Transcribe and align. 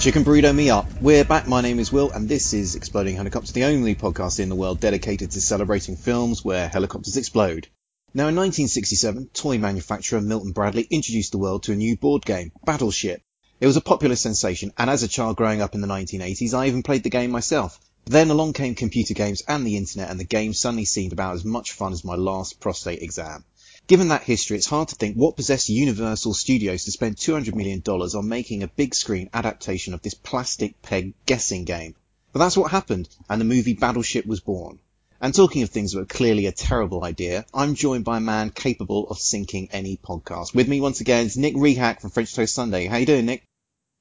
Chicken 0.00 0.24
burrito 0.24 0.54
me 0.54 0.70
up. 0.70 0.90
We're 1.02 1.26
back. 1.26 1.46
My 1.46 1.60
name 1.60 1.78
is 1.78 1.92
Will, 1.92 2.10
and 2.10 2.26
this 2.26 2.54
is 2.54 2.74
Exploding 2.74 3.16
Helicopters, 3.16 3.52
the 3.52 3.64
only 3.64 3.94
podcast 3.94 4.40
in 4.40 4.48
the 4.48 4.54
world 4.54 4.80
dedicated 4.80 5.32
to 5.32 5.42
celebrating 5.42 5.94
films 5.94 6.42
where 6.42 6.70
helicopters 6.70 7.18
explode. 7.18 7.68
Now, 8.14 8.28
in 8.28 8.34
1967, 8.34 9.28
toy 9.34 9.58
manufacturer 9.58 10.22
Milton 10.22 10.52
Bradley 10.52 10.86
introduced 10.88 11.32
the 11.32 11.38
world 11.38 11.64
to 11.64 11.72
a 11.72 11.76
new 11.76 11.98
board 11.98 12.24
game, 12.24 12.50
Battleship. 12.64 13.20
It 13.60 13.66
was 13.66 13.76
a 13.76 13.82
popular 13.82 14.16
sensation, 14.16 14.72
and 14.78 14.88
as 14.88 15.02
a 15.02 15.08
child 15.08 15.36
growing 15.36 15.60
up 15.60 15.74
in 15.74 15.82
the 15.82 15.86
1980s, 15.86 16.54
I 16.54 16.68
even 16.68 16.82
played 16.82 17.02
the 17.02 17.10
game 17.10 17.30
myself. 17.30 17.78
But 18.06 18.14
then 18.14 18.30
along 18.30 18.54
came 18.54 18.74
computer 18.74 19.12
games 19.12 19.42
and 19.46 19.66
the 19.66 19.76
internet, 19.76 20.10
and 20.10 20.18
the 20.18 20.24
game 20.24 20.54
suddenly 20.54 20.86
seemed 20.86 21.12
about 21.12 21.34
as 21.34 21.44
much 21.44 21.72
fun 21.72 21.92
as 21.92 22.06
my 22.06 22.14
last 22.14 22.58
prostate 22.58 23.02
exam. 23.02 23.44
Given 23.90 24.10
that 24.10 24.22
history, 24.22 24.56
it's 24.56 24.68
hard 24.68 24.86
to 24.90 24.94
think 24.94 25.16
what 25.16 25.34
possessed 25.34 25.68
Universal 25.68 26.34
Studios 26.34 26.84
to 26.84 26.92
spend 26.92 27.16
$200 27.16 27.56
million 27.56 27.82
on 27.84 28.28
making 28.28 28.62
a 28.62 28.68
big 28.68 28.94
screen 28.94 29.28
adaptation 29.34 29.94
of 29.94 30.00
this 30.00 30.14
plastic 30.14 30.80
peg 30.80 31.14
guessing 31.26 31.64
game. 31.64 31.96
But 32.32 32.38
that's 32.38 32.56
what 32.56 32.70
happened, 32.70 33.08
and 33.28 33.40
the 33.40 33.44
movie 33.44 33.72
Battleship 33.72 34.26
was 34.26 34.38
born. 34.38 34.78
And 35.20 35.34
talking 35.34 35.64
of 35.64 35.70
things 35.70 35.90
that 35.90 35.98
were 35.98 36.04
clearly 36.04 36.46
a 36.46 36.52
terrible 36.52 37.02
idea, 37.02 37.44
I'm 37.52 37.74
joined 37.74 38.04
by 38.04 38.18
a 38.18 38.20
man 38.20 38.50
capable 38.50 39.08
of 39.08 39.18
sinking 39.18 39.70
any 39.72 39.96
podcast. 39.96 40.54
With 40.54 40.68
me 40.68 40.80
once 40.80 41.00
again 41.00 41.26
is 41.26 41.36
Nick 41.36 41.56
Rehak 41.56 42.00
from 42.00 42.10
French 42.10 42.32
Toast 42.32 42.54
Sunday. 42.54 42.86
How 42.86 42.98
you 42.98 43.06
doing, 43.06 43.26
Nick? 43.26 43.42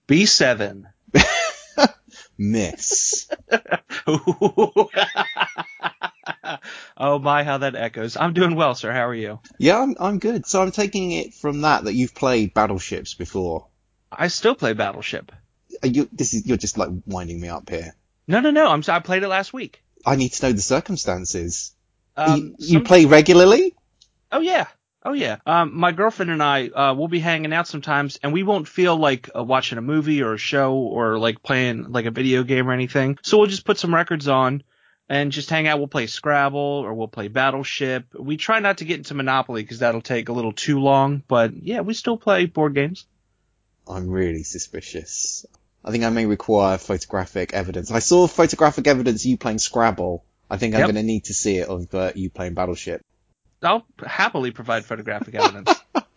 B7. 0.08 0.84
Miss. 2.38 3.28
oh 6.98 7.20
my, 7.20 7.44
how 7.44 7.60
that 7.60 7.76
echoes. 7.76 8.18
I'm 8.18 8.34
doing 8.34 8.56
well, 8.56 8.76
sir. 8.76 8.92
How 8.92 9.08
are 9.08 9.16
you? 9.16 9.40
Yeah, 9.58 9.80
I'm, 9.80 9.96
I'm 10.00 10.20
good. 10.20 10.46
So 10.46 10.62
I'm 10.62 10.72
taking 10.72 11.12
it 11.12 11.34
from 11.34 11.62
that 11.62 11.86
that 11.86 11.94
you've 11.94 12.16
played 12.16 12.54
battleships 12.54 13.14
before. 13.14 13.68
I 14.12 14.28
still 14.28 14.56
play 14.56 14.74
Battleship. 14.74 15.32
Are 15.84 15.88
you, 15.88 16.10
this 16.12 16.34
is, 16.34 16.46
you're 16.46 16.58
just 16.58 16.78
like 16.78 16.90
winding 17.06 17.40
me 17.40 17.48
up 17.48 17.70
here. 17.70 17.96
No, 18.28 18.40
no, 18.40 18.52
no. 18.52 18.68
I'm, 18.68 18.84
I 18.88 19.00
played 19.00 19.24
it 19.24 19.28
last 19.28 19.54
week. 19.54 19.84
I 20.06 20.16
need 20.16 20.30
to 20.34 20.48
know 20.48 20.52
the 20.54 20.62
circumstances. 20.62 21.74
Um, 22.18 22.56
you, 22.58 22.80
you 22.80 22.84
play 22.84 23.06
regularly? 23.06 23.76
Oh 24.32 24.42
yeah. 24.42 24.68
Oh 25.04 25.14
yeah. 25.14 25.38
Um, 25.46 25.78
my 25.78 25.92
girlfriend 25.92 26.32
and 26.32 26.44
I, 26.44 26.68
uh, 26.68 26.94
will 26.94 27.08
be 27.08 27.20
hanging 27.20 27.54
out 27.54 27.68
sometimes 27.68 28.20
and 28.22 28.34
we 28.34 28.44
won't 28.44 28.68
feel 28.68 28.98
like 28.98 29.30
uh, 29.36 29.44
watching 29.44 29.78
a 29.78 29.82
movie 29.82 30.22
or 30.22 30.34
a 30.34 30.38
show 30.38 30.74
or 30.74 31.18
like 31.18 31.42
playing 31.42 31.92
like 31.92 32.06
a 32.06 32.12
video 32.12 32.44
game 32.44 32.68
or 32.68 32.74
anything. 32.74 33.18
So 33.22 33.38
we'll 33.38 33.48
just 33.48 33.66
put 33.66 33.78
some 33.78 33.94
records 33.94 34.28
on 34.28 34.64
and 35.10 35.32
just 35.32 35.50
hang 35.50 35.68
out. 35.68 35.80
We'll 35.80 35.88
play 35.88 36.08
Scrabble 36.08 36.60
or 36.60 36.94
we'll 36.94 37.08
play 37.08 37.28
Battleship. 37.28 38.06
We 38.18 38.38
try 38.38 38.60
not 38.60 38.78
to 38.78 38.86
get 38.86 38.98
into 38.98 39.16
Monopoly 39.16 39.64
because 39.64 39.80
that'll 39.80 40.02
take 40.02 40.30
a 40.30 40.34
little 40.34 40.54
too 40.54 40.80
long, 40.80 41.24
but 41.28 41.52
yeah, 41.62 41.82
we 41.82 41.94
still 41.94 42.18
play 42.18 42.46
board 42.46 42.76
games. 42.76 43.06
I'm 43.88 44.08
really 44.10 44.44
suspicious. 44.44 45.46
I 45.84 45.92
think 45.92 46.04
I 46.04 46.10
may 46.10 46.26
require 46.26 46.78
photographic 46.78 47.54
evidence. 47.54 47.90
I 47.92 48.00
saw 48.00 48.28
photographic 48.28 48.86
evidence 48.86 49.24
of 49.24 49.32
you 49.32 49.38
playing 49.38 49.60
Scrabble. 49.60 50.24
I 50.50 50.58
think 50.58 50.76
I'm 50.76 50.80
Yep. 50.82 50.88
going 50.88 50.96
to 50.96 51.04
need 51.04 51.26
to 51.26 51.34
see 51.34 51.58
it 51.58 51.68
of 51.70 51.94
uh, 51.96 52.12
you 52.16 52.30
playing 52.30 52.54
Battleship. 52.54 53.02
I'll 53.64 53.86
happily 54.06 54.52
provide 54.52 54.86
photographic 54.86 55.36
evidence. 55.36 55.82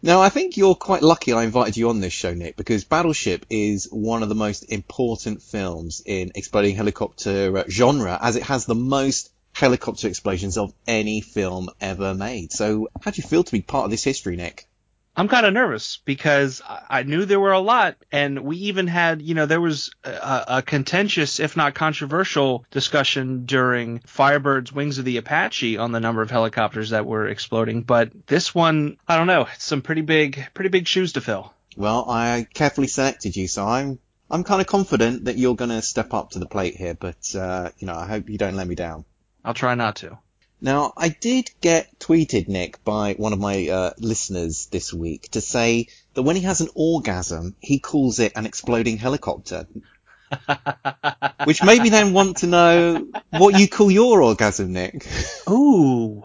Now, 0.00 0.20
I 0.20 0.28
think 0.28 0.56
you're 0.56 0.76
quite 0.76 1.02
lucky 1.02 1.32
I 1.32 1.42
invited 1.42 1.76
you 1.76 1.88
on 1.88 2.00
this 2.00 2.12
show, 2.12 2.32
Nick, 2.32 2.56
because 2.56 2.84
Battleship 2.84 3.44
is 3.50 3.88
one 3.90 4.22
of 4.22 4.28
the 4.28 4.34
most 4.36 4.62
important 4.64 5.42
films 5.42 6.02
in 6.06 6.30
exploding 6.36 6.76
helicopter 6.76 7.58
uh, 7.58 7.64
genre, 7.68 8.16
as 8.20 8.36
it 8.36 8.44
has 8.44 8.64
the 8.64 8.76
most 8.76 9.30
helicopter 9.52 10.06
explosions 10.06 10.56
of 10.56 10.72
any 10.86 11.20
film 11.20 11.68
ever 11.80 12.14
made. 12.14 12.52
So, 12.52 12.88
how 13.00 13.10
do 13.10 13.20
you 13.20 13.26
feel 13.26 13.42
to 13.42 13.52
be 13.52 13.60
part 13.60 13.86
of 13.86 13.90
this 13.90 14.04
history, 14.04 14.36
Nick? 14.36 14.68
I'm 15.18 15.26
kind 15.26 15.44
of 15.46 15.52
nervous 15.52 15.98
because 16.04 16.62
I 16.68 17.02
knew 17.02 17.24
there 17.24 17.40
were 17.40 17.50
a 17.50 17.58
lot, 17.58 17.96
and 18.12 18.38
we 18.38 18.56
even 18.58 18.86
had, 18.86 19.20
you 19.20 19.34
know, 19.34 19.46
there 19.46 19.60
was 19.60 19.90
a, 20.04 20.44
a 20.46 20.62
contentious, 20.62 21.40
if 21.40 21.56
not 21.56 21.74
controversial, 21.74 22.64
discussion 22.70 23.44
during 23.44 23.98
Fire 23.98 24.38
Birds 24.38 24.72
Wings 24.72 24.98
of 24.98 25.04
the 25.04 25.16
Apache 25.16 25.76
on 25.76 25.90
the 25.90 25.98
number 25.98 26.22
of 26.22 26.30
helicopters 26.30 26.90
that 26.90 27.04
were 27.04 27.26
exploding. 27.26 27.82
But 27.82 28.28
this 28.28 28.54
one, 28.54 28.96
I 29.08 29.16
don't 29.16 29.26
know, 29.26 29.48
it's 29.52 29.64
some 29.64 29.82
pretty 29.82 30.02
big, 30.02 30.46
pretty 30.54 30.70
big 30.70 30.86
shoes 30.86 31.14
to 31.14 31.20
fill. 31.20 31.52
Well, 31.76 32.08
I 32.08 32.46
carefully 32.54 32.86
selected 32.86 33.34
you, 33.34 33.48
so 33.48 33.66
I'm 33.66 33.98
I'm 34.30 34.44
kind 34.44 34.60
of 34.60 34.68
confident 34.68 35.24
that 35.24 35.36
you're 35.36 35.56
going 35.56 35.70
to 35.70 35.82
step 35.82 36.14
up 36.14 36.30
to 36.30 36.38
the 36.38 36.46
plate 36.46 36.76
here. 36.76 36.94
But 36.94 37.34
uh, 37.34 37.70
you 37.78 37.88
know, 37.88 37.94
I 37.94 38.06
hope 38.06 38.30
you 38.30 38.38
don't 38.38 38.54
let 38.54 38.68
me 38.68 38.76
down. 38.76 39.04
I'll 39.44 39.54
try 39.54 39.74
not 39.74 39.96
to. 39.96 40.18
Now, 40.60 40.92
I 40.96 41.08
did 41.08 41.50
get 41.60 41.98
tweeted, 42.00 42.48
Nick, 42.48 42.82
by 42.84 43.14
one 43.14 43.32
of 43.32 43.38
my 43.38 43.68
uh, 43.68 43.90
listeners 43.98 44.66
this 44.66 44.92
week 44.92 45.30
to 45.30 45.40
say 45.40 45.86
that 46.14 46.22
when 46.22 46.34
he 46.36 46.42
has 46.42 46.60
an 46.60 46.68
orgasm, 46.74 47.54
he 47.60 47.78
calls 47.78 48.18
it 48.18 48.32
an 48.34 48.44
exploding 48.44 48.96
helicopter. 48.98 49.68
Which 51.44 51.62
made 51.62 51.80
me 51.80 51.90
then 51.90 52.12
want 52.12 52.38
to 52.38 52.46
know 52.48 53.06
what 53.30 53.58
you 53.58 53.68
call 53.68 53.90
your 53.90 54.20
orgasm, 54.22 54.72
Nick. 54.72 55.06
Ooh, 55.48 56.24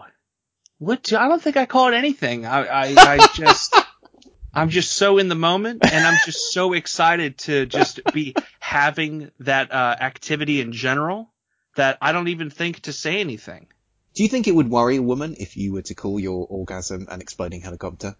what? 0.78 1.04
do- 1.04 1.16
I 1.16 1.28
don't 1.28 1.40
think 1.40 1.56
I 1.56 1.66
call 1.66 1.92
it 1.92 1.96
anything. 1.96 2.44
I, 2.44 2.66
I, 2.66 2.94
I 2.96 3.26
just, 3.34 3.74
I'm 4.54 4.68
just 4.68 4.92
so 4.92 5.18
in 5.18 5.28
the 5.28 5.34
moment, 5.36 5.86
and 5.90 6.06
I'm 6.06 6.18
just 6.24 6.52
so 6.52 6.72
excited 6.72 7.38
to 7.38 7.66
just 7.66 8.00
be 8.12 8.34
having 8.58 9.30
that 9.40 9.72
uh, 9.72 9.96
activity 10.00 10.60
in 10.60 10.72
general 10.72 11.30
that 11.76 11.98
I 12.02 12.12
don't 12.12 12.28
even 12.28 12.50
think 12.50 12.80
to 12.80 12.92
say 12.92 13.20
anything. 13.20 13.68
Do 14.14 14.22
you 14.22 14.28
think 14.28 14.46
it 14.46 14.54
would 14.54 14.70
worry 14.70 14.96
a 14.96 15.02
woman 15.02 15.34
if 15.40 15.56
you 15.56 15.72
were 15.72 15.82
to 15.82 15.94
call 15.94 16.20
your 16.20 16.46
orgasm 16.48 17.08
an 17.10 17.20
exploding 17.20 17.62
helicopter? 17.62 18.14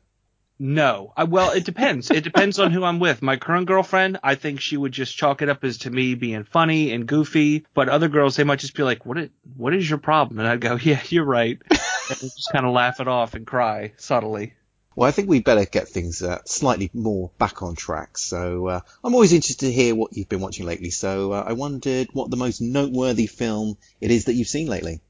No, 0.58 1.12
I, 1.16 1.22
well, 1.22 1.52
it 1.52 1.64
depends. 1.64 2.10
It 2.10 2.24
depends 2.24 2.58
on 2.58 2.72
who 2.72 2.82
I'm 2.82 2.98
with. 2.98 3.22
My 3.22 3.36
current 3.36 3.66
girlfriend, 3.66 4.18
I 4.22 4.34
think 4.34 4.60
she 4.60 4.76
would 4.76 4.90
just 4.90 5.16
chalk 5.16 5.40
it 5.40 5.48
up 5.48 5.62
as 5.62 5.78
to 5.78 5.90
me 5.90 6.16
being 6.16 6.42
funny 6.44 6.92
and 6.92 7.06
goofy. 7.06 7.64
But 7.74 7.88
other 7.88 8.08
girls, 8.08 8.34
they 8.34 8.42
might 8.42 8.58
just 8.58 8.74
be 8.74 8.82
like, 8.82 9.06
"What? 9.06 9.18
Is, 9.18 9.30
what 9.56 9.72
is 9.72 9.88
your 9.88 10.00
problem?" 10.00 10.40
And 10.40 10.48
I'd 10.48 10.60
go, 10.60 10.74
"Yeah, 10.76 11.00
you're 11.10 11.24
right," 11.24 11.60
and 11.70 12.18
just 12.18 12.50
kind 12.52 12.66
of 12.66 12.72
laugh 12.72 12.98
it 12.98 13.06
off 13.06 13.34
and 13.34 13.46
cry 13.46 13.92
subtly. 13.96 14.54
Well, 14.96 15.08
I 15.08 15.12
think 15.12 15.28
we 15.28 15.40
better 15.40 15.64
get 15.64 15.88
things 15.88 16.22
uh, 16.22 16.40
slightly 16.44 16.90
more 16.92 17.30
back 17.38 17.62
on 17.62 17.76
track. 17.76 18.18
So 18.18 18.66
uh, 18.66 18.80
I'm 19.02 19.14
always 19.14 19.32
interested 19.32 19.66
to 19.66 19.72
hear 19.72 19.94
what 19.94 20.16
you've 20.16 20.28
been 20.28 20.40
watching 20.40 20.66
lately. 20.66 20.90
So 20.90 21.32
uh, 21.32 21.44
I 21.46 21.52
wondered 21.52 22.08
what 22.12 22.30
the 22.30 22.36
most 22.36 22.60
noteworthy 22.60 23.26
film 23.26 23.76
it 24.00 24.10
is 24.10 24.26
that 24.26 24.34
you've 24.34 24.48
seen 24.48 24.68
lately. 24.68 25.00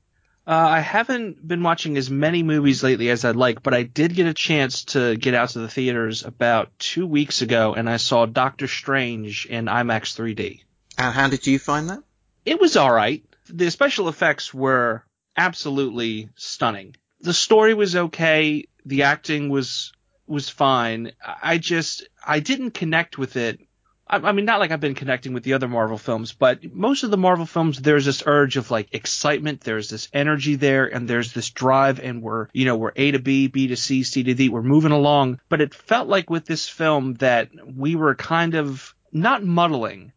Uh, 0.47 0.51
I 0.53 0.81
haven't 0.81 1.47
been 1.47 1.63
watching 1.63 1.97
as 1.97 2.11
many 2.11 2.43
movies 2.43 2.83
lately 2.83 3.09
as 3.09 3.25
I'd 3.25 3.37
like, 3.37 3.63
but 3.63 3.73
I 3.73 3.83
did 3.83 4.15
get 4.15 4.27
a 4.27 4.35
chance 4.35 4.85
to 4.87 5.17
get 5.17 5.33
out 5.33 5.51
to 5.51 5.61
the 5.61 5.69
theaters 5.69 6.23
about 6.23 6.79
two 6.79 7.07
weeks 7.07 7.41
ago, 7.41 7.75
and 7.75 7.89
I 7.89 7.97
saw 7.97 8.27
Doctor 8.27 8.67
Strange 8.67 9.47
in 9.47 9.67
IMAX 9.67 10.15
3D. 10.15 10.61
And 10.99 11.15
how 11.15 11.29
did 11.29 11.47
you 11.47 11.59
find 11.59 11.89
that? 11.89 12.01
It 12.45 12.61
was 12.61 12.77
alright. 12.77 13.25
The 13.49 13.71
special 13.71 14.09
effects 14.09 14.53
were 14.53 15.05
absolutely 15.37 16.29
stunning. 16.37 16.97
The 17.21 17.33
story 17.35 17.73
was 17.73 17.97
okay. 17.97 18.67
The 18.85 19.05
acting 19.05 19.49
was 19.49 19.93
was 20.27 20.49
fine. 20.49 21.13
I 21.43 21.59
just 21.59 22.07
I 22.27 22.41
didn't 22.41 22.73
connect 22.73 23.19
with 23.19 23.37
it. 23.37 23.61
I, 24.07 24.17
I 24.19 24.33
mean, 24.33 24.45
not 24.45 24.61
like 24.61 24.71
I've 24.71 24.81
been 24.81 24.95
connecting 24.95 25.33
with 25.33 25.45
the 25.45 25.55
other 25.55 25.69
Marvel 25.69 25.99
films, 25.99 26.33
but 26.33 26.75
most 26.75 27.05
of 27.05 27.11
the 27.11 27.17
Marvel 27.17 27.47
films, 27.47 27.81
there's 27.81 28.05
this 28.05 28.23
urge 28.27 28.57
of 28.57 28.71
like 28.71 28.89
excitement. 28.93 29.63
There's 29.63 29.89
this 29.89 30.09
energy 30.13 30.57
there, 30.57 30.87
and 30.87 31.09
there's 31.09 31.33
this 31.33 31.51
drive, 31.51 32.01
and 32.01 32.23
we're 32.23 32.49
you 32.53 32.65
know 32.67 32.77
we're 32.77 32.93
A 32.97 33.13
to 33.13 33.19
B, 33.19 33.47
B 33.49 33.69
to 33.69 33.77
C, 33.77 34.03
C 34.03 34.23
to 34.23 34.35
D. 34.35 34.49
We're 34.49 34.63
moving 34.63 34.93
along. 34.93 35.41
But 35.49 35.61
it 35.61 35.75
felt 35.75 36.09
like 36.09 36.31
with 36.31 36.47
this 36.47 36.69
film 36.69 37.15
that 37.15 37.51
we 37.65 37.97
were 37.97 38.15
kind 38.15 38.55
of 38.55 38.95
not 39.13 39.45
muddling, 39.45 40.13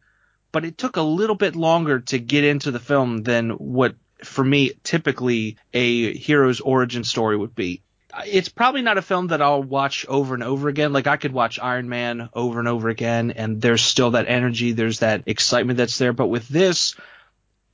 but 0.52 0.64
it 0.64 0.76
took 0.76 0.96
a 0.96 1.02
little 1.02 1.36
bit 1.36 1.56
longer 1.56 2.00
to 2.00 2.18
get 2.18 2.44
into 2.44 2.70
the 2.70 2.80
film 2.80 3.18
than 3.18 3.50
what 3.50 3.94
for 4.24 4.44
me 4.44 4.72
typically 4.82 5.56
a 5.72 6.16
hero's 6.16 6.60
origin 6.60 7.04
story 7.04 7.36
would 7.36 7.54
be. 7.54 7.82
It's 8.26 8.48
probably 8.48 8.82
not 8.82 8.98
a 8.98 9.02
film 9.02 9.28
that 9.28 9.42
I'll 9.42 9.62
watch 9.62 10.06
over 10.08 10.34
and 10.34 10.42
over 10.42 10.68
again. 10.68 10.92
Like 10.92 11.06
I 11.06 11.16
could 11.16 11.32
watch 11.32 11.58
Iron 11.58 11.88
Man 11.88 12.28
over 12.32 12.58
and 12.58 12.68
over 12.68 12.88
again 12.88 13.32
and 13.32 13.60
there's 13.60 13.82
still 13.82 14.12
that 14.12 14.28
energy, 14.28 14.72
there's 14.72 15.00
that 15.00 15.22
excitement 15.26 15.76
that's 15.76 15.98
there, 15.98 16.12
but 16.12 16.28
with 16.28 16.48
this 16.48 16.94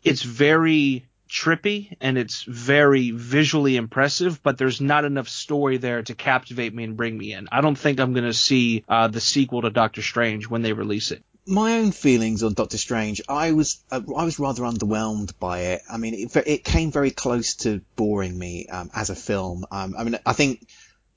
it's 0.03 0.23
very 0.23 1.07
trippy 1.29 1.97
and 2.01 2.17
it's 2.19 2.43
very 2.45 3.11
visually 3.11 3.77
impressive, 3.77 4.43
but 4.43 4.59
there's 4.59 4.81
not 4.81 5.05
enough 5.05 5.29
story 5.29 5.79
there 5.79 6.03
to 6.03 6.15
captivate 6.15 6.75
me 6.75 6.85
and 6.85 6.97
bring 6.97 7.17
me 7.17 7.33
in. 7.33 7.49
I 7.51 7.61
don't 7.61 7.77
think 7.77 7.99
I'm 7.99 8.13
going 8.13 8.25
to 8.25 8.35
see 8.35 8.85
uh, 8.89 9.09
the 9.09 9.21
sequel 9.21 9.63
to 9.63 9.71
Doctor 9.71 10.03
Strange 10.03 10.49
when 10.49 10.63
they 10.63 10.73
release 10.73 11.11
it. 11.11 11.25
My 11.47 11.79
own 11.79 11.93
feelings 11.93 12.43
on 12.43 12.55
Doctor 12.55 12.79
Strange, 12.79 13.21
I 13.29 13.53
was 13.53 13.83
uh, 13.91 14.01
I 14.17 14.25
was 14.25 14.39
rather 14.39 14.63
underwhelmed 14.63 15.39
by 15.39 15.61
it. 15.61 15.83
I 15.91 15.99
mean, 15.99 16.15
it, 16.15 16.37
it 16.47 16.65
came 16.65 16.91
very 16.91 17.11
close 17.11 17.57
to 17.57 17.83
boring 17.97 18.39
me 18.39 18.67
um, 18.69 18.91
as 18.95 19.11
a 19.11 19.15
film. 19.15 19.67
Um, 19.71 19.95
I 19.99 20.05
mean, 20.05 20.19
I 20.25 20.33
think, 20.33 20.67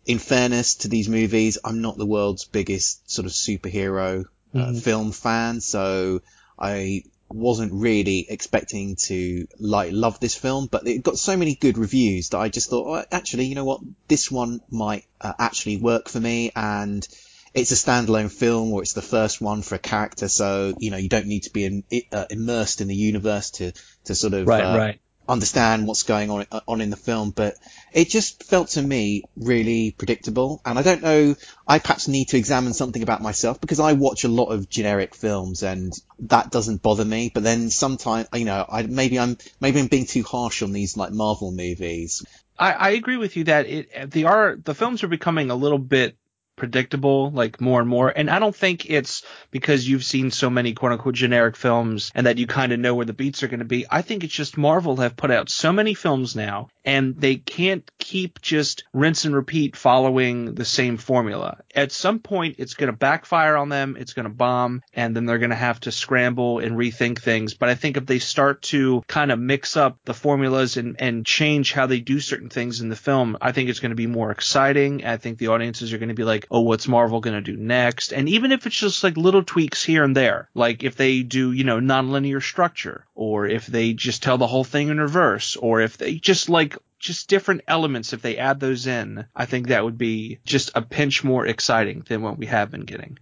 in 0.05 0.19
fairness 0.19 0.75
to 0.75 0.89
these 0.89 1.07
movies, 1.07 1.57
I'm 1.63 1.81
not 1.81 1.97
the 1.97 2.05
world's 2.05 2.43
biggest 2.43 3.09
sort 3.09 3.25
of 3.25 3.31
superhero 3.31 4.25
uh, 4.53 4.57
Mhm. 4.57 4.81
film 4.81 5.11
fan, 5.13 5.61
so 5.61 6.21
I 6.59 7.03
wasn't 7.29 7.73
really 7.73 8.25
expecting 8.29 8.95
to 8.95 9.47
like 9.59 9.91
love 9.93 10.19
this 10.19 10.35
film, 10.35 10.67
but 10.67 10.87
it 10.87 11.03
got 11.03 11.17
so 11.17 11.37
many 11.37 11.55
good 11.55 11.77
reviews 11.77 12.29
that 12.29 12.39
I 12.39 12.49
just 12.49 12.69
thought, 12.69 12.87
oh, 12.87 13.05
actually, 13.11 13.45
you 13.45 13.55
know 13.55 13.65
what, 13.65 13.81
this 14.07 14.29
one 14.31 14.61
might 14.69 15.05
uh, 15.21 15.33
actually 15.39 15.77
work 15.77 16.09
for 16.09 16.19
me, 16.19 16.51
and 16.55 17.07
it's 17.53 17.71
a 17.71 17.75
standalone 17.75 18.31
film 18.31 18.71
or 18.71 18.81
it's 18.81 18.93
the 18.93 19.01
first 19.01 19.41
one 19.41 19.61
for 19.61 19.75
a 19.75 19.79
character, 19.79 20.27
so 20.27 20.73
you 20.79 20.91
know 20.91 20.97
you 20.97 21.09
don't 21.09 21.27
need 21.27 21.43
to 21.43 21.51
be 21.51 21.65
in, 21.65 21.83
uh, 22.11 22.25
immersed 22.29 22.81
in 22.81 22.87
the 22.87 22.95
universe 22.95 23.51
to 23.51 23.73
to 24.05 24.15
sort 24.15 24.33
of 24.33 24.47
right, 24.47 24.63
uh, 24.63 24.77
right. 24.77 24.99
understand 25.27 25.87
what's 25.87 26.03
going 26.03 26.29
on 26.29 26.45
uh, 26.51 26.61
on 26.67 26.81
in 26.81 26.89
the 26.89 26.97
film. 26.97 27.31
But 27.31 27.55
it 27.93 28.09
just 28.09 28.43
felt 28.43 28.69
to 28.69 28.81
me 28.81 29.23
really 29.35 29.91
predictable, 29.91 30.61
and 30.65 30.77
I 30.77 30.81
don't 30.81 31.01
know. 31.01 31.35
I 31.67 31.79
perhaps 31.79 32.07
need 32.07 32.29
to 32.29 32.37
examine 32.37 32.73
something 32.73 33.03
about 33.03 33.21
myself 33.21 33.59
because 33.61 33.79
I 33.79 33.93
watch 33.93 34.23
a 34.23 34.29
lot 34.29 34.47
of 34.47 34.69
generic 34.69 35.15
films, 35.15 35.63
and 35.63 35.93
that 36.19 36.51
doesn't 36.51 36.81
bother 36.81 37.05
me. 37.05 37.31
But 37.33 37.43
then 37.43 37.69
sometimes, 37.69 38.27
you 38.33 38.45
know, 38.45 38.65
I 38.67 38.83
maybe 38.83 39.19
I'm 39.19 39.37
maybe 39.59 39.79
I'm 39.79 39.87
being 39.87 40.05
too 40.05 40.23
harsh 40.23 40.61
on 40.61 40.73
these 40.73 40.97
like 40.97 41.11
Marvel 41.11 41.51
movies. 41.51 42.25
I, 42.59 42.71
I 42.71 42.89
agree 42.91 43.17
with 43.17 43.37
you 43.37 43.45
that 43.45 43.67
it 43.67 44.11
the 44.11 44.25
are 44.25 44.55
the 44.55 44.73
films 44.73 45.03
are 45.03 45.07
becoming 45.07 45.51
a 45.51 45.55
little 45.55 45.77
bit 45.77 46.17
predictable, 46.57 47.31
like 47.31 47.61
more 47.61 47.79
and 47.79 47.87
more. 47.87 48.09
And 48.09 48.29
I 48.29 48.39
don't 48.39 48.55
think 48.55 48.89
it's 48.89 49.23
because 49.51 49.87
you've 49.87 50.03
seen 50.03 50.31
so 50.31 50.49
many 50.49 50.73
quote 50.73 50.91
unquote 50.91 51.15
generic 51.15 51.55
films 51.55 52.11
and 52.13 52.27
that 52.27 52.37
you 52.37 52.47
kind 52.47 52.73
of 52.73 52.79
know 52.79 52.95
where 52.95 53.05
the 53.05 53.13
beats 53.13 53.43
are 53.43 53.47
going 53.47 53.59
to 53.59 53.65
be. 53.65 53.85
I 53.89 54.01
think 54.01 54.23
it's 54.23 54.33
just 54.33 54.57
Marvel 54.57 54.97
have 54.97 55.15
put 55.15 55.31
out 55.31 55.49
so 55.49 55.71
many 55.71 55.93
films 55.93 56.35
now 56.35 56.67
and 56.83 57.15
they 57.19 57.35
can't 57.35 57.89
keep 57.99 58.41
just 58.41 58.83
rinse 58.93 59.25
and 59.25 59.35
repeat 59.35 59.75
following 59.75 60.55
the 60.55 60.65
same 60.65 60.97
formula. 60.97 61.59
At 61.75 61.91
some 61.91 62.19
point, 62.19 62.55
it's 62.57 62.73
going 62.73 62.91
to 62.91 62.97
backfire 62.97 63.55
on 63.55 63.69
them. 63.69 63.95
It's 63.99 64.13
going 64.13 64.25
to 64.27 64.33
bomb 64.33 64.81
and 64.93 65.15
then 65.15 65.25
they're 65.25 65.37
going 65.37 65.51
to 65.51 65.55
have 65.55 65.79
to 65.81 65.91
scramble 65.91 66.59
and 66.59 66.75
rethink 66.75 67.19
things. 67.19 67.53
But 67.53 67.69
I 67.69 67.75
think 67.75 67.97
if 67.97 68.05
they 68.05 68.19
start 68.19 68.63
to 68.63 69.03
kind 69.07 69.31
of 69.31 69.39
mix 69.39 69.77
up 69.77 69.99
the 70.05 70.13
formulas 70.13 70.77
and, 70.77 70.95
and 70.99 71.25
change 71.25 71.73
how 71.73 71.85
they 71.85 71.99
do 71.99 72.19
certain 72.19 72.49
things 72.49 72.81
in 72.81 72.89
the 72.89 72.95
film, 72.95 73.37
I 73.41 73.51
think 73.51 73.69
it's 73.69 73.79
going 73.79 73.91
to 73.91 73.95
be 73.95 74.07
more 74.07 74.31
exciting. 74.31 75.05
I 75.05 75.17
think 75.17 75.37
the 75.37 75.47
audiences 75.47 75.93
are 75.93 75.97
going 75.97 76.09
to 76.09 76.15
be 76.15 76.23
like, 76.23 76.46
oh, 76.49 76.61
what's 76.61 76.87
Marvel 76.87 77.21
going 77.21 77.35
to 77.35 77.51
do 77.51 77.57
next? 77.57 78.11
And 78.11 78.29
even 78.29 78.51
if 78.51 78.65
it's 78.65 78.77
just 78.77 79.03
like 79.03 79.17
little 79.17 79.43
tweaks 79.43 79.83
here 79.83 80.03
and 80.03 80.15
there, 80.15 80.49
like 80.53 80.83
if 80.83 80.95
they 80.95 81.23
do, 81.23 81.51
you 81.51 81.63
know, 81.63 81.79
nonlinear 81.79 82.41
structure, 82.41 83.05
or 83.15 83.45
if 83.47 83.67
they 83.67 83.93
just 83.93 84.23
tell 84.23 84.37
the 84.37 84.47
whole 84.47 84.63
thing 84.63 84.89
in 84.89 84.99
reverse, 84.99 85.55
or 85.55 85.81
if 85.81 85.97
they 85.97 86.15
just 86.15 86.49
like 86.49 86.77
just 86.99 87.29
different 87.29 87.61
elements, 87.67 88.13
if 88.13 88.21
they 88.21 88.37
add 88.37 88.59
those 88.59 88.87
in, 88.87 89.25
I 89.35 89.45
think 89.45 89.67
that 89.67 89.83
would 89.83 89.97
be 89.97 90.39
just 90.45 90.71
a 90.75 90.81
pinch 90.81 91.23
more 91.23 91.45
exciting 91.45 92.03
than 92.07 92.21
what 92.21 92.37
we 92.37 92.47
have 92.47 92.71
been 92.71 92.81
getting. 92.81 93.19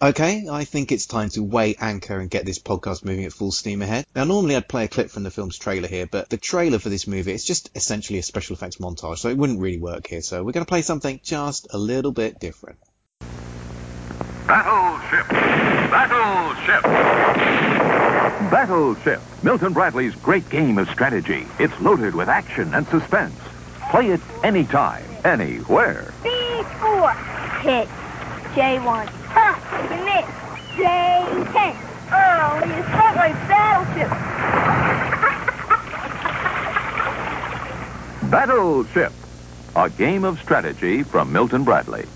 Okay, 0.00 0.46
I 0.50 0.64
think 0.64 0.92
it's 0.92 1.06
time 1.06 1.30
to 1.30 1.42
weigh 1.42 1.74
anchor 1.80 2.18
and 2.18 2.28
get 2.28 2.44
this 2.44 2.58
podcast 2.58 3.02
moving 3.02 3.24
at 3.24 3.32
full 3.32 3.50
steam 3.50 3.80
ahead. 3.80 4.04
Now, 4.14 4.24
normally 4.24 4.54
I'd 4.54 4.68
play 4.68 4.84
a 4.84 4.88
clip 4.88 5.08
from 5.08 5.22
the 5.22 5.30
film's 5.30 5.56
trailer 5.56 5.88
here, 5.88 6.06
but 6.06 6.28
the 6.28 6.36
trailer 6.36 6.78
for 6.78 6.90
this 6.90 7.06
movie 7.06 7.32
is 7.32 7.46
just 7.46 7.70
essentially 7.74 8.18
a 8.18 8.22
special 8.22 8.56
effects 8.56 8.76
montage, 8.76 9.16
so 9.16 9.30
it 9.30 9.38
wouldn't 9.38 9.58
really 9.58 9.78
work 9.78 10.06
here. 10.06 10.20
So 10.20 10.44
we're 10.44 10.52
going 10.52 10.66
to 10.66 10.68
play 10.68 10.82
something 10.82 11.20
just 11.24 11.68
a 11.72 11.78
little 11.78 12.12
bit 12.12 12.38
different. 12.38 12.78
Battleship! 14.46 15.28
Battleship! 15.30 16.82
Battleship, 18.50 19.22
Milton 19.42 19.72
Bradley's 19.72 20.14
great 20.16 20.46
game 20.50 20.76
of 20.76 20.90
strategy. 20.90 21.46
It's 21.58 21.80
loaded 21.80 22.14
with 22.14 22.28
action 22.28 22.74
and 22.74 22.86
suspense. 22.88 23.34
Play 23.90 24.10
it 24.10 24.20
anytime, 24.44 25.06
anywhere. 25.24 26.12
B4. 26.22 27.60
Hit. 27.62 27.88
J1. 28.56 29.06
Ha! 29.36 29.52
You 29.92 30.00
missed. 30.06 30.32
J10. 30.80 31.76
Oh, 32.08 32.56
you 32.64 32.80
struck 32.88 33.14
my 33.14 33.30
battleship. 33.52 34.10
Battleship, 38.30 39.12
a 39.76 39.90
game 39.90 40.24
of 40.24 40.40
strategy 40.40 41.02
from 41.02 41.30
Milton 41.32 41.64
Bradley. 41.64 42.06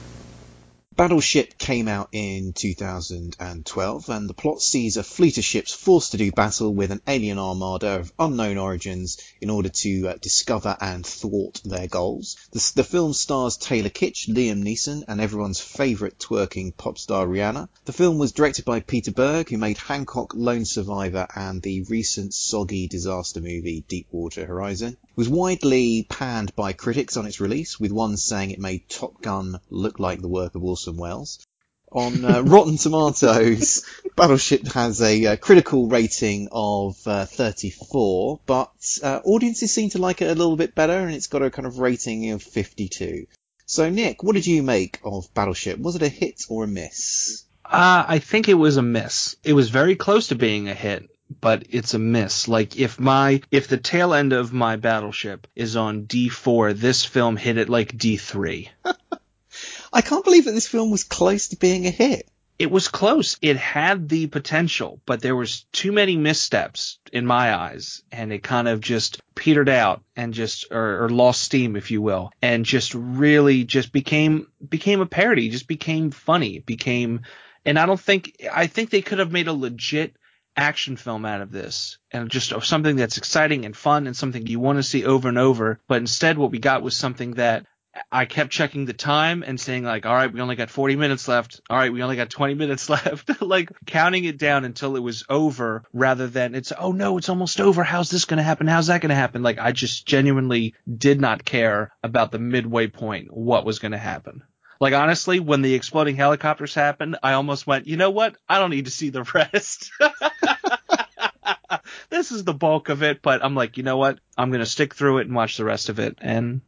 Battleship 1.01 1.57
came 1.57 1.89
out 1.89 2.11
in 2.13 2.53
2012, 2.53 4.09
and 4.11 4.29
the 4.29 4.35
plot 4.35 4.61
sees 4.61 4.99
a 4.99 5.03
fleet 5.03 5.39
of 5.39 5.45
ships 5.45 5.73
forced 5.73 6.11
to 6.11 6.19
do 6.19 6.31
battle 6.31 6.75
with 6.75 6.91
an 6.91 7.01
alien 7.07 7.39
armada 7.39 8.01
of 8.01 8.13
unknown 8.19 8.59
origins 8.59 9.17
in 9.41 9.49
order 9.49 9.71
to 9.71 10.09
uh, 10.09 10.17
discover 10.21 10.77
and 10.79 11.07
thwart 11.07 11.63
their 11.65 11.89
goals. 11.89 12.37
The, 12.53 12.73
the, 12.77 12.85
film 12.85 13.15
stars 13.15 13.57
Taylor 13.57 13.89
Kitsch, 13.89 14.29
Liam 14.29 14.63
Neeson, 14.63 15.05
and 15.09 15.23
everyone's 15.23 15.59
favourite 15.59 16.19
twerking 16.19 16.77
pop 16.77 16.99
star 16.99 17.27
Rihanna. 17.27 17.71
The 17.87 17.95
film 17.95 18.19
was 18.19 18.33
directed 18.33 18.67
by 18.67 18.81
Peter 18.81 19.11
Berg, 19.11 19.49
who 19.49 19.57
made 19.57 19.79
Hancock, 19.79 20.35
Lone 20.35 20.67
Survivor, 20.67 21.27
and 21.35 21.63
the 21.63 21.81
recent 21.85 22.35
soggy 22.35 22.89
disaster 22.89 23.41
movie 23.41 23.87
Deepwater 23.89 24.45
Horizon. 24.45 24.99
It 25.21 25.29
was 25.29 25.39
widely 25.39 26.07
panned 26.09 26.57
by 26.57 26.73
critics 26.73 27.19
on 27.19 27.27
its 27.27 27.41
release, 27.41 27.79
with 27.79 27.93
one 27.93 28.17
saying 28.17 28.53
it 28.53 28.59
made 28.59 28.89
Top 28.89 29.21
Gun 29.21 29.61
look 29.69 29.99
like 29.99 30.23
the 30.23 30.29
work 30.29 30.55
of 30.55 30.65
Orson 30.65 30.97
Welles. 30.97 31.47
On 31.93 32.25
uh, 32.25 32.41
Rotten 32.47 32.79
Tomatoes, 32.79 33.85
Battleship 34.17 34.67
has 34.69 35.03
a 35.03 35.27
uh, 35.27 35.37
critical 35.37 35.89
rating 35.89 36.49
of 36.51 36.97
uh, 37.07 37.27
34, 37.27 38.41
but 38.47 38.73
uh, 39.03 39.21
audiences 39.23 39.75
seem 39.75 39.91
to 39.91 39.99
like 39.99 40.23
it 40.23 40.31
a 40.31 40.35
little 40.35 40.57
bit 40.57 40.75
better, 40.75 40.97
and 40.97 41.13
it's 41.13 41.27
got 41.27 41.43
a 41.43 41.51
kind 41.51 41.67
of 41.67 41.81
rating 41.81 42.31
of 42.31 42.43
52. 42.43 43.27
So, 43.67 43.91
Nick, 43.91 44.23
what 44.23 44.37
did 44.37 44.47
you 44.47 44.63
make 44.63 45.01
of 45.05 45.29
Battleship? 45.35 45.79
Was 45.81 45.97
it 45.97 46.03
a 46.03 46.09
hit 46.09 46.45
or 46.49 46.65
a 46.65 46.67
miss? 46.67 47.45
Uh, 47.63 48.07
I 48.09 48.21
think 48.21 48.49
it 48.49 48.55
was 48.55 48.79
a 48.79 48.83
miss. 48.83 49.37
It 49.45 49.53
was 49.53 49.69
very 49.69 49.97
close 49.97 50.29
to 50.29 50.35
being 50.35 50.71
a 50.71 50.75
hit 50.75 51.10
but 51.41 51.65
it's 51.71 51.95
a 51.95 51.99
miss. 51.99 52.49
Like 52.49 52.79
if 52.79 52.99
my 52.99 53.43
if 53.51 53.69
the 53.69 53.77
tail 53.77 54.15
end 54.15 54.33
of 54.33 54.53
my 54.53 54.77
battleship 54.77 55.47
is 55.55 55.77
on 55.77 56.07
D4, 56.07 56.77
this 56.77 57.05
film 57.05 57.37
hit 57.37 57.57
it 57.57 57.69
like 57.69 57.97
D3. 57.97 58.69
I 59.93 60.01
can't 60.01 60.25
believe 60.25 60.45
that 60.45 60.53
this 60.53 60.69
film 60.69 60.91
was 60.91 61.05
close 61.05 61.49
to 61.49 61.57
being 61.57 61.87
a 61.87 61.91
hit. 61.91 62.29
It 62.59 62.71
was 62.71 62.89
close. 62.89 63.39
It 63.41 63.57
had 63.57 64.09
the 64.11 64.27
potential, 64.27 65.01
but 65.07 65.23
there 65.23 65.35
was 65.35 65.65
too 65.73 65.93
many 65.93 66.19
missteps 66.19 66.99
in 67.11 67.25
my 67.25 67.55
eyes, 67.55 68.03
and 68.13 68.35
it 68.35 68.43
kind 68.43 68.69
of 68.69 68.83
just 68.83 69.23
petered 69.35 69.71
out 69.71 70.03
and 70.15 70.35
just 70.35 70.67
or, 70.71 71.05
or 71.05 71.09
lost 71.09 71.41
steam, 71.41 71.75
if 71.75 71.91
you 71.91 72.03
will, 72.03 72.31
and 72.43 72.67
just 72.67 72.93
really 72.95 73.65
just 73.65 73.93
became 73.93 74.47
became 74.69 75.01
a 75.01 75.07
parody, 75.07 75.49
just 75.49 75.69
became 75.69 76.11
funny, 76.11 76.59
became. 76.59 77.23
And 77.65 77.79
I 77.79 77.87
don't 77.87 78.01
think 78.01 78.37
I 78.53 78.67
think 78.67 78.91
they 78.91 79.03
could 79.03 79.21
have 79.21 79.33
made 79.33 79.49
a 79.49 79.55
legit 79.55 80.15
action 80.57 80.97
film 80.97 81.25
out 81.25 81.41
of 81.41 81.51
this 81.51 81.99
and 82.11 82.31
just 82.31 82.53
something 82.63 82.97
that's 82.97 83.19
exciting 83.19 83.65
and 83.65 83.77
fun 83.77 84.07
and 84.07 84.17
something 84.17 84.47
you 84.47 84.61
want 84.61 84.79
to 84.79 84.83
see 84.83 85.05
over 85.05 85.29
and 85.29 85.39
over. 85.39 85.81
But 85.89 85.99
instead, 85.99 86.39
what 86.39 86.51
we 86.51 86.59
got 86.59 86.83
was 86.83 86.97
something 86.97 87.33
that 87.35 87.67
I 88.13 88.25
kept 88.25 88.53
checking 88.53 88.85
the 88.85 88.93
time 88.93 89.43
and 89.45 89.61
saying 89.61 89.85
like, 89.85 90.07
all 90.07 90.15
right, 90.15 90.33
we 90.33 90.41
only 90.41 90.55
got 90.57 90.71
40 90.71 90.97
minutes 90.97 91.27
left. 91.27 91.61
All 91.69 91.77
right, 91.77 91.93
we 91.93 92.03
only 92.03 92.17
got 92.17 92.31
20 92.31 92.55
minutes 92.55 92.89
left. 92.89 93.43
like 93.43 93.71
counting 93.87 94.25
it 94.25 94.39
down 94.39 94.65
until 94.65 94.97
it 94.97 95.01
was 95.01 95.25
over 95.29 95.83
rather 95.93 96.29
than 96.29 96.55
it's, 96.55 96.73
oh 96.79 96.93
no, 96.93 97.19
it's 97.19 97.29
almost 97.29 97.61
over. 97.61 97.83
How's 97.83 98.11
this 98.11 98.25
going 98.25 98.39
to 98.39 98.45
happen? 98.45 98.67
How's 98.67 98.87
that 98.87 99.01
going 99.01 99.11
to 99.11 99.17
happen? 99.17 99.43
Like 99.43 99.59
I 99.59 99.73
just 99.73 100.07
genuinely 100.07 100.75
did 100.93 101.21
not 101.21 101.45
care 101.45 101.93
about 102.03 102.31
the 102.31 102.39
midway 102.39 102.87
point, 102.87 103.29
what 103.31 103.65
was 103.65 103.79
going 103.79 103.93
to 103.93 103.99
happen. 103.99 104.43
Like 104.81 104.95
honestly, 104.95 105.41
when 105.41 105.61
the 105.61 105.75
exploding 105.75 106.17
helicopters 106.17 106.75
happened, 106.75 107.19
I 107.23 107.35
almost 107.35 107.67
went, 107.67 107.87
you 107.87 107.99
know 107.99 108.11
what? 108.11 108.37
I 108.49 108.59
don't 108.59 108.71
need 108.71 108.87
to 108.87 108.91
see 108.91 109.11
the 109.11 109.23
rest. 109.35 109.91
this 112.11 112.33
is 112.33 112.45
the 112.45 112.55
bulk 112.55 112.89
of 112.89 113.03
it, 113.03 113.21
but 113.21 113.45
I'm 113.45 113.55
like, 113.55 113.77
you 113.77 113.83
know 113.83 113.99
what? 113.99 114.21
I'm 114.39 114.51
gonna 114.51 114.67
stick 114.67 114.95
through 114.95 115.19
it 115.19 115.27
and 115.27 115.37
watch 115.37 115.59
the 115.59 115.65
rest 115.65 115.91
of 115.91 115.99
it, 115.99 116.19
and 116.23 116.63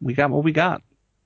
we 0.00 0.14
got 0.14 0.30
what 0.30 0.44
we 0.44 0.52
got. 0.52 0.82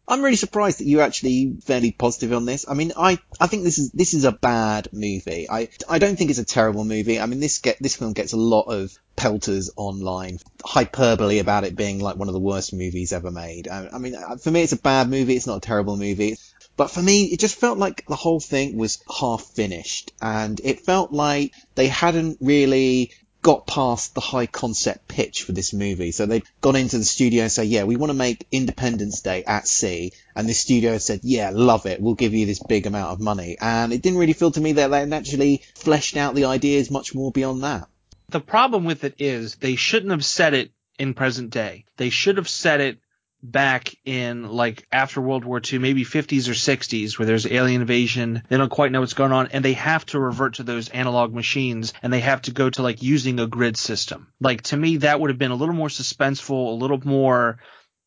I'm 0.06 0.22
really 0.22 0.36
surprised 0.36 0.80
that 0.80 0.86
you're 0.86 1.02
actually 1.02 1.56
fairly 1.64 1.90
positive 1.90 2.32
on 2.32 2.44
this. 2.44 2.66
I 2.68 2.74
mean, 2.74 2.92
I, 2.96 3.18
I 3.40 3.46
think 3.46 3.64
this 3.64 3.78
is 3.78 3.90
this 3.92 4.12
is 4.12 4.24
a 4.24 4.32
bad 4.32 4.88
movie. 4.92 5.48
I 5.50 5.68
I 5.88 5.98
don't 5.98 6.16
think 6.16 6.30
it's 6.30 6.38
a 6.38 6.44
terrible 6.44 6.84
movie. 6.84 7.18
I 7.18 7.26
mean, 7.26 7.40
this 7.40 7.58
get 7.58 7.78
this 7.80 7.96
film 7.96 8.12
gets 8.12 8.32
a 8.32 8.38
lot 8.38 8.64
of 8.64 8.92
pelters 9.16 9.70
online, 9.76 10.40
hyperbole 10.62 11.38
about 11.38 11.64
it 11.64 11.76
being 11.76 12.00
like 12.00 12.16
one 12.16 12.28
of 12.28 12.34
the 12.34 12.40
worst 12.40 12.74
movies 12.74 13.12
ever 13.12 13.30
made. 13.30 13.68
I, 13.68 13.88
I 13.92 13.98
mean, 13.98 14.14
for 14.42 14.50
me, 14.50 14.62
it's 14.62 14.72
a 14.72 14.78
bad 14.78 15.08
movie. 15.08 15.36
It's 15.36 15.46
not 15.46 15.58
a 15.58 15.66
terrible 15.66 15.96
movie. 15.96 16.36
But 16.76 16.90
for 16.90 17.00
me, 17.00 17.26
it 17.26 17.38
just 17.38 17.54
felt 17.54 17.78
like 17.78 18.04
the 18.06 18.16
whole 18.16 18.40
thing 18.40 18.76
was 18.76 18.98
half 19.20 19.42
finished 19.42 20.12
and 20.20 20.60
it 20.64 20.80
felt 20.80 21.12
like 21.12 21.52
they 21.76 21.86
hadn't 21.86 22.38
really 22.40 23.12
got 23.44 23.66
past 23.66 24.14
the 24.14 24.22
high 24.22 24.46
concept 24.46 25.06
pitch 25.06 25.42
for 25.42 25.52
this 25.52 25.74
movie. 25.74 26.12
So 26.12 26.24
they'd 26.24 26.44
gone 26.62 26.76
into 26.76 26.96
the 26.96 27.04
studio 27.04 27.42
and 27.42 27.52
say, 27.52 27.64
yeah, 27.64 27.84
we 27.84 27.94
want 27.94 28.08
to 28.08 28.14
make 28.14 28.46
Independence 28.50 29.20
Day 29.20 29.44
at 29.44 29.68
sea. 29.68 30.12
And 30.34 30.48
the 30.48 30.54
studio 30.54 30.96
said, 30.96 31.20
yeah, 31.22 31.50
love 31.52 31.84
it. 31.84 32.00
We'll 32.00 32.14
give 32.14 32.32
you 32.32 32.46
this 32.46 32.62
big 32.62 32.86
amount 32.86 33.12
of 33.12 33.20
money. 33.20 33.58
And 33.60 33.92
it 33.92 34.00
didn't 34.00 34.18
really 34.18 34.32
feel 34.32 34.50
to 34.52 34.60
me 34.62 34.72
that 34.72 34.88
they 34.88 35.10
actually 35.14 35.62
fleshed 35.74 36.16
out 36.16 36.34
the 36.34 36.46
ideas 36.46 36.90
much 36.90 37.14
more 37.14 37.30
beyond 37.30 37.62
that. 37.64 37.86
The 38.30 38.40
problem 38.40 38.86
with 38.86 39.04
it 39.04 39.16
is 39.18 39.56
they 39.56 39.76
shouldn't 39.76 40.12
have 40.12 40.24
said 40.24 40.54
it 40.54 40.72
in 40.98 41.12
present 41.12 41.50
day. 41.50 41.84
They 41.98 42.08
should 42.08 42.38
have 42.38 42.48
said 42.48 42.80
it 42.80 42.98
back 43.44 43.94
in 44.04 44.48
like 44.48 44.86
after 44.90 45.20
World 45.20 45.44
War 45.44 45.60
II, 45.60 45.78
maybe 45.78 46.04
50s 46.04 46.48
or 46.48 46.52
60s, 46.52 47.18
where 47.18 47.26
there's 47.26 47.46
alien 47.46 47.82
invasion. 47.82 48.42
They 48.48 48.56
don't 48.56 48.70
quite 48.70 48.90
know 48.90 49.00
what's 49.00 49.14
going 49.14 49.32
on, 49.32 49.48
and 49.48 49.64
they 49.64 49.74
have 49.74 50.06
to 50.06 50.18
revert 50.18 50.54
to 50.54 50.62
those 50.62 50.88
analog 50.88 51.34
machines, 51.34 51.92
and 52.02 52.12
they 52.12 52.20
have 52.20 52.42
to 52.42 52.52
go 52.52 52.70
to 52.70 52.82
like 52.82 53.02
using 53.02 53.38
a 53.38 53.46
grid 53.46 53.76
system. 53.76 54.28
Like 54.40 54.62
to 54.62 54.76
me, 54.76 54.98
that 54.98 55.20
would 55.20 55.30
have 55.30 55.38
been 55.38 55.50
a 55.50 55.56
little 55.56 55.74
more 55.74 55.88
suspenseful, 55.88 56.68
a 56.72 56.74
little 56.74 57.00
more 57.04 57.58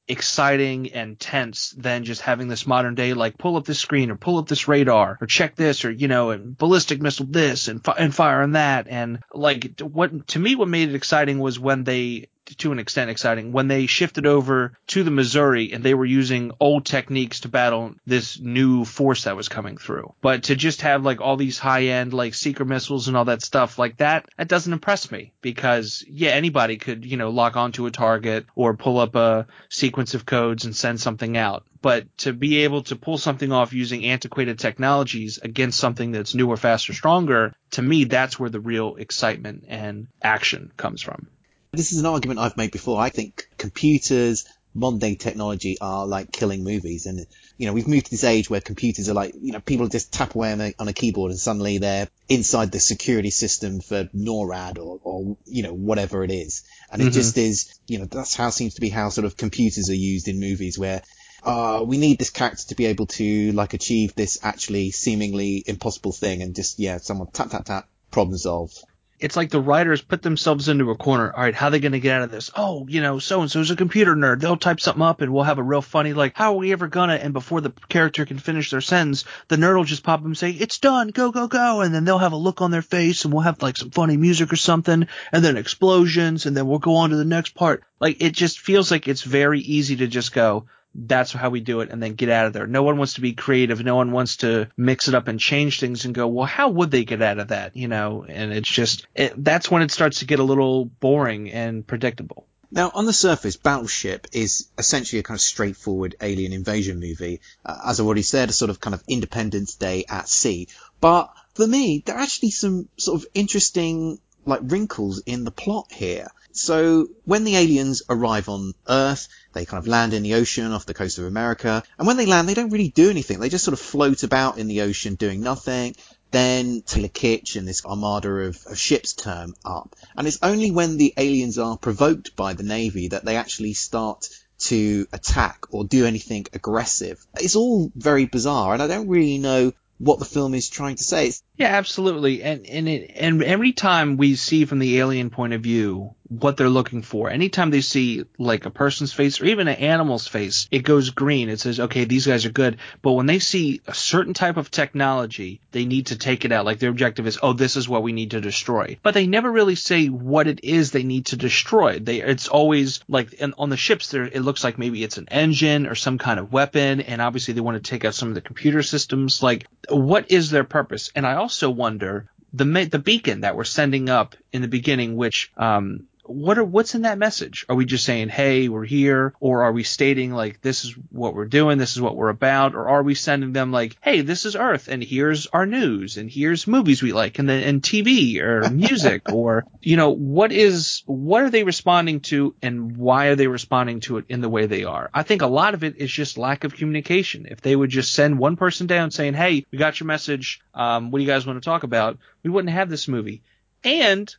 exciting 0.08 0.94
and 0.94 1.20
tense 1.20 1.76
than 1.78 2.06
just 2.06 2.22
having 2.22 2.48
this 2.48 2.66
modern 2.66 2.96
day 2.96 3.14
like 3.14 3.38
pull 3.38 3.58
up 3.58 3.66
this 3.66 3.80
screen 3.80 4.10
or 4.10 4.16
pull 4.16 4.38
up 4.38 4.48
this 4.48 4.68
radar 4.68 5.18
or 5.20 5.28
check 5.28 5.54
this 5.58 5.84
or 5.84 5.92
you 5.92 6.08
know 6.08 6.30
and 6.30 6.58
ballistic 6.58 7.02
missile 7.02 7.26
this 7.30 7.68
and, 7.68 7.84
fi- 7.84 7.96
and 7.98 8.16
fire 8.16 8.42
on 8.42 8.54
that 8.54 8.88
and 8.88 9.20
like 9.34 9.82
what 9.82 10.26
to 10.30 10.40
me 10.40 10.56
what 10.56 10.70
made 10.70 10.88
it 10.88 10.96
exciting 10.96 11.40
was 11.40 11.60
when 11.60 11.84
they 11.84 12.30
to 12.58 12.72
an 12.72 12.80
extent 12.80 13.10
exciting 13.10 13.52
when 13.52 13.68
they 13.68 13.86
shifted 13.86 14.26
over 14.26 14.74
to 14.88 15.04
the 15.04 15.12
Missouri 15.12 15.74
and 15.74 15.84
they 15.84 15.94
were 15.94 16.06
using 16.06 16.52
old 16.60 16.86
techniques 16.86 17.42
to 17.42 17.50
battle 17.50 17.96
this 18.06 18.40
new 18.40 18.86
force 18.86 19.24
that 19.24 19.36
was 19.36 19.50
coming 19.50 19.78
through. 19.78 20.14
But 20.22 20.44
to 20.44 20.56
just 20.56 20.82
have 20.82 21.04
like 21.04 21.22
all 21.22 21.38
these 21.38 21.60
high 21.60 21.86
end 21.86 22.14
like 22.14 22.34
seeker 22.34 22.66
missiles 22.66 23.08
and 23.08 23.18
all 23.18 23.26
that 23.26 23.42
stuff 23.42 23.78
like 23.78 23.98
that, 23.98 24.28
that 24.38 24.48
doesn't 24.48 24.74
impress 24.74 25.12
me 25.12 25.34
because 25.42 26.04
yeah, 26.08 26.32
anybody 26.32 26.78
could, 26.78 27.06
you 27.06 27.18
know, 27.18 27.30
lock 27.30 27.56
onto 27.56 27.86
a 27.86 27.92
target 27.92 28.46
or 28.56 28.76
pull 28.76 29.00
up 29.00 29.16
a 29.16 29.48
sequence 29.70 30.14
of 30.14 30.26
codes 30.26 30.66
and 30.66 30.76
send 30.76 31.00
something 31.00 31.38
out. 31.38 31.66
But 31.82 32.18
to 32.20 32.34
be 32.34 32.64
able 32.64 32.84
to 32.84 32.96
pull 32.96 33.18
something 33.18 33.52
off 33.52 33.74
using 33.74 34.06
antiquated 34.06 34.60
technologies 34.60 35.40
against 35.42 35.80
something 35.80 36.12
that's 36.12 36.36
newer, 36.36 36.58
faster, 36.58 36.94
stronger, 36.94 37.54
to 37.72 37.82
me, 37.82 38.06
that's 38.06 38.40
where 38.40 38.50
the 38.50 38.60
real 38.60 38.96
excitement 38.96 39.66
and 39.68 40.08
action 40.22 40.72
comes 40.76 41.02
from. 41.02 41.28
This 41.72 41.92
is 41.92 42.00
an 42.00 42.06
argument 42.06 42.40
I've 42.40 42.58
made 42.58 42.72
before. 42.72 43.00
I 43.00 43.10
think 43.10 43.50
computers, 43.58 44.46
modern 44.74 45.00
day 45.00 45.16
technology 45.16 45.78
are 45.82 46.08
like 46.08 46.32
killing 46.32 46.64
movies. 46.64 47.06
And, 47.06 47.26
you 47.58 47.68
know, 47.68 47.74
we've 47.74 47.88
moved 47.88 48.06
to 48.06 48.12
this 48.12 48.24
age 48.24 48.50
where 48.50 48.62
computers 48.62 49.10
are 49.10 49.14
like, 49.14 49.34
you 49.40 49.52
know, 49.52 49.60
people 49.60 49.88
just 49.88 50.14
tap 50.14 50.36
away 50.36 50.52
on 50.54 50.62
a, 50.62 50.74
on 50.80 50.88
a 50.88 50.94
keyboard 50.94 51.32
and 51.32 51.40
suddenly 51.40 51.78
they're 51.80 52.08
inside 52.30 52.72
the 52.72 52.80
security 52.80 53.32
system 53.32 53.82
for 53.82 54.06
NORAD 54.16 54.78
or, 54.78 55.00
or 55.04 55.38
you 55.46 55.64
know, 55.64 55.74
whatever 55.74 56.24
it 56.24 56.32
is. 56.32 56.64
And 56.92 57.02
it 57.02 57.06
Mhm. 57.06 57.14
just 57.14 57.38
is, 57.38 57.74
you 57.88 58.00
know, 58.00 58.06
that's 58.06 58.36
how 58.36 58.50
seems 58.50 58.76
to 58.76 58.82
be 58.82 58.90
how 58.90 59.10
sort 59.10 59.26
of 59.26 59.36
computers 59.36 59.90
are 59.90 59.96
used 59.96 60.28
in 60.28 60.40
movies 60.40 60.80
where 60.80 61.02
uh, 61.44 61.84
we 61.86 61.98
need 61.98 62.18
this 62.18 62.30
character 62.30 62.68
to 62.68 62.76
be 62.76 62.86
able 62.86 63.06
to 63.08 63.52
like 63.52 63.74
achieve 63.74 64.16
this 64.16 64.40
actually 64.44 64.92
seemingly 64.92 65.64
impossible 65.66 66.12
thing 66.12 66.42
and 66.42 66.56
just, 66.56 66.80
yeah, 66.80 66.98
someone 66.98 67.28
tap, 67.32 67.50
tap, 67.50 67.66
tap, 67.66 67.88
problem 68.12 68.38
solved. 68.38 68.84
It's 69.20 69.36
like 69.36 69.50
the 69.50 69.60
writers 69.60 70.02
put 70.02 70.22
themselves 70.22 70.70
into 70.70 70.92
a 70.92 70.96
corner. 70.96 71.32
All 71.32 71.44
right, 71.44 71.56
how 71.56 71.68
are 71.68 71.72
they 71.72 71.80
going 71.80 71.94
to 71.94 72.00
get 72.00 72.16
out 72.16 72.24
of 72.24 72.32
this? 72.32 72.52
Oh, 72.56 72.86
you 72.88 73.02
know, 73.02 73.18
so 73.20 73.42
and 73.42 73.50
so's 73.50 73.72
a 73.72 73.76
computer 73.76 74.16
nerd. 74.16 74.40
They'll 74.40 74.58
type 74.58 74.80
something 74.80 75.02
up 75.02 75.22
and 75.22 75.34
we'll 75.34 75.44
have 75.44 75.58
a 75.58 75.64
real 75.64 75.82
funny, 75.82 76.14
like, 76.14 76.34
how 76.36 76.54
are 76.54 76.58
we 76.58 76.72
ever 76.72 76.88
gonna? 76.88 77.16
And 77.16 77.34
before 77.34 77.62
the 77.62 77.74
character 77.90 78.26
can 78.26 78.38
finish 78.38 78.70
their 78.70 78.82
sentence, 78.82 79.26
the 79.48 79.56
nerd 79.56 79.78
will 79.78 79.84
just 79.84 80.04
pop 80.04 80.20
up 80.20 80.26
and 80.26 80.38
say, 80.38 80.52
it's 80.52 80.78
done, 80.78 81.10
go, 81.10 81.32
go, 81.32 81.48
go. 81.48 81.82
And 81.82 81.94
then 81.94 82.06
they'll 82.06 82.18
have 82.18 82.34
a 82.34 82.38
look 82.38 82.62
on 82.62 82.72
their 82.72 82.82
face 82.82 83.26
and 83.26 83.34
we'll 83.34 83.44
have 83.44 83.62
like 83.62 83.78
some 83.78 83.90
funny 83.90 84.18
music 84.18 84.54
or 84.54 84.58
something 84.58 85.08
and 85.32 85.44
then 85.44 85.58
explosions 85.58 86.46
and 86.46 86.56
then 86.56 86.68
we'll 86.68 86.80
go 86.80 86.98
on 86.98 87.10
to 87.10 87.16
the 87.16 87.26
next 87.26 87.56
part. 87.56 87.84
Like, 88.00 88.22
it 88.22 88.34
just 88.34 88.60
feels 88.60 88.92
like 88.92 89.08
it's 89.08 89.24
very 89.24 89.60
easy 89.60 89.96
to 89.98 90.08
just 90.08 90.32
go, 90.32 90.68
that's 90.98 91.32
how 91.32 91.50
we 91.52 91.60
do 91.60 91.82
it 91.82 91.92
and 91.92 92.02
then 92.02 92.16
get 92.16 92.30
out 92.30 92.48
of 92.48 92.54
there. 92.54 92.66
No 92.66 92.84
one 92.84 92.98
wants 92.98 93.14
to 93.14 93.22
be 93.22 93.34
creative. 93.34 93.84
No 93.84 93.96
one 93.96 94.12
wants 94.12 94.38
to 94.38 94.68
mix 94.76 95.08
it 95.08 95.14
up 95.14 95.28
and 95.28 95.40
change 95.40 95.80
things 95.80 96.06
and 96.06 96.16
go, 96.16 96.28
well, 96.28 96.48
how 96.48 96.70
would 96.70 96.90
they 96.90 97.06
get 97.06 97.22
out 97.22 97.38
of 97.38 97.50
that? 97.50 97.76
You 97.76 97.88
know, 97.88 98.26
and 98.28 98.52
it's 98.52 98.70
just, 98.70 99.06
it, 99.14 99.34
that's 99.44 99.70
when 99.70 99.84
it 99.84 99.92
starts 99.92 100.20
to 100.20 100.26
get 100.26 100.40
a 100.40 100.44
little 100.44 100.86
boring 100.86 101.52
and 101.52 101.86
predictable. 101.86 102.48
Now, 102.70 102.92
on 102.94 103.06
the 103.06 103.14
surface, 103.14 103.56
Battleship 103.56 104.28
is 104.34 104.68
essentially 104.78 105.20
a 105.20 105.24
kind 105.24 105.38
of 105.38 105.42
straightforward 105.42 106.16
alien 106.22 106.52
invasion 106.52 107.00
movie. 107.00 107.40
Uh, 107.66 107.78
as 107.88 108.00
I've 108.00 108.06
already 108.06 108.24
said, 108.24 108.50
a 108.50 108.54
sort 108.54 108.70
of 108.70 108.82
kind 108.82 108.94
of 108.94 109.04
Independence 109.08 109.76
Day 109.76 110.04
at 110.10 110.28
sea. 110.28 110.68
But 111.00 111.32
for 111.54 111.66
me, 111.66 112.04
there 112.06 112.16
are 112.16 112.22
actually 112.22 112.52
some 112.52 112.90
sort 112.98 113.22
of 113.22 113.28
interesting, 113.34 114.20
like, 114.48 114.62
wrinkles 114.64 115.22
in 115.26 115.44
the 115.44 115.52
plot 115.52 115.92
here. 115.92 116.28
So, 116.52 117.10
when 117.26 117.44
the 117.44 117.56
aliens 117.56 118.02
arrive 118.10 118.50
on 118.50 118.74
Earth, 118.90 119.28
they 119.54 119.66
kind 119.66 119.80
of 119.80 119.88
land 119.88 120.14
in 120.14 120.24
the 120.24 120.36
ocean 120.36 120.72
off 120.72 120.88
the 120.88 120.94
coast 120.94 121.20
of 121.20 121.26
America. 121.26 121.84
And 122.00 122.08
when 122.08 122.18
they 122.18 122.26
land, 122.26 122.50
they 122.50 122.56
don't 122.56 122.72
really 122.72 122.90
do 122.90 123.10
anything. 123.10 123.40
They 123.40 123.50
just 123.50 123.64
sort 123.64 123.74
of 123.74 123.80
float 123.80 124.24
about 124.24 124.58
in 124.58 124.68
the 124.68 124.82
ocean 124.82 125.16
doing 125.16 125.42
nothing. 125.42 125.96
Then 126.32 126.82
Taylor 126.82 127.10
and 127.56 127.68
this 127.68 127.86
armada 127.86 128.30
of, 128.30 128.60
of 128.66 128.78
ships 128.78 129.14
turn 129.14 129.54
up. 129.64 129.96
And 130.16 130.28
it's 130.28 130.40
only 130.42 130.72
when 130.72 130.98
the 130.98 131.14
aliens 131.16 131.58
are 131.58 131.78
provoked 131.78 132.36
by 132.36 132.54
the 132.54 132.64
Navy 132.64 133.10
that 133.10 133.24
they 133.24 133.38
actually 133.38 133.74
start 133.74 134.28
to 134.60 135.08
attack 135.14 135.66
or 135.70 135.86
do 135.86 136.06
anything 136.06 136.48
aggressive. 136.54 137.26
It's 137.36 137.56
all 137.56 137.92
very 137.96 138.26
bizarre 138.26 138.74
and 138.74 138.82
I 138.82 138.88
don't 138.88 139.08
really 139.08 139.38
know 139.38 139.74
what 139.98 140.20
the 140.20 140.26
film 140.26 140.54
is 140.54 140.70
trying 140.70 140.96
to 140.96 141.04
say. 141.04 141.32
Yeah, 141.56 141.68
absolutely. 141.68 142.44
And 142.44 142.66
and 142.66 142.88
it, 142.88 143.12
and 143.16 143.44
every 143.44 143.74
time 143.74 144.18
we 144.18 144.36
see 144.36 144.66
from 144.66 144.80
the 144.80 145.00
alien 145.00 145.30
point 145.30 145.54
of 145.54 145.62
view 145.62 146.16
what 146.30 146.58
they're 146.58 146.70
looking 146.70 147.02
for, 147.02 147.30
anytime 147.30 147.70
they 147.70 147.82
see 147.82 148.26
like 148.38 148.66
a 148.66 148.70
person's 148.70 149.14
face 149.14 149.42
or 149.42 149.46
even 149.46 149.68
an 149.68 149.76
animal's 149.76 150.28
face, 150.28 150.68
it 150.72 150.80
goes 150.80 151.10
green. 151.12 151.50
It 151.50 151.60
says, 151.60 151.80
okay, 151.80 152.06
these 152.06 152.28
guys 152.28 152.46
are 152.46 152.52
good. 152.52 152.78
But 153.02 153.14
when 153.14 153.26
they 153.26 153.40
see 153.40 153.82
a 153.88 153.94
certain 153.94 154.34
type 154.34 154.58
of 154.58 154.72
technology, 154.72 155.62
they 155.72 155.86
need 155.86 156.08
to 156.08 156.18
take 156.18 156.46
it 156.46 156.52
out. 156.52 156.66
Like 156.66 156.80
their 156.80 156.90
objective 156.90 157.28
is, 157.28 157.40
oh, 157.42 157.54
this 157.54 157.76
is 157.76 157.88
what 157.88 158.04
we 158.04 158.12
need 158.12 158.32
to 158.32 158.42
destroy. 158.42 158.98
But 159.02 159.14
they 159.14 159.28
never 159.28 159.52
really 159.52 159.76
say 159.76 160.08
what 160.08 160.48
it 160.48 160.64
is 160.64 160.92
they 160.92 161.04
need 161.04 161.28
to 161.28 161.38
destroy. 161.38 162.00
They 162.00 162.22
it's 162.22 162.48
always 162.48 163.02
like 163.08 163.36
and 163.40 163.54
on 163.58 163.70
the 163.70 163.78
ships 163.78 164.12
there, 164.12 164.24
it 164.24 164.42
looks 164.42 164.64
like 164.64 164.78
maybe 164.78 165.04
it's 165.04 165.18
an 165.18 165.28
engine 165.30 165.88
or 165.88 165.96
some 165.96 166.18
kind 166.18 166.40
of 166.40 166.52
weapon, 166.52 167.02
and 167.02 167.22
obviously 167.22 167.54
they 167.54 167.62
want 167.62 167.82
to 167.82 167.90
take 167.90 168.06
out 168.06 168.16
some 168.16 168.30
of 168.30 168.36
the 168.36 168.42
computer 168.42 168.84
systems. 168.84 169.42
Like, 169.42 169.68
what 169.90 170.32
is 170.32 170.50
their 170.50 170.64
purpose? 170.64 171.12
And 171.16 171.26
I 171.26 171.36
also 171.36 171.70
wonder 171.70 172.30
the 172.54 172.66
the 172.90 173.00
beacon 173.00 173.42
that 173.42 173.56
we're 173.56 173.64
sending 173.64 174.10
up 174.10 174.36
in 174.52 174.62
the 174.62 174.68
beginning, 174.68 175.16
which 175.16 175.52
um 175.58 176.08
what 176.28 176.58
are 176.58 176.64
what's 176.64 176.96
in 176.96 177.04
that 177.04 177.18
message? 177.18 177.66
Are 177.70 177.76
we 177.76 177.86
just 177.86 178.06
saying, 178.06 178.30
"Hey, 178.30 178.70
we're 178.70 178.86
here," 178.86 179.34
or 179.40 179.64
are 179.64 179.72
we 179.72 179.84
stating 179.84 180.32
like 180.32 180.62
this 180.62 180.86
is 180.86 180.94
what 181.10 181.34
we're 181.34 181.46
doing, 181.46 181.78
this 181.78 181.94
is 181.94 182.02
what 182.02 182.16
we're 182.16 182.30
about, 182.30 182.76
or 182.76 182.90
are 182.90 183.04
we 183.04 183.16
sending 183.16 183.54
them 183.54 183.72
like, 183.72 183.98
"Hey, 184.02 184.22
this 184.22 184.46
is 184.46 184.56
Earth, 184.56 184.88
and 184.88 185.04
here's 185.04 185.48
our 185.48 185.66
news, 185.66 186.18
and 186.18 186.30
here's 186.30 186.68
movies 186.68 187.02
we 187.02 187.14
like, 187.14 187.40
and 187.40 187.50
then 187.50 187.64
and 187.64 187.82
TV 187.82 188.40
or 188.42 188.70
music, 188.72 189.32
or 189.32 189.66
you 189.82 189.98
know, 189.98 190.10
what 190.10 190.52
is 190.52 191.04
what 191.06 191.44
are 191.44 191.50
they 191.50 191.64
responding 191.64 192.20
to, 192.22 192.56
and 192.62 192.98
why 192.98 193.28
are 193.28 193.36
they 193.36 193.48
responding 193.48 194.00
to 194.02 194.18
it 194.18 194.26
in 194.30 194.42
the 194.42 194.50
way 194.50 194.66
they 194.66 194.84
are? 194.84 195.10
I 195.14 195.24
think 195.24 195.42
a 195.42 195.48
lot 195.48 195.74
of 195.74 195.84
it 195.84 195.98
is 195.98 196.12
just 196.12 196.38
lack 196.38 196.64
of 196.64 196.76
communication. 196.76 197.48
If 197.50 197.62
they 197.62 197.76
would 197.76 197.90
just 197.90 198.14
send 198.14 198.40
one 198.40 198.56
person 198.56 198.88
down 198.88 199.12
saying, 199.12 199.34
"Hey, 199.34 199.66
we 199.72 199.78
got 199.78 200.00
your 200.00 200.08
message. 200.08 200.62
Um, 200.74 201.12
what 201.12 201.20
do 201.20 201.24
you 201.24 201.32
guys 201.32 201.46
want 201.46 201.62
to 201.62 201.66
talk 201.66 201.84
about?" 201.84 202.18
We 202.44 202.50
wouldn't 202.50 202.74
have 202.74 202.90
this 202.90 203.08
movie. 203.08 203.42
And 203.84 204.34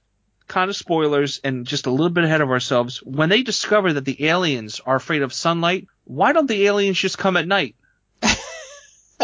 kind 0.49 0.71
of 0.71 0.77
spoilers 0.77 1.41
and 1.45 1.67
just 1.67 1.87
a 1.87 1.91
little 1.91 2.11
bit 2.11 2.25
ahead 2.25 2.41
of 2.41 2.51
ourselves. 2.51 3.03
When 3.03 3.29
they 3.29 3.43
discover 3.43 3.93
that 3.93 4.05
the 4.05 4.27
aliens 4.27 4.81
are 4.85 4.97
afraid 4.97 5.23
of 5.23 5.33
sunlight, 5.33 5.87
why 6.05 6.33
don't 6.33 6.47
the 6.47 6.67
aliens 6.67 6.99
just 6.99 7.19
come 7.19 7.37
at 7.37 7.47
night? 7.47 7.77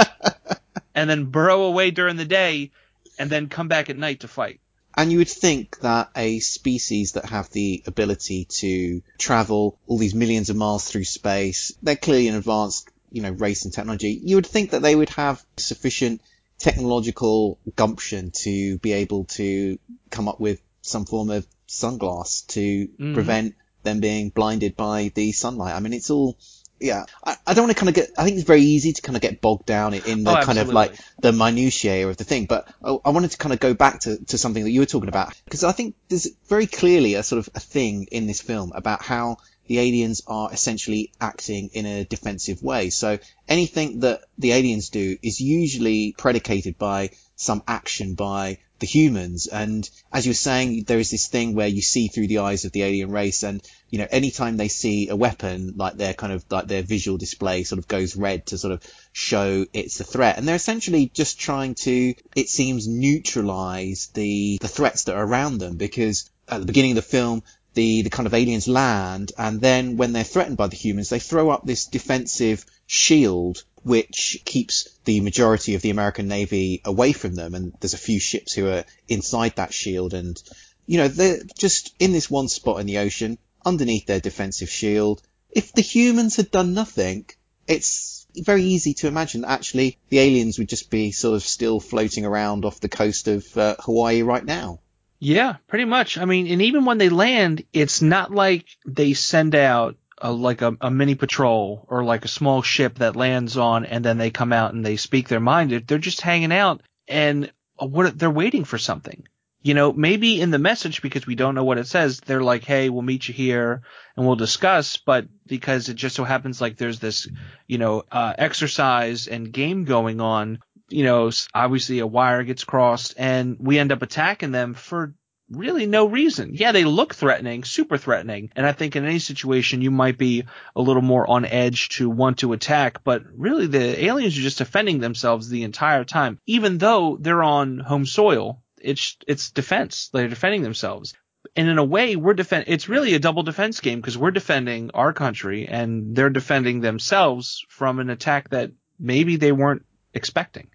and 0.94 1.10
then 1.10 1.24
burrow 1.24 1.62
away 1.62 1.90
during 1.90 2.16
the 2.16 2.24
day 2.24 2.70
and 3.18 3.30
then 3.30 3.48
come 3.48 3.68
back 3.68 3.90
at 3.90 3.98
night 3.98 4.20
to 4.20 4.28
fight. 4.28 4.60
and 4.96 5.10
you 5.10 5.18
would 5.18 5.28
think 5.28 5.80
that 5.80 6.10
a 6.14 6.38
species 6.40 7.12
that 7.12 7.24
have 7.24 7.50
the 7.50 7.82
ability 7.86 8.44
to 8.44 9.02
travel 9.18 9.78
all 9.86 9.98
these 9.98 10.14
millions 10.14 10.50
of 10.50 10.56
miles 10.56 10.88
through 10.88 11.04
space, 11.04 11.72
they're 11.82 11.96
clearly 11.96 12.28
an 12.28 12.36
advanced, 12.36 12.88
you 13.10 13.22
know, 13.22 13.30
race 13.30 13.64
and 13.64 13.74
technology. 13.74 14.20
You 14.22 14.36
would 14.36 14.46
think 14.46 14.70
that 14.70 14.82
they 14.82 14.94
would 14.94 15.10
have 15.10 15.44
sufficient 15.56 16.20
technological 16.58 17.58
gumption 17.74 18.30
to 18.30 18.78
be 18.78 18.92
able 18.92 19.24
to 19.24 19.78
come 20.10 20.28
up 20.28 20.38
with 20.38 20.60
some 20.84 21.04
form 21.06 21.30
of 21.30 21.46
sunglass 21.68 22.46
to 22.48 22.88
Mhm. 23.00 23.14
prevent 23.14 23.54
them 23.82 24.00
being 24.00 24.28
blinded 24.30 24.76
by 24.76 25.10
the 25.14 25.32
sunlight. 25.32 25.74
I 25.74 25.80
mean, 25.80 25.92
it's 25.92 26.10
all, 26.10 26.36
yeah. 26.80 27.04
I, 27.24 27.36
I 27.46 27.54
don't 27.54 27.64
want 27.64 27.76
to 27.76 27.80
kind 27.80 27.88
of 27.88 27.94
get, 27.94 28.10
I 28.16 28.24
think 28.24 28.36
it's 28.36 28.46
very 28.46 28.62
easy 28.62 28.92
to 28.92 29.02
kind 29.02 29.16
of 29.16 29.22
get 29.22 29.40
bogged 29.40 29.66
down 29.66 29.94
in, 29.94 30.02
in 30.04 30.24
the 30.24 30.30
Oh, 30.38 30.42
kind 30.44 30.58
of 30.58 30.68
like 30.68 30.94
the 31.20 31.32
minutiae 31.32 32.08
of 32.08 32.16
the 32.16 32.24
thing, 32.24 32.46
but 32.46 32.68
I, 32.82 32.96
I 33.04 33.10
wanted 33.10 33.30
to 33.32 33.38
kind 33.38 33.52
of 33.52 33.60
go 33.60 33.74
back 33.74 34.00
to, 34.00 34.22
to 34.26 34.38
something 34.38 34.64
that 34.64 34.70
you 34.70 34.80
were 34.80 34.86
talking 34.86 35.08
about 35.08 35.34
because 35.44 35.64
I 35.64 35.72
think 35.72 35.94
there's 36.08 36.28
very 36.48 36.66
clearly 36.66 37.14
a 37.14 37.22
sort 37.22 37.38
of 37.40 37.48
a 37.54 37.60
thing 37.60 38.08
in 38.10 38.26
this 38.26 38.40
film 38.40 38.72
about 38.74 39.02
how 39.02 39.38
the 39.66 39.78
aliens 39.78 40.22
are 40.26 40.52
essentially 40.52 41.12
acting 41.20 41.70
in 41.72 41.86
a 41.86 42.04
defensive 42.04 42.62
way. 42.62 42.90
So 42.90 43.18
anything 43.48 44.00
that 44.00 44.22
the 44.36 44.52
aliens 44.52 44.90
do 44.90 45.16
is 45.22 45.40
usually 45.40 46.14
predicated 46.16 46.76
by 46.78 47.10
some 47.36 47.62
action 47.66 48.14
by 48.14 48.58
the 48.78 48.86
humans. 48.86 49.46
And 49.46 49.88
as 50.12 50.26
you 50.26 50.30
were 50.30 50.34
saying, 50.34 50.84
there 50.84 50.98
is 50.98 51.10
this 51.10 51.28
thing 51.28 51.54
where 51.54 51.68
you 51.68 51.82
see 51.82 52.08
through 52.08 52.26
the 52.26 52.38
eyes 52.38 52.64
of 52.64 52.72
the 52.72 52.82
alien 52.82 53.10
race 53.10 53.42
and, 53.42 53.62
you 53.90 53.98
know, 53.98 54.06
anytime 54.10 54.56
they 54.56 54.68
see 54.68 55.08
a 55.08 55.16
weapon, 55.16 55.74
like 55.76 55.96
their 55.96 56.14
kind 56.14 56.32
of, 56.32 56.44
like 56.50 56.66
their 56.66 56.82
visual 56.82 57.16
display 57.16 57.64
sort 57.64 57.78
of 57.78 57.88
goes 57.88 58.16
red 58.16 58.46
to 58.46 58.58
sort 58.58 58.72
of 58.72 58.82
show 59.12 59.64
it's 59.72 60.00
a 60.00 60.04
threat. 60.04 60.38
And 60.38 60.46
they're 60.46 60.56
essentially 60.56 61.10
just 61.12 61.38
trying 61.38 61.74
to, 61.76 62.14
it 62.34 62.48
seems, 62.48 62.88
neutralize 62.88 64.10
the, 64.14 64.58
the 64.60 64.68
threats 64.68 65.04
that 65.04 65.14
are 65.14 65.24
around 65.24 65.58
them 65.58 65.76
because 65.76 66.28
at 66.48 66.60
the 66.60 66.66
beginning 66.66 66.92
of 66.92 66.96
the 66.96 67.02
film, 67.02 67.42
the, 67.74 68.02
the 68.02 68.10
kind 68.10 68.26
of 68.26 68.34
aliens 68.34 68.68
land 68.68 69.32
and 69.36 69.60
then 69.60 69.96
when 69.96 70.12
they're 70.12 70.24
threatened 70.24 70.56
by 70.56 70.68
the 70.68 70.76
humans, 70.76 71.08
they 71.08 71.18
throw 71.18 71.50
up 71.50 71.64
this 71.64 71.86
defensive 71.86 72.64
shield 72.86 73.64
which 73.82 74.40
keeps 74.44 74.88
the 75.04 75.20
majority 75.20 75.74
of 75.74 75.82
the 75.82 75.90
American 75.90 76.26
Navy 76.26 76.80
away 76.84 77.12
from 77.12 77.34
them. 77.34 77.54
And 77.54 77.74
there's 77.80 77.94
a 77.94 77.98
few 77.98 78.18
ships 78.18 78.54
who 78.54 78.68
are 78.68 78.84
inside 79.08 79.56
that 79.56 79.74
shield 79.74 80.14
and, 80.14 80.42
you 80.86 80.98
know, 80.98 81.08
they're 81.08 81.42
just 81.58 81.94
in 81.98 82.12
this 82.12 82.30
one 82.30 82.48
spot 82.48 82.80
in 82.80 82.86
the 82.86 82.98
ocean 82.98 83.38
underneath 83.64 84.06
their 84.06 84.20
defensive 84.20 84.70
shield. 84.70 85.22
if 85.50 85.72
the 85.72 85.82
humans 85.82 86.36
had 86.36 86.50
done 86.50 86.74
nothing, 86.74 87.26
it's 87.66 88.26
very 88.36 88.62
easy 88.62 88.94
to 88.94 89.06
imagine 89.06 89.42
that 89.42 89.50
actually 89.50 89.98
the 90.08 90.18
aliens 90.18 90.58
would 90.58 90.68
just 90.68 90.90
be 90.90 91.12
sort 91.12 91.36
of 91.36 91.42
still 91.42 91.78
floating 91.80 92.24
around 92.24 92.64
off 92.64 92.80
the 92.80 92.88
coast 92.88 93.28
of 93.28 93.56
uh, 93.56 93.76
Hawaii 93.80 94.22
right 94.22 94.44
now. 94.44 94.80
Yeah, 95.18 95.56
pretty 95.68 95.84
much. 95.86 96.18
I 96.18 96.24
mean, 96.24 96.46
and 96.48 96.62
even 96.62 96.84
when 96.84 96.98
they 96.98 97.08
land, 97.08 97.64
it's 97.72 98.02
not 98.02 98.30
like 98.32 98.66
they 98.86 99.14
send 99.14 99.54
out 99.54 99.96
a, 100.18 100.30
like 100.30 100.62
a, 100.62 100.76
a 100.80 100.90
mini 100.90 101.14
patrol 101.14 101.86
or 101.88 102.04
like 102.04 102.24
a 102.24 102.28
small 102.28 102.62
ship 102.62 102.98
that 102.98 103.16
lands 103.16 103.56
on 103.56 103.84
and 103.84 104.04
then 104.04 104.18
they 104.18 104.30
come 104.30 104.52
out 104.52 104.74
and 104.74 104.84
they 104.84 104.96
speak 104.96 105.28
their 105.28 105.40
mind. 105.40 105.70
They're 105.86 105.98
just 105.98 106.20
hanging 106.20 106.52
out 106.52 106.82
and 107.08 107.50
what 107.78 108.18
they're 108.18 108.30
waiting 108.30 108.64
for 108.64 108.78
something. 108.78 109.26
You 109.62 109.72
know, 109.72 109.94
maybe 109.94 110.42
in 110.42 110.50
the 110.50 110.58
message 110.58 111.00
because 111.00 111.26
we 111.26 111.36
don't 111.36 111.54
know 111.54 111.64
what 111.64 111.78
it 111.78 111.86
says, 111.86 112.20
they're 112.20 112.42
like, 112.42 112.64
"Hey, 112.64 112.90
we'll 112.90 113.00
meet 113.00 113.26
you 113.28 113.32
here 113.32 113.80
and 114.14 114.26
we'll 114.26 114.36
discuss." 114.36 114.98
But 114.98 115.26
because 115.46 115.88
it 115.88 115.94
just 115.94 116.16
so 116.16 116.24
happens 116.24 116.60
like 116.60 116.76
there's 116.76 116.98
this, 116.98 117.26
you 117.66 117.78
know, 117.78 118.02
uh, 118.12 118.34
exercise 118.36 119.26
and 119.26 119.50
game 119.50 119.84
going 119.84 120.20
on, 120.20 120.58
you 120.88 121.04
know, 121.04 121.30
obviously 121.54 121.98
a 121.98 122.06
wire 122.06 122.42
gets 122.44 122.64
crossed 122.64 123.14
and 123.16 123.56
we 123.58 123.78
end 123.78 123.92
up 123.92 124.02
attacking 124.02 124.52
them 124.52 124.74
for 124.74 125.14
really 125.50 125.86
no 125.86 126.06
reason. 126.06 126.50
Yeah, 126.54 126.72
they 126.72 126.84
look 126.84 127.14
threatening, 127.14 127.64
super 127.64 127.98
threatening. 127.98 128.50
And 128.56 128.66
I 128.66 128.72
think 128.72 128.96
in 128.96 129.04
any 129.04 129.18
situation 129.18 129.82
you 129.82 129.90
might 129.90 130.18
be 130.18 130.44
a 130.74 130.82
little 130.82 131.02
more 131.02 131.28
on 131.28 131.44
edge 131.44 131.90
to 131.90 132.08
want 132.08 132.38
to 132.38 132.52
attack, 132.52 133.04
but 133.04 133.22
really 133.34 133.66
the 133.66 134.04
aliens 134.04 134.36
are 134.36 134.42
just 134.42 134.58
defending 134.58 135.00
themselves 135.00 135.48
the 135.48 135.64
entire 135.64 136.04
time. 136.04 136.38
Even 136.46 136.78
though 136.78 137.18
they're 137.20 137.42
on 137.42 137.78
home 137.78 138.06
soil, 138.06 138.62
it's, 138.80 139.16
it's 139.26 139.50
defense. 139.50 140.08
They're 140.12 140.28
defending 140.28 140.62
themselves. 140.62 141.14
And 141.56 141.68
in 141.68 141.78
a 141.78 141.84
way, 141.84 142.16
we're 142.16 142.34
defend, 142.34 142.64
it's 142.68 142.88
really 142.88 143.14
a 143.14 143.18
double 143.18 143.42
defense 143.42 143.80
game 143.80 144.00
because 144.00 144.18
we're 144.18 144.30
defending 144.30 144.90
our 144.92 145.12
country 145.12 145.68
and 145.68 146.16
they're 146.16 146.30
defending 146.30 146.80
themselves 146.80 147.64
from 147.68 148.00
an 148.00 148.10
attack 148.10 148.50
that 148.50 148.72
maybe 148.98 149.36
they 149.36 149.52
weren't 149.52 149.84
expecting. 150.14 150.68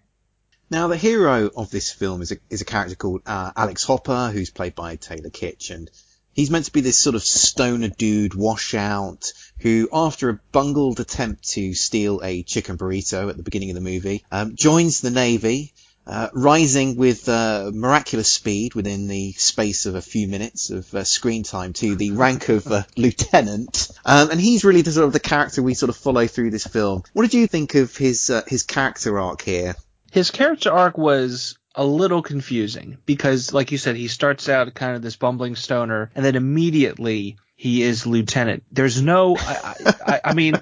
Now, 0.70 0.86
the 0.86 0.96
hero 0.96 1.50
of 1.56 1.72
this 1.72 1.90
film 1.90 2.22
is 2.22 2.30
a, 2.30 2.36
is 2.48 2.60
a 2.60 2.64
character 2.64 2.94
called 2.94 3.22
uh, 3.26 3.50
Alex 3.56 3.82
Hopper, 3.82 4.30
who's 4.32 4.50
played 4.50 4.76
by 4.76 4.94
Taylor 4.94 5.28
Kitsch, 5.28 5.70
and 5.70 5.90
he's 6.32 6.48
meant 6.48 6.66
to 6.66 6.72
be 6.72 6.80
this 6.80 6.96
sort 6.96 7.16
of 7.16 7.24
stoner 7.24 7.88
dude, 7.88 8.34
washout, 8.34 9.32
who, 9.58 9.88
after 9.92 10.28
a 10.28 10.40
bungled 10.52 11.00
attempt 11.00 11.48
to 11.50 11.74
steal 11.74 12.20
a 12.22 12.44
chicken 12.44 12.78
burrito 12.78 13.28
at 13.28 13.36
the 13.36 13.42
beginning 13.42 13.70
of 13.70 13.74
the 13.74 13.80
movie, 13.80 14.24
um, 14.30 14.54
joins 14.54 15.00
the 15.00 15.10
Navy, 15.10 15.74
uh, 16.06 16.28
rising 16.34 16.94
with 16.94 17.28
uh, 17.28 17.72
miraculous 17.74 18.30
speed 18.30 18.76
within 18.76 19.08
the 19.08 19.32
space 19.32 19.86
of 19.86 19.96
a 19.96 20.02
few 20.02 20.28
minutes 20.28 20.70
of 20.70 20.94
uh, 20.94 21.02
screen 21.02 21.42
time 21.42 21.72
to 21.72 21.96
the 21.96 22.12
rank 22.12 22.48
of 22.48 22.70
uh, 22.70 22.84
lieutenant. 22.96 23.90
Um, 24.04 24.30
and 24.30 24.40
he's 24.40 24.62
really 24.62 24.82
the 24.82 24.92
sort 24.92 25.06
of 25.08 25.12
the 25.12 25.18
character 25.18 25.64
we 25.64 25.74
sort 25.74 25.90
of 25.90 25.96
follow 25.96 26.28
through 26.28 26.52
this 26.52 26.66
film. 26.66 27.02
What 27.12 27.22
did 27.22 27.34
you 27.34 27.48
think 27.48 27.74
of 27.74 27.96
his 27.96 28.30
uh, 28.30 28.42
his 28.46 28.62
character 28.62 29.18
arc 29.18 29.42
here? 29.42 29.74
His 30.10 30.30
character 30.30 30.70
arc 30.70 30.98
was 30.98 31.58
a 31.74 31.84
little 31.84 32.22
confusing 32.22 32.98
because, 33.06 33.54
like 33.54 33.72
you 33.72 33.78
said, 33.78 33.96
he 33.96 34.08
starts 34.08 34.48
out 34.48 34.74
kind 34.74 34.96
of 34.96 35.02
this 35.02 35.16
bumbling 35.16 35.56
stoner, 35.56 36.10
and 36.14 36.24
then 36.24 36.36
immediately 36.36 37.36
he 37.56 37.82
is 37.82 38.06
lieutenant. 38.06 38.64
There's 38.72 39.00
no, 39.00 39.36
I, 39.38 39.74
I, 40.06 40.20
I 40.24 40.34
mean. 40.34 40.54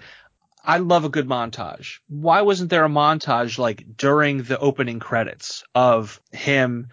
I 0.64 0.76
love 0.78 1.07
a 1.07 1.09
good 1.09 1.26
montage. 1.26 2.00
Why 2.09 2.43
wasn't 2.43 2.69
there 2.69 2.85
a 2.85 2.90
montage 2.90 3.57
like 3.57 3.97
during 3.97 4.43
the 4.43 4.59
opening 4.59 4.99
credits 4.99 5.64
of 5.75 6.21
him 6.31 6.88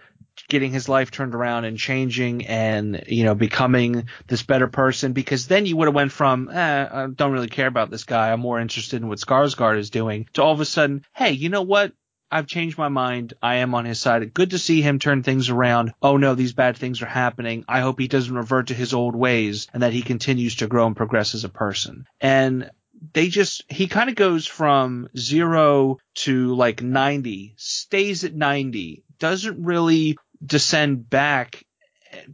getting 0.48 0.72
his 0.72 0.88
life 0.88 1.12
turned 1.12 1.36
around 1.36 1.66
and 1.66 1.78
changing 1.78 2.46
and 2.46 3.04
you 3.08 3.24
know 3.24 3.36
becoming 3.36 4.08
this 4.28 4.44
better 4.44 4.68
person 4.68 5.14
because 5.14 5.48
then 5.48 5.66
you 5.66 5.76
would 5.78 5.88
have 5.88 5.96
went 5.96 6.12
from 6.12 6.50
eh, 6.50 6.88
I 6.92 7.08
don't 7.08 7.32
really 7.32 7.48
care 7.48 7.68
about 7.68 7.90
this 7.90 8.04
guy 8.04 8.32
I'm 8.32 8.40
more 8.40 8.60
interested 8.60 9.02
in 9.02 9.08
what 9.08 9.20
Skarsgård 9.20 9.78
is 9.78 9.90
doing 9.90 10.28
to 10.34 10.44
all 10.44 10.54
of 10.54 10.60
a 10.60 10.66
sudden 10.66 11.06
hey 11.14 11.32
you 11.32 11.50
know 11.50 11.62
what 11.62 11.94
I've 12.32 12.48
changed 12.48 12.78
my 12.78 12.90
mind. 12.90 13.34
I 13.42 13.56
am 13.56 13.76
on 13.76 13.86
his 13.86 14.00
side. 14.00 14.34
Good 14.34 14.52
to 14.52 14.60
see 14.60 14.82
him 14.82 15.00
turn 15.00 15.24
things 15.24 15.50
around. 15.50 15.94
Oh 16.02 16.18
no, 16.18 16.36
these 16.36 16.54
bad 16.54 16.78
things 16.78 17.02
are 17.02 17.08
happening. 17.08 17.66
I 17.68 17.82
hope 17.82 18.00
he 18.00 18.08
doesn't 18.08 18.36
revert 18.36 18.68
to 18.68 18.74
his 18.74 18.94
old 18.94 19.16
ways 19.16 19.68
and 19.74 19.84
that 19.84 19.94
he 19.94 20.02
continues 20.02 20.56
to 20.58 20.68
grow 20.68 20.88
and 20.88 20.96
progress 20.96 21.36
as 21.36 21.44
a 21.44 21.50
person. 21.50 22.08
And 22.20 22.70
they 23.14 23.28
just, 23.28 23.64
he 23.70 23.88
kind 23.88 24.10
of 24.10 24.16
goes 24.16 24.48
from 24.48 25.10
zero 25.18 25.98
to 26.16 26.56
like 26.56 26.82
90, 26.82 27.54
stays 27.58 28.24
at 28.24 28.34
90, 28.34 29.04
doesn't 29.20 29.64
really 29.64 30.18
descend 30.44 31.10
back 31.10 31.64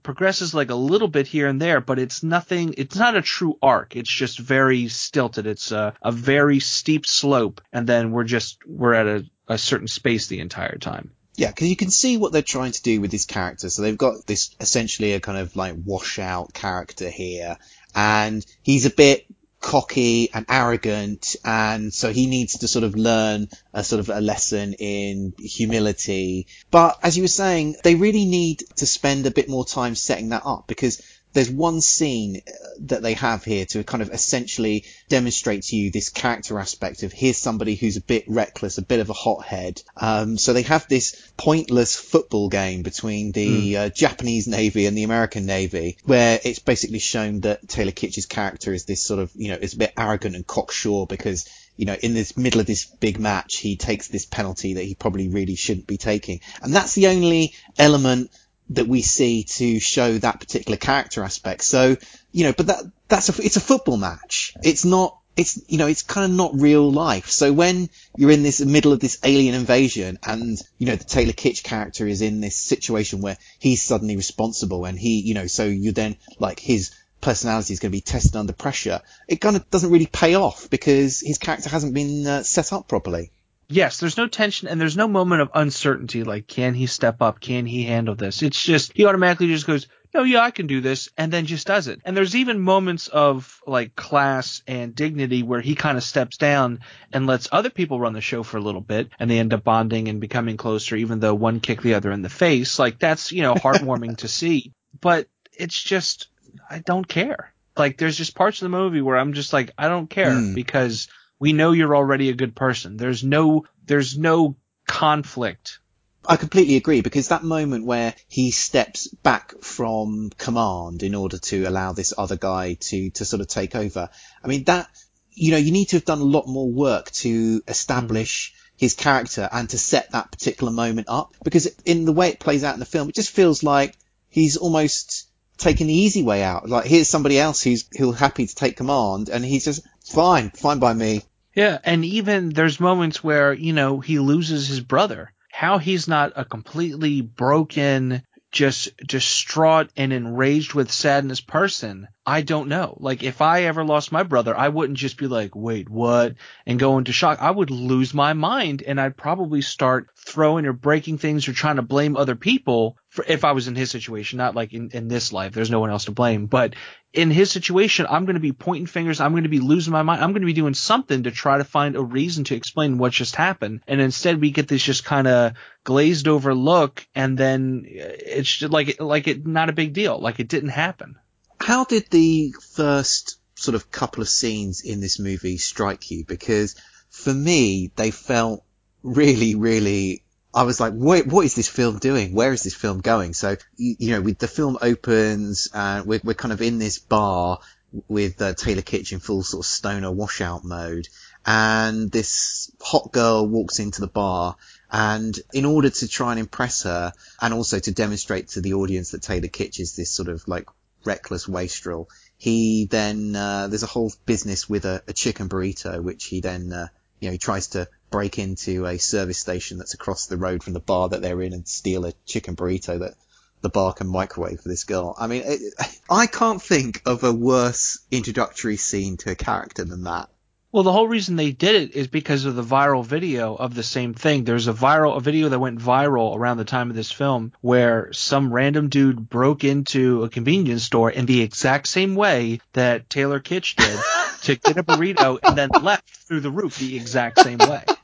progresses 0.04 0.54
like 0.54 0.70
a 0.70 0.76
little 0.76 1.08
bit 1.08 1.28
here 1.28 1.48
and 1.48 1.62
there, 1.62 1.82
but 1.82 2.00
it's 2.00 2.24
nothing, 2.24 2.76
it's 2.78 2.96
not 2.96 3.16
a 3.16 3.22
true 3.22 3.58
arc. 3.62 3.96
It's 3.96 4.12
just 4.12 4.40
very 4.40 4.88
stilted. 4.88 5.48
It's 5.48 5.72
a, 5.72 5.94
a 6.02 6.12
very 6.12 6.60
steep 6.60 7.06
slope. 7.06 7.62
And 7.72 7.88
then 7.88 8.12
we're 8.12 8.24
just, 8.24 8.60
we're 8.66 8.94
at 8.94 9.08
a, 9.08 9.26
a 9.48 9.58
certain 9.58 9.88
space 9.88 10.28
the 10.28 10.40
entire 10.40 10.78
time. 10.78 11.12
Yeah, 11.36 11.48
because 11.48 11.70
you 11.70 11.76
can 11.76 11.90
see 11.90 12.18
what 12.18 12.34
they're 12.34 12.42
trying 12.42 12.74
to 12.74 12.82
do 12.82 13.00
with 13.00 13.10
this 13.10 13.26
character. 13.26 13.70
So 13.70 13.82
they've 13.82 13.98
got 13.98 14.28
this 14.28 14.56
essentially 14.60 15.14
a 15.14 15.20
kind 15.20 15.38
of 15.38 15.56
like 15.56 15.76
washout 15.84 16.54
character 16.54 17.10
here, 17.10 17.58
and 17.96 18.46
he's 18.62 18.86
a 18.86 18.90
bit 18.90 19.26
cocky 19.62 20.30
and 20.34 20.46
arrogant, 20.50 21.36
and 21.46 21.94
so 21.94 22.12
he 22.12 22.26
needs 22.26 22.60
to 22.60 22.68
sort 22.68 22.84
of 22.84 22.96
learn 22.96 23.48
a 23.74 23.84
sort 23.84 24.00
of 24.00 24.10
a 24.10 24.20
lesson 24.20 24.74
in 24.74 25.34
humility. 25.40 26.48
But 26.72 27.00
as 27.04 27.16
you 27.16 27.24
were 27.24 27.28
saying, 27.28 27.78
they 27.84 27.96
really 27.96 28.26
need 28.26 28.64
to 28.78 28.86
spend 28.86 29.26
a 29.26 29.32
bit 29.32 29.48
more 29.48 29.64
time 29.64 29.96
setting 29.96 30.30
that 30.30 30.44
up 30.46 30.66
because 30.68 31.02
there's 31.34 31.50
one 31.50 31.82
scene 31.82 32.42
uh, 32.48 32.52
that 32.82 33.02
they 33.02 33.14
have 33.14 33.44
here 33.44 33.66
to 33.66 33.84
kind 33.84 34.02
of 34.02 34.10
essentially 34.10 34.86
demonstrate 35.10 35.64
to 35.64 35.76
you 35.76 35.92
this 35.92 36.10
character 36.10 36.60
aspect 36.60 37.04
of 37.04 37.12
here's 37.12 37.38
somebody 37.38 37.76
who's 37.76 37.98
a 37.98 38.02
bit 38.02 38.26
reckless, 38.28 38.78
a 38.78 38.82
bit 38.82 39.00
of 39.00 39.10
a 39.10 39.14
hothead. 39.14 39.82
Um, 39.98 40.38
so 40.38 40.54
they 40.54 40.64
have 40.64 40.88
this 40.88 41.32
pointless 41.38 41.96
football 41.96 42.50
game 42.50 42.82
between 42.84 43.32
the 43.32 43.74
mm. 43.74 43.78
uh, 43.78 43.90
Japanese 43.90 44.48
Navy 44.48 44.86
and 44.86 44.98
the 44.98 45.04
American 45.04 45.46
Navy, 45.46 45.98
where 46.06 46.40
it's 46.44 46.60
basically 46.60 47.00
shown 47.00 47.42
that 47.42 47.68
Taylor 47.68 47.92
Kitsch's 47.92 48.26
character 48.26 48.74
is 48.74 48.86
this 48.86 49.02
sort 49.02 49.20
of, 49.20 49.32
you 49.36 49.50
know, 49.50 49.58
is 49.62 49.74
a 49.74 49.78
bit 49.78 49.94
arrogant 49.98 50.36
and 50.36 50.46
cocksure 50.46 51.06
because 51.06 51.48
you 51.78 51.86
know, 51.86 51.96
in 51.96 52.14
this 52.14 52.38
middle 52.38 52.62
of 52.62 52.68
this 52.68 52.86
big 52.86 53.20
match, 53.20 53.58
he 53.58 53.76
takes 53.76 54.08
this 54.08 54.26
penalty 54.26 54.76
that 54.76 54.84
he 54.84 54.94
probably 54.94 55.30
really 55.30 55.56
shouldn't 55.56 55.88
be 55.88 55.98
taking. 55.98 56.40
And 56.62 56.74
that's 56.74 56.94
the 56.94 57.08
only 57.08 57.56
element 57.80 58.30
that 58.72 58.88
we 58.88 59.02
see 59.02 59.44
to 59.44 59.80
show 59.80 60.18
that 60.18 60.40
particular 60.40 60.78
character 60.78 61.24
aspect. 61.24 61.64
So, 61.64 61.98
you 62.32 62.46
know, 62.46 62.54
but 62.54 62.68
that, 62.68 62.84
that's 63.08 63.30
a, 63.30 63.44
it's 63.44 63.58
a 63.58 63.62
football 63.62 63.98
match. 63.98 64.54
It's 64.64 64.86
not, 64.86 65.18
it's, 65.36 65.62
you 65.70 65.78
know, 65.78 65.88
it's 65.88 66.04
kind 66.04 66.30
of 66.30 66.38
not 66.38 66.60
real 66.60 66.92
life. 66.92 67.30
So 67.30 67.52
when 67.52 67.90
you're 68.18 68.32
in 68.32 68.44
this 68.44 68.62
middle 68.62 68.94
of 68.94 69.00
this 69.00 69.20
alien 69.24 69.56
invasion 69.56 70.20
and, 70.24 70.58
you 70.78 70.88
know, 70.88 70.96
the 70.96 71.04
Taylor 71.04 71.34
Kitsch 71.34 71.64
character 71.64 72.08
is 72.08 72.22
in 72.22 72.40
this 72.42 72.56
situation 72.56 73.22
where 73.22 73.38
he's 73.60 73.82
suddenly 73.82 74.16
responsible 74.16 74.86
and 74.86 74.98
he, 74.98 75.22
you 75.22 75.34
know, 75.34 75.48
so 75.48 75.66
you 75.66 75.92
then 75.92 76.16
like 76.40 76.60
his 76.60 76.92
personality 77.20 77.74
is 77.74 77.80
going 77.80 77.92
to 77.92 77.98
be 77.98 78.02
tested 78.02 78.36
under 78.36 78.54
pressure. 78.54 79.02
It 79.28 79.42
kind 79.42 79.56
of 79.56 79.70
doesn't 79.70 79.92
really 79.92 80.08
pay 80.08 80.36
off 80.36 80.70
because 80.70 81.20
his 81.20 81.38
character 81.38 81.70
hasn't 81.70 81.94
been 81.94 82.26
uh, 82.26 82.44
set 82.44 82.74
up 82.74 82.88
properly 82.88 83.32
yes, 83.72 84.00
there's 84.00 84.18
no 84.18 84.28
tension 84.28 84.68
and 84.68 84.80
there's 84.80 84.98
no 84.98 85.08
moment 85.08 85.42
of 85.42 85.50
uncertainty. 85.54 86.24
Like, 86.24 86.48
can 86.48 86.74
he 86.74 86.88
step 86.88 87.22
up? 87.22 87.40
Can 87.40 87.66
he 87.66 87.84
handle 87.84 88.16
this? 88.16 88.42
It's 88.42 88.62
just, 88.62 88.94
he 88.94 89.06
automatically 89.06 89.48
just 89.48 89.68
goes, 89.68 89.88
no, 90.14 90.24
yeah, 90.24 90.42
I 90.42 90.52
can 90.52 90.68
do 90.68 90.82
this, 90.82 91.10
and 91.18 91.32
then 91.32 91.46
just 91.46 91.68
does 91.68 91.88
it. 91.88 92.02
And 92.04 92.16
there's 92.16 92.36
even 92.36 92.60
moments 92.60 93.08
of 93.08 93.62
like 93.66 93.96
class 93.96 94.62
and 94.68 94.94
dignity 94.94 95.42
where 95.42 95.62
he 95.62 95.76
kind 95.76 95.98
of 95.98 96.04
steps 96.04 96.38
down 96.38 96.80
and 97.14 97.28
lets 97.28 97.48
other 97.52 97.70
people 97.70 98.00
run 98.00 98.14
the 98.14 98.22
show 98.22 98.44
for 98.44 98.58
a 98.58 98.62
little 98.62 98.82
bit, 98.82 99.10
and 99.20 99.30
they 99.30 99.40
end 99.40 99.54
up 99.54 99.64
bonding 99.64 100.10
and 100.10 100.20
becoming 100.20 100.58
closer, 100.58 100.98
even 100.98 101.20
though 101.20 101.34
one 101.34 101.62
kicked 101.62 101.84
the 101.84 101.94
other 101.94 102.12
in 102.12 102.22
the 102.22 102.30
face. 102.30 102.78
Like 102.78 103.00
that's 103.00 103.32
you 103.32 103.42
know 103.42 103.56
heartwarming 103.56 104.18
to 104.18 104.28
see, 104.28 104.74
but 105.00 105.28
it's 105.54 105.82
just 105.82 106.28
I 106.70 106.80
don't 106.80 107.08
care. 107.08 107.54
Like 107.78 107.98
there's 107.98 108.18
just 108.18 108.36
parts 108.36 108.62
of 108.62 108.66
the 108.66 108.78
movie 108.78 109.02
where 109.02 109.18
I'm 109.18 109.34
just 109.34 109.54
like 109.54 109.72
I 109.78 109.88
don't 109.88 110.10
care 110.10 110.32
mm. 110.32 110.54
because 110.54 111.08
we 111.42 111.54
know 111.54 111.72
you're 111.72 111.96
already 111.96 112.30
a 112.30 112.36
good 112.36 112.56
person. 112.56 112.98
There's 112.98 113.24
no 113.24 113.66
there's 113.88 114.16
no 114.16 114.56
conflict. 114.88 115.80
I 116.24 116.36
completely 116.36 116.76
agree 116.76 117.02
because 117.02 117.30
that 117.30 117.44
moment 117.44 117.84
where 117.84 118.14
he 118.28 118.52
steps 118.52 119.08
back 119.08 119.56
from 119.64 120.30
command 120.38 121.02
in 121.02 121.16
order 121.16 121.40
to 121.40 121.64
allow 121.64 121.94
this 121.94 122.14
other 122.16 122.36
guy 122.36 122.76
to 122.82 123.10
to 123.10 123.26
sort 123.26 123.42
of 123.42 123.48
take 123.48 123.76
over. 123.76 124.10
I 124.44 124.48
mean 124.48 124.66
that 124.66 124.88
you 125.32 125.50
know 125.50 125.58
you 125.58 125.72
need 125.72 125.90
to 125.90 125.96
have 125.96 126.06
done 126.06 126.22
a 126.22 126.36
lot 126.36 126.48
more 126.48 126.72
work 126.72 127.10
to 127.24 127.64
establish 127.68 128.54
his 128.78 128.94
character 128.94 129.50
and 129.52 129.68
to 129.72 129.80
set 129.80 130.12
that 130.12 130.32
particular 130.32 130.72
moment 130.72 131.08
up 131.10 131.36
because 131.44 131.66
in 131.86 132.06
the 132.06 132.14
way 132.14 132.30
it 132.30 132.40
plays 132.40 132.64
out 132.64 132.76
in 132.76 132.80
the 132.80 132.86
film 132.86 133.10
it 133.10 133.16
just 133.16 133.32
feels 133.32 133.64
like 133.64 133.98
he's 134.30 134.58
almost 134.58 135.28
taking 135.58 135.88
the 135.88 135.94
easy 135.94 136.22
way 136.22 136.44
out. 136.44 136.70
Like 136.70 136.86
here's 136.86 137.10
somebody 137.10 137.40
else 137.40 137.64
who's 137.64 137.86
who's 137.98 138.20
happy 138.20 138.46
to 138.46 138.56
take 138.56 138.78
command 138.78 139.30
and 139.30 139.44
he's 139.44 139.66
just 139.66 139.82
fine, 140.04 140.52
fine 140.52 140.78
by 140.78 140.94
me. 140.94 141.24
Yeah, 141.54 141.80
and 141.84 142.06
even 142.06 142.50
there's 142.50 142.80
moments 142.80 143.24
where, 143.24 143.54
you 143.54 143.74
know, 143.74 144.00
he 144.00 144.20
loses 144.20 144.68
his 144.68 144.80
brother. 144.80 145.34
How 145.52 145.78
he's 145.80 146.08
not 146.08 146.34
a 146.36 146.46
completely 146.46 147.22
broken, 147.22 148.24
just 148.52 148.96
distraught 148.98 149.90
and 149.96 150.12
enraged 150.12 150.74
with 150.74 150.92
sadness 150.92 151.42
person, 151.42 152.08
I 152.26 152.42
don't 152.42 152.70
know. 152.70 152.98
Like 153.00 153.24
if 153.24 153.42
I 153.42 153.64
ever 153.64 153.84
lost 153.84 154.12
my 154.12 154.24
brother, 154.24 154.56
I 154.56 154.70
wouldn't 154.70 154.98
just 154.98 155.18
be 155.18 155.28
like, 155.28 155.56
wait, 155.56 155.90
what? 155.90 156.36
And 156.66 156.80
go 156.80 156.98
into 156.98 157.14
shock. 157.14 157.40
I 157.42 157.52
would 157.52 157.72
lose 157.72 158.14
my 158.14 158.34
mind 158.34 158.84
and 158.86 159.00
I'd 159.00 159.18
probably 159.18 159.62
start 159.62 160.10
throwing 160.24 160.66
or 160.66 160.74
breaking 160.74 161.18
things 161.18 161.48
or 161.48 161.54
trying 161.54 161.78
to 161.78 161.82
blame 161.82 162.16
other 162.16 162.36
people 162.36 162.98
for, 163.10 163.26
if 163.28 163.44
I 163.44 163.54
was 163.54 163.68
in 163.68 163.76
his 163.76 163.90
situation, 163.90 164.38
not 164.38 164.56
like 164.56 164.72
in, 164.74 164.92
in 164.92 165.08
this 165.08 165.34
life. 165.34 165.54
There's 165.54 165.72
no 165.72 165.80
one 165.80 165.90
else 165.90 166.06
to 166.06 166.12
blame, 166.12 166.46
but 166.46 166.76
in 167.12 167.32
his 167.32 167.52
situation, 167.52 168.06
I'm 168.10 168.26
going 168.26 168.36
to 168.36 168.42
be 168.42 168.54
pointing 168.54 168.86
fingers. 168.86 169.20
I'm 169.20 169.32
going 169.32 169.44
to 169.44 169.50
be 169.50 169.60
losing 169.60 169.92
my 169.92 170.04
mind. 170.04 170.24
I'm 170.24 170.32
going 170.32 170.44
to 170.44 170.48
be 170.48 170.54
doing 170.54 170.76
something 170.76 171.24
to 171.24 171.32
try 171.32 171.58
to 171.58 171.64
find 171.64 171.96
a 171.96 172.04
reason 172.04 172.44
to 172.46 172.56
explain 172.56 172.98
what 172.98 173.12
just 173.12 173.36
happened. 173.36 173.82
And 173.88 174.00
instead 174.00 174.40
we 174.40 174.52
get 174.52 174.68
this 174.68 174.84
just 174.84 175.04
kind 175.04 175.28
of 175.28 175.54
glazed 175.84 176.28
over 176.28 176.54
look 176.54 177.06
and 177.16 177.38
then 177.38 177.86
uh, 177.88 178.14
it's 178.26 178.56
just 178.56 178.72
like, 178.72 179.02
like 179.02 179.28
it, 179.28 179.46
not 179.46 179.70
a 179.70 179.74
big 179.74 179.94
deal. 179.94 180.20
Like 180.20 180.40
it 180.40 180.48
didn't 180.48 180.70
happen. 180.70 181.16
How 181.60 181.84
did 181.84 182.10
the 182.10 182.54
first 182.76 183.40
sort 183.56 183.76
of 183.76 183.92
couple 183.92 184.22
of 184.22 184.30
scenes 184.30 184.82
in 184.82 185.02
this 185.02 185.20
movie 185.20 185.58
strike 185.58 186.10
you? 186.12 186.26
Because 186.26 186.76
for 187.10 187.34
me, 187.34 187.92
they 187.96 188.12
felt 188.12 188.64
really, 189.04 189.56
really 189.56 190.24
I 190.54 190.64
was 190.64 190.80
like, 190.80 190.94
what 190.94 191.46
is 191.46 191.56
this 191.56 191.70
film 191.70 192.00
doing? 192.00 192.34
Where 192.34 192.52
is 192.52 192.64
this 192.64 192.74
film 192.74 193.00
going? 193.00 193.34
So, 193.34 193.56
you, 193.78 193.96
you 194.00 194.12
know, 194.12 194.22
with 194.22 194.38
the 194.38 194.48
film 194.48 194.78
opens 194.82 195.70
and 195.74 196.06
we're, 196.06 196.20
we're 196.24 196.34
kind 196.34 196.52
of 196.52 196.62
in 196.62 196.78
this 196.78 197.00
bar 197.00 197.60
with 198.08 198.42
uh, 198.42 198.54
Taylor 198.54 198.82
Kitsch 198.82 199.14
in 199.14 199.20
full 199.20 199.44
sort 199.44 199.66
of 199.66 199.70
stoner 199.70 200.12
washout 200.12 200.66
mode. 200.66 201.08
And 201.46 202.12
this 202.12 202.70
hot 202.82 203.12
girl 203.12 203.48
walks 203.48 203.80
into 203.80 204.02
the 204.02 204.08
bar 204.08 204.58
and 204.92 205.40
in 205.54 205.64
order 205.64 205.90
to 205.90 206.08
try 206.08 206.32
and 206.32 206.40
impress 206.40 206.84
her 206.84 207.14
and 207.42 207.54
also 207.54 207.80
to 207.80 207.92
demonstrate 207.94 208.50
to 208.50 208.62
the 208.62 208.74
audience 208.74 209.12
that 209.12 209.22
Taylor 209.22 209.48
Kitsch 209.48 209.80
is 209.80 209.96
this 209.96 210.12
sort 210.12 210.28
of 210.28 210.46
like 210.50 210.68
reckless 211.06 211.48
wastrel, 211.48 212.10
he 212.38 212.88
then, 212.92 213.36
uh, 213.38 213.68
there's 213.70 213.84
a 213.84 213.88
whole 213.88 214.12
business 214.26 214.70
with 214.70 214.84
a, 214.84 215.02
a 215.08 215.14
chicken 215.14 215.48
burrito, 215.48 216.04
which 216.04 216.26
he 216.26 216.42
then, 216.42 216.74
uh, 216.74 216.88
you 217.22 217.30
know, 217.30 217.32
he 217.32 217.38
tries 217.38 217.68
to 217.68 217.88
break 218.12 218.38
into 218.38 218.86
a 218.86 218.98
service 218.98 219.40
station 219.40 219.78
that's 219.78 219.94
across 219.94 220.28
the 220.28 220.38
road 220.38 220.64
from 220.64 220.74
the 220.74 220.80
bar 220.80 221.10
that 221.10 221.22
they're 221.22 221.42
in 221.42 221.54
and 221.54 221.68
steal 221.68 222.06
a 222.06 222.14
chicken 222.26 222.56
burrito 222.56 223.00
that 223.00 223.16
the 223.62 223.70
bar 223.70 223.94
can 223.94 224.08
microwave 224.08 224.60
for 224.60 224.70
this 224.70 224.84
girl. 224.84 225.16
I 225.18 225.28
mean, 225.28 225.44
it, 225.46 225.74
I 226.10 226.28
can't 226.28 226.62
think 226.62 227.02
of 227.06 227.24
a 227.24 227.34
worse 227.34 228.00
introductory 228.12 228.78
scene 228.78 229.18
to 229.18 229.32
a 229.32 229.36
character 229.36 229.84
than 229.84 230.04
that. 230.04 230.30
Well, 230.74 230.84
the 230.84 230.92
whole 230.94 231.08
reason 231.08 231.36
they 231.36 231.52
did 231.52 231.76
it 231.76 231.96
is 231.96 232.08
because 232.08 232.46
of 232.46 232.56
the 232.56 232.64
viral 232.64 233.06
video 233.06 233.56
of 233.56 233.76
the 233.76 233.84
same 233.84 234.14
thing. 234.14 234.46
There's 234.46 234.70
a 234.70 234.74
viral, 234.74 235.18
a 235.18 235.20
video 235.20 235.50
that 235.50 235.60
went 235.60 235.80
viral 235.80 236.34
around 236.34 236.58
the 236.58 236.64
time 236.64 236.90
of 236.90 236.96
this 236.96 237.12
film 237.12 237.52
where 237.60 238.14
some 238.14 238.54
random 238.54 238.88
dude 238.88 239.30
broke 239.30 239.66
into 239.66 240.24
a 240.24 240.30
convenience 240.30 240.84
store 240.84 241.12
in 241.12 241.26
the 241.26 241.42
exact 241.42 241.90
same 241.90 242.16
way 242.16 242.62
that 242.72 243.10
Taylor 243.10 243.42
Kitsch 243.42 243.76
did 243.76 244.00
to 244.44 244.56
get 244.56 244.78
a 244.78 244.84
burrito 244.84 245.40
and 245.44 245.58
then 245.58 245.70
left 245.82 246.10
through 246.10 246.40
the 246.40 246.52
roof 246.52 246.78
the 246.78 246.96
exact 246.96 247.40
same 247.42 247.58
way. 247.58 247.84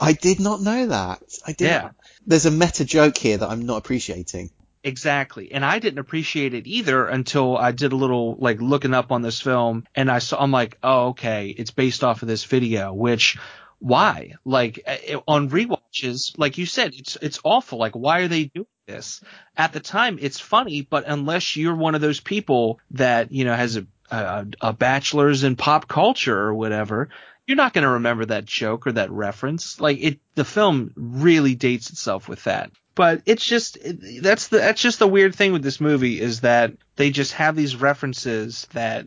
I 0.00 0.12
did 0.12 0.40
not 0.40 0.60
know 0.60 0.86
that. 0.86 1.22
I 1.46 1.52
did. 1.52 1.66
Yeah. 1.66 1.90
There's 2.26 2.46
a 2.46 2.50
meta 2.50 2.84
joke 2.84 3.16
here 3.16 3.36
that 3.36 3.48
I'm 3.48 3.66
not 3.66 3.76
appreciating. 3.76 4.50
Exactly. 4.82 5.52
And 5.52 5.64
I 5.64 5.78
didn't 5.78 5.98
appreciate 5.98 6.54
it 6.54 6.66
either 6.66 7.06
until 7.06 7.56
I 7.56 7.72
did 7.72 7.92
a 7.92 7.96
little 7.96 8.36
like 8.36 8.60
looking 8.60 8.94
up 8.94 9.12
on 9.12 9.20
this 9.20 9.40
film 9.40 9.84
and 9.94 10.10
I 10.10 10.20
saw, 10.20 10.42
I'm 10.42 10.50
like, 10.50 10.78
oh, 10.82 11.08
okay, 11.08 11.54
it's 11.56 11.70
based 11.70 12.02
off 12.02 12.22
of 12.22 12.28
this 12.28 12.44
video, 12.44 12.92
which 12.92 13.38
why? 13.78 14.34
Like 14.44 14.80
uh, 14.86 15.20
on 15.28 15.50
rewatches, 15.50 16.32
like 16.38 16.56
you 16.56 16.64
said, 16.64 16.94
it's, 16.94 17.16
it's 17.20 17.40
awful. 17.44 17.78
Like, 17.78 17.94
why 17.94 18.20
are 18.20 18.28
they 18.28 18.44
doing 18.44 18.66
this? 18.86 19.22
At 19.56 19.74
the 19.74 19.80
time, 19.80 20.18
it's 20.20 20.40
funny, 20.40 20.80
but 20.82 21.04
unless 21.06 21.56
you're 21.56 21.76
one 21.76 21.94
of 21.94 22.00
those 22.00 22.20
people 22.20 22.80
that, 22.92 23.32
you 23.32 23.44
know, 23.44 23.54
has 23.54 23.76
a, 23.76 23.86
a, 24.10 24.46
a 24.62 24.72
bachelor's 24.72 25.44
in 25.44 25.56
pop 25.56 25.88
culture 25.88 26.38
or 26.38 26.54
whatever, 26.54 27.10
you're 27.50 27.56
not 27.56 27.72
going 27.72 27.82
to 27.82 27.90
remember 27.90 28.24
that 28.26 28.44
joke 28.44 28.86
or 28.86 28.92
that 28.92 29.10
reference. 29.10 29.80
Like 29.80 29.98
it, 30.00 30.20
the 30.36 30.44
film 30.44 30.92
really 30.94 31.56
dates 31.56 31.90
itself 31.90 32.28
with 32.28 32.44
that 32.44 32.70
but 32.94 33.22
it's 33.24 33.46
just 33.46 33.78
that's 34.20 34.48
the 34.48 34.58
that's 34.58 34.82
just 34.82 34.98
the 34.98 35.08
weird 35.08 35.34
thing 35.34 35.54
with 35.54 35.62
this 35.62 35.80
movie 35.80 36.20
is 36.20 36.40
that 36.40 36.74
they 36.96 37.10
just 37.10 37.32
have 37.32 37.56
these 37.56 37.76
references 37.76 38.66
that 38.74 39.06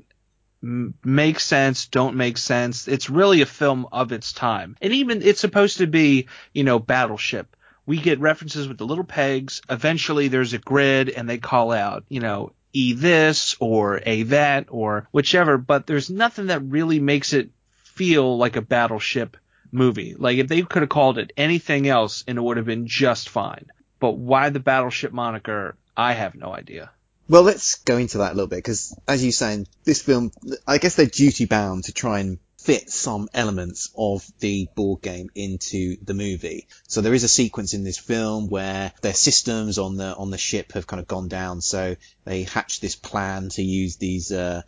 m- 0.63 0.95
make 1.03 1.39
sense, 1.39 1.87
don't 1.87 2.15
make 2.15 2.37
sense. 2.37 2.87
It's 2.87 3.09
really 3.09 3.41
a 3.41 3.45
film 3.45 3.87
of 3.91 4.11
its 4.11 4.33
time, 4.33 4.77
and 4.81 4.93
even 4.93 5.21
it's 5.21 5.41
supposed 5.41 5.77
to 5.77 5.85
be 5.87 6.27
you 6.53 6.63
know 6.63 6.79
Battleship. 6.79 7.55
We 7.85 7.99
get 7.99 8.19
references 8.19 8.67
with 8.67 8.77
the 8.77 8.85
little 8.85 9.03
pegs. 9.03 9.61
Eventually, 9.69 10.29
there's 10.29 10.53
a 10.53 10.57
grid, 10.57 11.09
and 11.09 11.29
they 11.29 11.37
call 11.37 11.71
out 11.71 12.05
you 12.09 12.21
know 12.21 12.53
E 12.71 12.93
this 12.93 13.55
or 13.59 14.01
A 14.05 14.23
that 14.23 14.67
or 14.69 15.07
whichever, 15.11 15.57
but 15.57 15.85
there's 15.85 16.09
nothing 16.09 16.47
that 16.47 16.63
really 16.63 16.99
makes 16.99 17.33
it 17.33 17.49
feel 17.95 18.37
like 18.37 18.55
a 18.55 18.61
battleship 18.61 19.37
movie. 19.71 20.15
Like 20.17 20.37
if 20.37 20.47
they 20.47 20.61
could 20.61 20.83
have 20.83 20.89
called 20.89 21.17
it 21.17 21.33
anything 21.35 21.87
else 21.87 22.23
and 22.27 22.37
it 22.37 22.41
would 22.41 22.57
have 22.57 22.65
been 22.65 22.87
just 22.87 23.29
fine. 23.29 23.65
But 23.99 24.17
why 24.17 24.49
the 24.49 24.59
battleship 24.59 25.13
moniker? 25.13 25.75
I 25.95 26.13
have 26.13 26.35
no 26.35 26.53
idea. 26.53 26.91
Well, 27.29 27.43
let's 27.43 27.75
go 27.75 27.97
into 27.97 28.17
that 28.19 28.33
a 28.33 28.35
little 28.35 28.47
bit 28.47 28.57
because, 28.57 28.97
as 29.07 29.23
you're 29.23 29.31
saying, 29.31 29.67
this 29.85 30.01
film, 30.01 30.31
I 30.67 30.77
guess 30.77 30.95
they're 30.95 31.05
duty 31.05 31.45
bound 31.45 31.85
to 31.85 31.93
try 31.93 32.19
and 32.19 32.37
fit 32.57 32.89
some 32.89 33.27
elements 33.33 33.89
of 33.97 34.25
the 34.39 34.67
board 34.75 35.01
game 35.01 35.29
into 35.35 35.97
the 36.03 36.13
movie. 36.13 36.67
So 36.87 37.01
there 37.01 37.13
is 37.13 37.23
a 37.23 37.29
sequence 37.29 37.73
in 37.73 37.83
this 37.83 37.97
film 37.97 38.47
where 38.47 38.93
their 39.01 39.13
systems 39.13 39.77
on 39.77 39.97
the 39.97 40.15
on 40.15 40.31
the 40.31 40.37
ship 40.37 40.71
have 40.73 40.87
kind 40.87 41.01
of 41.01 41.07
gone 41.07 41.27
down. 41.27 41.61
So 41.61 41.95
they 42.25 42.43
hatch 42.43 42.79
this 42.79 42.95
plan 42.95 43.49
to 43.49 43.61
use 43.61 43.97
these 43.97 44.31
uh, 44.31 44.61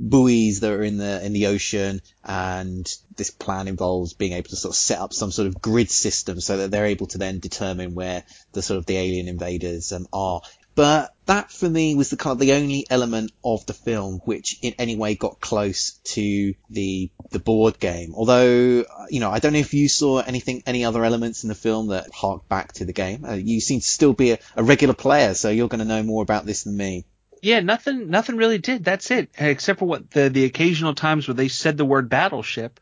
buoys 0.00 0.60
that 0.60 0.72
are 0.72 0.82
in 0.82 0.96
the 0.96 1.24
in 1.24 1.32
the 1.32 1.46
ocean, 1.46 2.00
and 2.24 2.90
this 3.16 3.30
plan 3.30 3.68
involves 3.68 4.14
being 4.14 4.32
able 4.32 4.48
to 4.48 4.56
sort 4.56 4.72
of 4.72 4.76
set 4.76 4.98
up 4.98 5.12
some 5.12 5.30
sort 5.30 5.46
of 5.46 5.60
grid 5.60 5.90
system 5.90 6.40
so 6.40 6.56
that 6.56 6.70
they're 6.70 6.86
able 6.86 7.06
to 7.08 7.18
then 7.18 7.38
determine 7.38 7.94
where 7.94 8.24
the 8.52 8.62
sort 8.62 8.78
of 8.78 8.86
the 8.86 8.96
alien 8.96 9.28
invaders 9.28 9.92
um, 9.92 10.06
are. 10.12 10.40
But 10.74 11.12
that 11.26 11.50
for 11.50 11.68
me 11.68 11.94
was 11.94 12.10
the 12.10 12.16
kind 12.16 12.32
of 12.32 12.38
the 12.38 12.54
only 12.54 12.86
element 12.88 13.32
of 13.44 13.66
the 13.66 13.74
film 13.74 14.20
which 14.24 14.58
in 14.62 14.74
any 14.78 14.96
way 14.96 15.14
got 15.14 15.40
close 15.40 15.98
to 16.04 16.54
the 16.70 17.10
the 17.30 17.38
board 17.38 17.78
game. 17.78 18.14
Although 18.14 18.86
you 19.10 19.20
know 19.20 19.30
I 19.30 19.40
don't 19.40 19.52
know 19.52 19.58
if 19.58 19.74
you 19.74 19.88
saw 19.88 20.20
anything 20.20 20.62
any 20.66 20.84
other 20.84 21.04
elements 21.04 21.42
in 21.44 21.48
the 21.48 21.54
film 21.54 21.88
that 21.88 22.10
hark 22.14 22.48
back 22.48 22.72
to 22.74 22.84
the 22.84 22.94
game. 22.94 23.24
Uh, 23.24 23.34
you 23.34 23.60
seem 23.60 23.80
to 23.80 23.86
still 23.86 24.14
be 24.14 24.30
a, 24.30 24.38
a 24.56 24.62
regular 24.62 24.94
player, 24.94 25.34
so 25.34 25.50
you're 25.50 25.68
going 25.68 25.80
to 25.80 25.84
know 25.84 26.02
more 26.02 26.22
about 26.22 26.46
this 26.46 26.62
than 26.62 26.76
me. 26.76 27.04
Yeah, 27.42 27.60
nothing, 27.60 28.10
nothing 28.10 28.36
really 28.36 28.58
did. 28.58 28.84
That's 28.84 29.10
it, 29.10 29.30
except 29.38 29.78
for 29.78 29.86
what 29.86 30.10
the 30.10 30.28
the 30.28 30.44
occasional 30.44 30.94
times 30.94 31.26
where 31.26 31.34
they 31.34 31.48
said 31.48 31.76
the 31.76 31.84
word 31.84 32.08
battleship. 32.08 32.80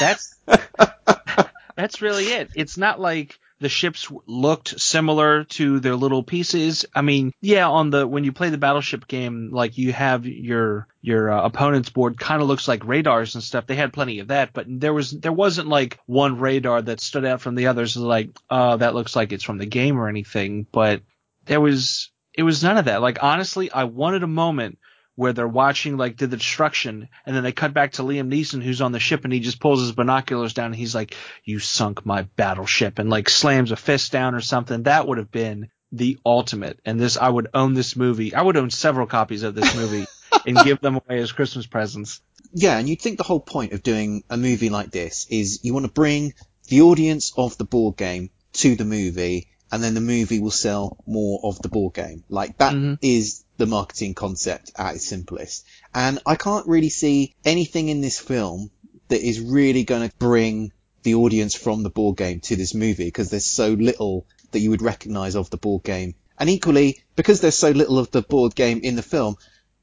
that's 0.00 0.36
that's 1.76 2.02
really 2.02 2.24
it. 2.24 2.50
It's 2.54 2.76
not 2.76 3.00
like 3.00 3.38
the 3.60 3.68
ships 3.68 4.10
looked 4.26 4.80
similar 4.80 5.44
to 5.44 5.80
their 5.80 5.96
little 5.96 6.22
pieces. 6.22 6.86
I 6.94 7.02
mean, 7.02 7.32
yeah, 7.40 7.68
on 7.68 7.90
the 7.90 8.06
when 8.06 8.24
you 8.24 8.32
play 8.32 8.50
the 8.50 8.58
battleship 8.58 9.08
game, 9.08 9.50
like 9.52 9.78
you 9.78 9.92
have 9.92 10.26
your 10.26 10.86
your 11.00 11.30
uh, 11.30 11.44
opponent's 11.44 11.90
board 11.90 12.18
kind 12.18 12.40
of 12.40 12.48
looks 12.48 12.68
like 12.68 12.86
radars 12.86 13.34
and 13.34 13.42
stuff. 13.44 13.66
They 13.66 13.74
had 13.74 13.92
plenty 13.92 14.20
of 14.20 14.28
that, 14.28 14.52
but 14.52 14.66
there 14.68 14.94
was 14.94 15.10
there 15.10 15.32
wasn't 15.32 15.68
like 15.68 15.98
one 16.06 16.38
radar 16.38 16.82
that 16.82 17.00
stood 17.00 17.24
out 17.24 17.40
from 17.40 17.54
the 17.54 17.66
others. 17.66 17.96
Like, 17.96 18.30
oh, 18.48 18.76
that 18.76 18.94
looks 18.94 19.16
like 19.16 19.32
it's 19.32 19.44
from 19.44 19.58
the 19.58 19.66
game 19.66 19.98
or 19.98 20.08
anything. 20.08 20.66
But 20.70 21.02
there 21.46 21.60
was 21.60 22.10
it 22.38 22.44
was 22.44 22.62
none 22.62 22.78
of 22.78 22.84
that. 22.84 23.02
Like 23.02 23.18
honestly, 23.20 23.70
I 23.70 23.84
wanted 23.84 24.22
a 24.22 24.28
moment 24.28 24.78
where 25.16 25.32
they're 25.32 25.48
watching 25.48 25.96
like 25.96 26.16
the 26.16 26.28
destruction 26.28 27.08
and 27.26 27.34
then 27.34 27.42
they 27.42 27.50
cut 27.50 27.74
back 27.74 27.90
to 27.92 28.02
Liam 28.02 28.32
Neeson 28.32 28.62
who's 28.62 28.80
on 28.80 28.92
the 28.92 29.00
ship 29.00 29.24
and 29.24 29.32
he 29.32 29.40
just 29.40 29.58
pulls 29.58 29.80
his 29.80 29.90
binoculars 29.90 30.54
down 30.54 30.66
and 30.66 30.76
he's 30.76 30.94
like, 30.94 31.16
You 31.42 31.58
sunk 31.58 32.06
my 32.06 32.22
battleship 32.22 33.00
and 33.00 33.10
like 33.10 33.28
slams 33.28 33.72
a 33.72 33.76
fist 33.76 34.12
down 34.12 34.36
or 34.36 34.40
something. 34.40 34.84
That 34.84 35.08
would 35.08 35.18
have 35.18 35.32
been 35.32 35.70
the 35.90 36.20
ultimate. 36.24 36.78
And 36.84 37.00
this 37.00 37.16
I 37.16 37.28
would 37.28 37.48
own 37.54 37.74
this 37.74 37.96
movie. 37.96 38.32
I 38.32 38.42
would 38.42 38.56
own 38.56 38.70
several 38.70 39.08
copies 39.08 39.42
of 39.42 39.56
this 39.56 39.74
movie 39.74 40.06
and 40.46 40.58
give 40.58 40.80
them 40.80 40.94
away 40.94 41.18
as 41.18 41.32
Christmas 41.32 41.66
presents. 41.66 42.20
Yeah, 42.52 42.78
and 42.78 42.88
you'd 42.88 43.02
think 43.02 43.18
the 43.18 43.24
whole 43.24 43.40
point 43.40 43.72
of 43.72 43.82
doing 43.82 44.22
a 44.30 44.36
movie 44.36 44.70
like 44.70 44.92
this 44.92 45.26
is 45.28 45.64
you 45.64 45.74
want 45.74 45.86
to 45.86 45.92
bring 45.92 46.34
the 46.68 46.82
audience 46.82 47.32
of 47.36 47.58
the 47.58 47.64
board 47.64 47.96
game 47.96 48.30
to 48.52 48.76
the 48.76 48.84
movie 48.84 49.48
and 49.70 49.82
then 49.82 49.94
the 49.94 50.00
movie 50.00 50.40
will 50.40 50.50
sell 50.50 50.98
more 51.06 51.40
of 51.42 51.60
the 51.60 51.68
board 51.68 51.94
game. 51.94 52.24
Like 52.28 52.58
that 52.58 52.74
mm-hmm. 52.74 52.94
is 53.02 53.44
the 53.56 53.66
marketing 53.66 54.14
concept 54.14 54.72
at 54.76 54.96
its 54.96 55.06
simplest. 55.06 55.66
And 55.94 56.20
I 56.26 56.36
can't 56.36 56.66
really 56.66 56.88
see 56.88 57.34
anything 57.44 57.88
in 57.88 58.00
this 58.00 58.18
film 58.18 58.70
that 59.08 59.20
is 59.20 59.40
really 59.40 59.84
going 59.84 60.08
to 60.08 60.16
bring 60.16 60.72
the 61.02 61.14
audience 61.14 61.54
from 61.54 61.82
the 61.82 61.90
board 61.90 62.16
game 62.16 62.40
to 62.40 62.56
this 62.56 62.74
movie 62.74 63.06
because 63.06 63.30
there's 63.30 63.46
so 63.46 63.70
little 63.70 64.26
that 64.52 64.60
you 64.60 64.70
would 64.70 64.82
recognize 64.82 65.36
of 65.36 65.50
the 65.50 65.56
board 65.56 65.82
game. 65.82 66.14
And 66.38 66.48
equally, 66.48 67.02
because 67.16 67.40
there's 67.40 67.56
so 67.56 67.70
little 67.70 67.98
of 67.98 68.10
the 68.10 68.22
board 68.22 68.54
game 68.54 68.80
in 68.82 68.96
the 68.96 69.02
film, 69.02 69.36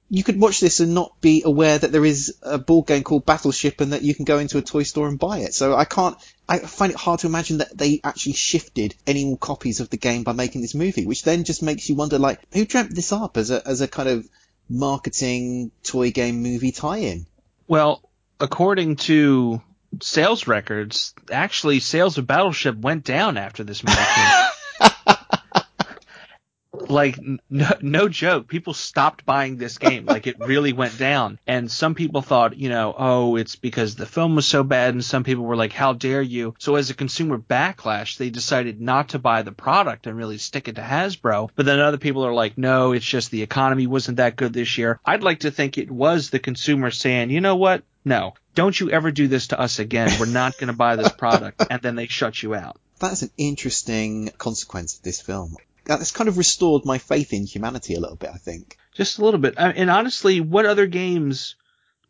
you 0.10 0.24
could 0.24 0.39
watch 0.39 0.60
this 0.60 0.80
and 0.80 0.93
not 0.93 1.19
be 1.19 1.41
aware 1.45 1.78
that 1.78 1.91
there 1.91 2.06
is 2.06 2.38
a 2.41 2.58
board 2.58 2.88
game 2.88 3.04
called 3.04 3.26
Battleship 3.26 3.82
and 3.82 3.93
that 3.93 4.04
you 4.04 4.13
can 4.13 4.26
go 4.26 4.38
into 4.38 4.58
a 4.58 4.62
toy 4.62 4.84
store 4.84 5.08
and 5.08 5.19
buy 5.19 5.39
it. 5.39 5.54
So 5.54 5.76
I 5.76 5.86
can't 5.86 6.15
I 6.48 6.60
find 6.60 6.92
it 6.92 6.98
hard 6.98 7.22
to 7.22 7.28
imagine 7.28 7.58
that 7.58 7.76
they 7.76 8.02
actually 8.04 8.34
shifted 8.34 8.96
any 9.08 9.26
more 9.26 9.38
copies 9.38 9.80
of 9.80 9.90
the 9.90 9.98
game 9.98 10.24
by 10.24 10.34
making 10.34 10.62
this 10.62 10.76
movie, 10.76 11.06
which 11.06 11.24
then 11.24 11.44
just 11.44 11.64
makes 11.64 11.90
you 11.90 11.96
wonder, 11.96 12.20
like, 12.20 12.40
who 12.54 12.66
dreamt 12.66 12.94
this 12.94 13.12
up 13.12 13.38
as 13.38 13.50
a, 13.50 13.68
as 13.68 13.82
a 13.82 13.88
kind 13.88 14.10
of 14.10 14.28
marketing 14.70 15.72
toy 15.84 16.12
game 16.12 16.44
movie 16.44 16.72
tie-in? 16.72 17.26
Well, 17.68 18.08
according 18.40 18.98
to 18.98 19.62
sales 20.02 20.48
records, 20.48 21.14
actually 21.32 21.80
sales 21.80 22.18
of 22.18 22.28
Battleship 22.28 22.78
went 22.78 23.04
down 23.04 23.38
after 23.38 23.64
this 23.64 23.84
movie. 23.84 23.98
like 26.96 27.20
no, 27.50 27.70
no 27.82 28.10
joke 28.10 28.48
people 28.48 28.74
stopped 28.74 29.26
buying 29.26 29.58
this 29.58 29.78
game. 29.78 30.06
Like 30.16 30.28
it 30.28 30.40
really 30.40 30.72
went 30.72 30.98
down. 30.98 31.40
And 31.46 31.70
some 31.70 31.94
people 31.94 32.22
thought 32.22 32.58
you 32.58 32.70
know 32.70 32.96
oh 32.98 33.36
it's 33.36 33.58
because 33.58 33.96
the 33.96 34.06
film 34.06 34.36
was 34.36 34.46
so 34.46 34.64
bad. 34.64 34.94
And 34.94 35.04
some 35.04 35.26
people 35.26 35.44
were 35.44 35.58
like 35.58 35.74
how 35.74 35.94
dare 35.94 36.22
you? 36.22 36.56
So 36.58 36.76
as 36.76 36.90
a 36.90 36.94
consumer 36.94 37.38
backlash 37.38 38.18
they 38.18 38.30
decided 38.30 38.80
not 38.80 39.10
to 39.10 39.20
buy 39.20 39.42
the 39.42 39.52
product 39.52 40.08
and 40.08 40.16
really 40.16 40.38
stick 40.38 40.70
it 40.70 40.76
to 40.76 40.82
Hasbro. 40.82 41.50
But 41.56 41.66
then 41.66 41.80
other 41.80 41.98
people 41.98 42.26
are 42.26 42.34
like 42.34 42.58
no 42.58 42.94
it's 42.94 43.06
just 43.06 43.30
the 43.30 43.44
economy 43.44 43.88
wasn't 43.88 44.18
that 44.18 44.38
good 44.38 44.54
this 44.54 44.78
year. 44.78 45.00
I'd 45.06 45.24
like 45.24 45.42
to 45.42 45.52
think 45.52 45.78
it 45.78 45.92
was 45.92 46.30
the 46.30 46.40
consumer 46.40 46.92
saying 46.92 47.30
you 47.30 47.42
know 47.42 47.58
what? 47.58 47.84
No. 48.06 48.36
Don't 48.54 48.80
you 48.80 48.92
ever 48.92 49.12
do 49.12 49.28
this 49.28 49.48
to 49.48 49.60
us 49.60 49.80
again. 49.80 50.18
We're 50.20 50.28
not 50.28 50.58
going 50.58 50.68
to 50.68 50.74
buy 50.74 50.96
this 50.96 51.12
product. 51.12 51.62
And 51.70 51.82
then 51.82 51.96
they 51.96 52.08
shut 52.08 52.42
you 52.42 52.56
out. 52.56 52.80
That's 53.00 53.24
an 53.24 53.32
interesting 53.38 54.32
consequence 54.38 54.96
of 54.96 55.02
this 55.04 55.20
film. 55.20 55.58
That's 55.86 56.12
kind 56.12 56.28
of 56.28 56.38
restored 56.38 56.86
my 56.86 56.98
faith 56.98 57.34
in 57.34 57.45
humanity 57.45 57.95
a 57.95 58.00
little 58.00 58.17
bit, 58.17 58.32
I 58.34 58.38
think. 58.38 58.78
just 58.93 59.19
a 59.19 59.26
little 59.26 59.39
bit. 59.39 59.56
And 59.58 59.89
honestly, 59.89 60.41
what 60.41 60.65
other 60.65 60.88
games 60.88 61.56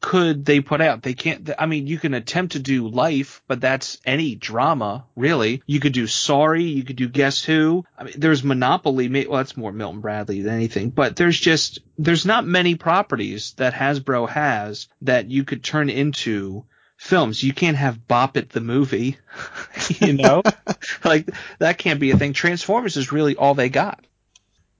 could 0.02 0.46
they 0.46 0.60
put 0.62 0.82
out? 0.82 1.02
They 1.02 1.14
can't. 1.14 1.50
I 1.58 1.66
mean, 1.66 1.88
you 1.88 1.98
can 1.98 2.14
attempt 2.14 2.54
to 2.54 2.60
do 2.60 2.88
Life, 2.88 3.42
but 3.48 3.60
that's 3.60 4.00
any 4.06 4.36
drama, 4.36 5.06
really. 5.16 5.64
You 5.66 5.80
could 5.80 5.94
do 5.94 6.06
Sorry. 6.06 6.64
You 6.64 6.84
could 6.84 6.96
do 6.96 7.10
Guess 7.10 7.44
Who. 7.44 7.86
I 7.98 8.04
mean, 8.04 8.14
there's 8.18 8.44
Monopoly. 8.44 9.26
Well, 9.26 9.38
that's 9.38 9.58
more 9.58 9.72
Milton 9.72 10.02
Bradley 10.02 10.42
than 10.42 10.54
anything. 10.54 10.92
But 10.92 11.16
there's 11.16 11.40
just 11.40 11.80
there's 11.98 12.26
not 12.26 12.46
many 12.46 12.76
properties 12.76 13.54
that 13.58 13.74
Hasbro 13.74 14.30
has 14.30 14.88
that 15.02 15.30
you 15.30 15.44
could 15.44 15.64
turn 15.64 15.90
into 15.90 16.66
films. 17.06 17.44
You 17.44 17.54
can't 17.54 17.78
have 17.78 18.08
Bop 18.08 18.36
It 18.36 18.50
the 18.50 18.62
movie, 18.62 19.18
you 20.00 20.14
know, 20.14 20.42
like 21.04 21.30
that 21.60 21.78
can't 21.78 22.00
be 22.00 22.12
a 22.12 22.18
thing. 22.18 22.34
Transformers 22.34 22.98
is 22.98 23.12
really 23.12 23.36
all 23.36 23.54
they 23.54 23.70
got. 23.70 24.04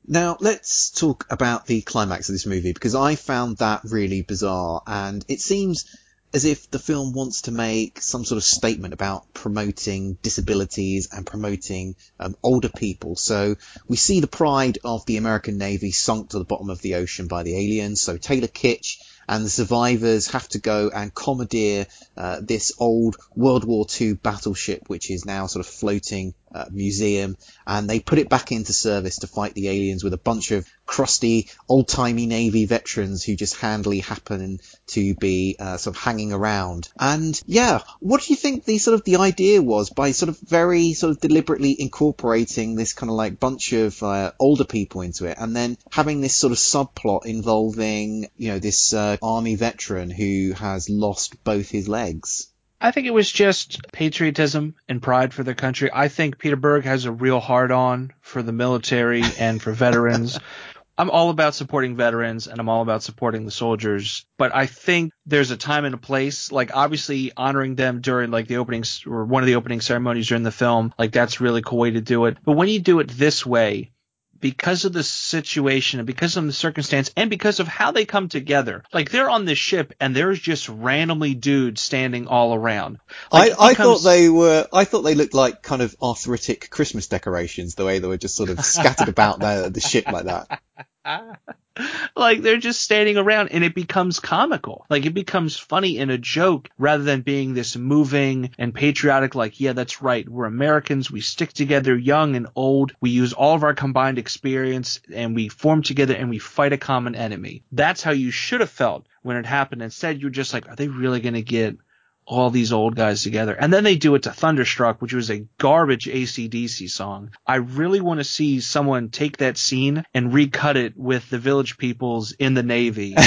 Now, 0.08 0.38
let's 0.40 0.92
talk 0.92 1.26
about 1.30 1.66
the 1.66 1.82
climax 1.82 2.30
of 2.30 2.34
this 2.34 2.46
movie 2.46 2.74
because 2.74 2.94
I 2.96 3.16
found 3.16 3.58
that 3.58 3.82
really 3.86 4.22
bizarre 4.22 4.82
and 4.86 5.26
it 5.28 5.42
seems 5.42 5.86
as 6.34 6.46
if 6.46 6.70
the 6.70 6.80
film 6.80 7.14
wants 7.14 7.44
to 7.44 7.52
make 7.52 8.02
some 8.02 8.26
sort 8.26 8.38
of 8.38 8.44
statement 8.44 8.94
about 8.94 9.34
promoting 9.34 10.18
disabilities 10.22 11.08
and 11.12 11.26
promoting 11.26 11.96
um, 12.20 12.36
older 12.44 12.70
people. 12.70 13.16
So 13.16 13.56
we 13.88 13.96
see 13.96 14.20
the 14.20 14.28
pride 14.28 14.80
of 14.84 15.06
the 15.06 15.18
American 15.18 15.58
Navy 15.58 15.92
sunk 15.92 16.32
to 16.32 16.40
the 16.40 16.44
bottom 16.44 16.70
of 16.70 16.82
the 16.82 16.96
ocean 16.96 17.28
by 17.28 17.44
the 17.44 17.56
aliens. 17.56 18.02
So 18.02 18.18
Taylor 18.18 18.48
Kitsch 18.48 18.98
and 19.28 19.46
the 19.46 19.50
survivors 19.50 20.28
have 20.28 20.48
to 20.50 20.60
go 20.60 20.90
and 20.94 21.14
commandeer 21.14 21.88
uh, 22.18 22.40
this 22.42 22.74
old 22.80 23.18
World 23.36 23.66
War 23.66 23.86
II 24.00 24.14
battleship, 24.14 24.84
which 24.88 25.10
is 25.10 25.26
now 25.26 25.48
sort 25.48 25.66
of 25.66 25.72
floating 25.72 26.34
uh, 26.56 26.66
museum, 26.72 27.38
and 27.68 27.90
they 27.90 28.00
put 28.00 28.20
it 28.20 28.30
back 28.30 28.52
into 28.52 28.74
service 28.74 29.20
to 29.20 29.28
fight 29.28 29.54
the 29.54 29.68
aliens 29.68 30.04
with 30.04 30.14
a 30.14 30.18
bunch 30.18 30.52
of 30.52 30.66
crusty, 30.86 31.50
old-timey 31.68 32.26
Navy 32.26 32.66
veterans 32.66 33.24
who 33.24 33.36
just 33.36 33.56
handily 33.56 34.00
happen 34.00 34.60
to 34.88 35.16
be 35.16 35.56
uh, 35.60 35.78
sort 35.78 35.96
of 35.96 36.02
hanging 36.02 36.32
around. 36.32 36.90
And 36.98 37.40
yeah, 37.46 37.82
what 38.00 38.22
do 38.22 38.32
you 38.32 38.38
think 38.38 38.64
the 38.64 38.78
sort 38.78 38.96
of 38.96 39.04
the 39.04 39.18
idea 39.18 39.62
was 39.62 39.90
by 39.90 40.12
sort 40.12 40.30
of 40.30 40.40
very 40.40 40.94
sort 40.94 41.12
of 41.12 41.20
deliberately 41.20 41.76
incorporating 41.78 42.76
this 42.76 42.94
kind 42.94 43.10
of 43.10 43.16
like 43.16 43.40
bunch 43.40 43.74
of 43.74 44.02
uh, 44.02 44.32
older 44.40 44.66
people 44.66 45.02
into 45.02 45.26
it, 45.26 45.38
and 45.40 45.56
then 45.56 45.78
having 45.92 46.22
this 46.22 46.36
sort 46.36 46.52
of 46.52 46.58
subplot 46.58 47.26
involving 47.26 48.30
you 48.38 48.50
know 48.50 48.60
this 48.60 48.94
uh, 48.94 49.18
army 49.22 49.56
veteran 49.56 50.10
who 50.10 50.54
has 50.54 50.90
lost 50.90 51.44
both 51.44 51.70
his 51.70 51.88
legs? 51.90 52.48
I 52.80 52.92
think 52.92 53.08
it 53.08 53.14
was 53.14 53.32
just 53.32 53.92
patriotism 53.92 54.76
and 54.88 55.02
pride 55.02 55.34
for 55.34 55.44
their 55.44 55.56
country. 55.56 55.90
I 55.94 56.08
think 56.08 56.38
Peter 56.38 56.56
Berg 56.56 56.84
has 56.86 57.06
a 57.06 57.12
real 57.12 57.40
hard 57.40 57.72
on 57.72 58.14
for 58.22 58.44
the 58.44 58.52
military 58.52 59.24
and 59.40 59.62
for 59.62 59.72
veterans. 59.72 60.40
I'm 60.98 61.10
all 61.10 61.30
about 61.30 61.56
supporting 61.56 61.98
veterans 61.98 62.48
and 62.48 62.58
I'm 62.60 62.70
all 62.70 62.82
about 62.82 63.04
supporting 63.04 63.44
the 63.44 63.52
soldiers, 63.52 64.26
but 64.38 64.56
I 64.56 64.66
think 64.66 65.12
there's 65.26 65.52
a 65.52 65.58
time 65.58 65.84
and 65.84 65.94
a 65.94 65.98
place, 65.98 66.54
like 66.54 66.72
obviously 66.74 67.34
honoring 67.36 67.76
them 67.76 68.00
during 68.00 68.32
like 68.32 68.48
the 68.48 68.58
opening 68.58 68.86
or 69.06 69.26
one 69.26 69.44
of 69.44 69.48
the 69.48 69.56
opening 69.56 69.82
ceremonies 69.82 70.28
during 70.28 70.44
the 70.44 70.52
film, 70.52 70.94
like 70.98 71.12
that's 71.12 71.42
a 71.42 71.44
really 71.44 71.62
cool 71.62 71.80
way 71.80 71.92
to 71.92 72.02
do 72.02 72.26
it. 72.26 72.38
But 72.46 72.54
when 72.54 72.70
you 72.70 72.80
do 72.80 73.02
it 73.02 73.10
this 73.10 73.46
way, 73.46 73.92
because 74.40 74.86
of 74.86 74.94
the 74.94 75.04
situation 75.04 76.00
and 76.00 76.08
because 76.08 76.38
of 76.38 76.46
the 76.46 76.54
circumstance 76.54 77.12
and 77.16 77.30
because 77.30 77.60
of 77.60 77.68
how 77.68 77.92
they 77.92 78.06
come 78.06 78.30
together. 78.30 78.84
Like 78.94 79.10
they're 79.12 79.30
on 79.30 79.46
this 79.46 79.58
ship 79.58 79.94
and 80.00 80.16
there's 80.16 80.40
just 80.40 80.70
randomly 80.70 81.34
dudes 81.34 81.82
standing 81.82 82.28
all 82.28 82.54
around. 82.54 83.00
Like, 83.32 83.54
I, 83.54 83.66
I 83.68 83.70
becomes- 83.72 84.04
thought 84.04 84.10
they 84.10 84.30
were. 84.30 84.68
I 84.72 84.86
thought 84.86 85.02
they 85.02 85.16
looked 85.16 85.34
like 85.34 85.62
kind 85.62 85.82
of 85.82 85.96
arthritic 86.02 86.70
Christmas 86.70 87.08
decorations, 87.08 87.76
the 87.76 87.86
way 87.86 88.00
they 88.00 88.08
were 88.08 88.18
just 88.18 88.36
sort 88.36 88.50
of 88.50 88.64
scattered 88.64 89.10
about 89.10 89.40
the 89.40 89.70
the 89.74 89.82
ship 89.82 90.08
like 90.08 90.26
that. 90.26 90.62
like 92.16 92.42
they're 92.42 92.58
just 92.58 92.82
standing 92.82 93.18
around 93.18 93.50
and 93.50 93.64
it 93.64 93.76
becomes 93.76 94.20
comical. 94.20 94.86
Like 94.90 95.06
it 95.06 95.14
becomes 95.14 95.58
funny 95.58 95.98
in 95.98 96.10
a 96.10 96.18
joke 96.18 96.70
rather 96.78 97.04
than 97.04 97.22
being 97.22 97.54
this 97.54 97.76
moving 97.76 98.52
and 98.58 98.74
patriotic 98.74 99.36
like, 99.36 99.60
yeah, 99.60 99.74
that's 99.74 100.02
right. 100.02 100.28
We're 100.28 100.46
Americans. 100.46 101.12
We 101.12 101.22
stick 101.22 101.54
together 101.54 101.96
young 101.96 102.36
and 102.36 102.48
old. 102.56 102.94
We 103.02 103.10
use 103.12 103.34
all 103.34 103.56
of 103.56 103.64
our 103.64 103.74
combined 103.74 104.18
experience 104.18 105.00
and 105.14 105.36
we 105.36 105.50
form 105.50 105.84
together 105.84 106.16
and 106.16 106.30
we 106.30 106.40
fight 106.40 106.74
a 106.74 106.78
common 106.78 107.16
enemy. 107.16 107.64
That's 107.72 108.04
how 108.04 108.12
you 108.12 108.32
should 108.32 108.62
have 108.62 108.70
felt 108.70 109.08
when 109.22 109.38
it 109.38 109.46
happened. 109.46 109.82
Instead, 109.82 110.22
you're 110.22 110.30
just 110.30 110.54
like, 110.54 110.70
are 110.70 110.76
they 110.76 110.88
really 110.88 111.20
going 111.20 111.34
to 111.34 111.42
get 111.42 111.78
all 112.26 112.50
these 112.50 112.74
old 112.74 112.96
guys 112.96 113.24
together. 113.24 113.54
And 113.54 113.72
then 113.72 113.84
they 113.84 113.96
do 113.96 114.16
it 114.16 114.24
to 114.24 114.32
Thunderstruck, 114.32 115.02
which 115.02 115.14
was 115.14 115.30
a 115.30 115.46
garbage 115.58 116.08
AC/DC 116.08 116.90
song. 116.90 117.32
I 117.46 117.56
really 117.56 118.02
want 118.02 118.20
to 118.20 118.24
see 118.24 118.60
someone 118.62 119.10
take 119.10 119.38
that 119.38 119.58
scene 119.58 120.04
and 120.14 120.34
recut 120.34 120.78
it 120.78 120.98
with 120.98 121.30
the 121.30 121.40
Village 121.40 121.78
People's 121.78 122.32
in 122.32 122.54
the 122.54 122.64
Navy. 122.64 123.16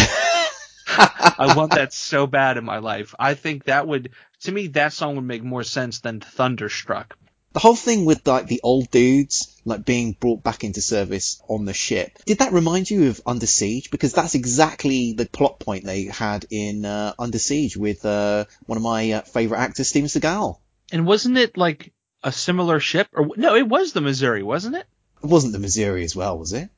I 0.91 1.55
want 1.57 1.75
that 1.75 1.93
so 1.93 2.27
bad 2.27 2.57
in 2.57 2.65
my 2.65 2.79
life. 2.79 3.15
I 3.19 3.35
think 3.35 3.65
that 3.65 3.87
would, 3.87 4.11
to 4.41 4.53
me, 4.53 4.69
that 4.69 4.93
song 4.93 5.15
would 5.17 5.25
make 5.25 5.45
more 5.45 5.63
sense 5.63 6.01
than 6.01 6.21
Thunderstruck. 6.21 7.17
The 7.59 7.63
whole 7.63 7.75
thing 7.75 8.05
with 8.05 8.25
like 8.25 8.47
the 8.47 8.61
old 8.63 8.89
dudes 8.89 9.61
like 9.65 9.85
being 9.85 10.13
brought 10.13 10.45
back 10.45 10.63
into 10.63 10.81
service 10.81 11.43
on 11.49 11.65
the 11.65 11.75
ship. 11.75 12.17
Did 12.25 12.39
that 12.39 12.53
remind 12.53 12.89
you 12.89 13.09
of 13.09 13.21
Under 13.27 13.49
Siege? 13.49 13.91
Because 13.91 14.13
that's 14.13 14.37
exactly 14.37 15.15
the 15.15 15.27
plot 15.27 15.59
point 15.59 15.85
they 15.85 16.05
had 16.05 16.47
in 16.51 16.85
uh, 16.85 17.15
Under 17.19 17.41
Siege 17.41 17.77
with 17.77 18.07
uh, 18.07 18.45
one 18.67 18.77
of 18.77 18.85
my 18.85 19.11
uh, 19.11 19.21
favorite 19.23 19.59
actors, 19.59 19.89
Steven 19.89 20.09
Seagal. 20.09 20.61
And 20.93 21.05
wasn't 21.05 21.37
it 21.37 21.57
like 21.57 21.93
a 22.23 22.31
similar 22.31 22.79
ship? 22.79 23.09
Or 23.13 23.31
no, 23.37 23.57
it 23.57 23.69
was 23.69 23.93
the 23.93 24.03
Missouri, 24.03 24.45
wasn't 24.45 24.77
it? 24.77 24.87
It 25.25 25.27
wasn't 25.27 25.53
the 25.53 25.59
Missouri 25.59 26.05
as 26.05 26.15
well, 26.15 26.39
was 26.39 26.53
it? 26.53 26.71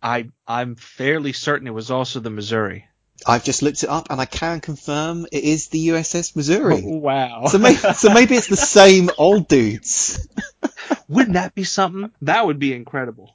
I 0.00 0.28
I'm 0.46 0.76
fairly 0.76 1.32
certain 1.32 1.66
it 1.66 1.74
was 1.74 1.90
also 1.90 2.20
the 2.20 2.30
Missouri. 2.30 2.87
I've 3.26 3.44
just 3.44 3.62
looked 3.62 3.82
it 3.82 3.88
up 3.88 4.08
and 4.10 4.20
I 4.20 4.24
can 4.24 4.60
confirm 4.60 5.26
it 5.30 5.44
is 5.44 5.68
the 5.68 5.88
USS 5.88 6.36
Missouri. 6.36 6.82
Oh, 6.84 6.98
wow. 6.98 7.46
So 7.46 7.58
maybe, 7.58 7.76
so 7.76 8.12
maybe 8.12 8.36
it's 8.36 8.46
the 8.46 8.56
same 8.56 9.10
old 9.18 9.48
dudes. 9.48 10.26
Wouldn't 11.08 11.34
that 11.34 11.54
be 11.54 11.64
something? 11.64 12.10
That 12.22 12.46
would 12.46 12.58
be 12.58 12.74
incredible. 12.74 13.34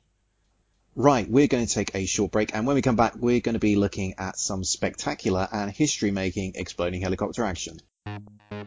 Right, 0.95 1.27
we're 1.27 1.47
going 1.47 1.65
to 1.65 1.73
take 1.73 1.95
a 1.95 2.05
short 2.05 2.31
break, 2.31 2.53
and 2.53 2.67
when 2.67 2.75
we 2.75 2.83
come 2.83 2.95
back, 2.95 3.15
we're 3.15 3.39
going 3.39 3.53
to 3.53 3.59
be 3.59 3.75
looking 3.75 4.13
at 4.19 4.37
some 4.37 4.63
spectacular 4.63 5.47
and 5.51 5.71
history-making 5.71 6.51
exploding 6.53 7.01
helicopter 7.01 7.43
action. 7.43 7.79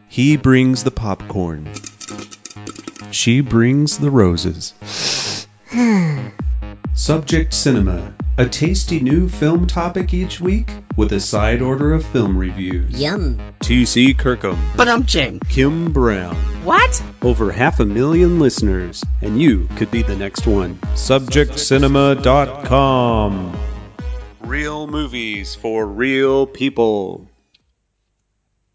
He 0.09 0.35
brings 0.35 0.83
the 0.83 0.91
popcorn. 0.91 1.71
She 3.11 3.39
brings 3.39 3.97
the 3.97 4.11
roses. 4.11 4.73
Subject 6.97 7.53
Cinema. 7.53 8.13
A 8.39 8.49
tasty 8.49 8.99
new 8.99 9.29
film 9.29 9.67
topic 9.67 10.15
each 10.15 10.41
week 10.41 10.67
with 10.95 11.13
a 11.13 11.19
side 11.19 11.61
order 11.61 11.93
of 11.93 12.03
film 12.03 12.35
reviews. 12.35 12.99
Yum. 12.99 13.39
T.C. 13.59 14.15
Kirkham. 14.15 14.57
But 14.75 14.89
I'm 14.89 15.05
Jim. 15.05 15.39
Kim 15.41 15.93
Brown. 15.93 16.35
What? 16.65 17.03
Over 17.21 17.51
half 17.51 17.79
a 17.79 17.85
million 17.85 18.39
listeners, 18.39 19.03
and 19.21 19.39
you 19.39 19.69
could 19.75 19.91
be 19.91 20.01
the 20.01 20.15
next 20.15 20.47
one. 20.47 20.79
SubjectCinema.com. 20.95 23.59
Real 24.39 24.87
movies 24.87 25.53
for 25.53 25.85
real 25.85 26.47
people. 26.47 27.29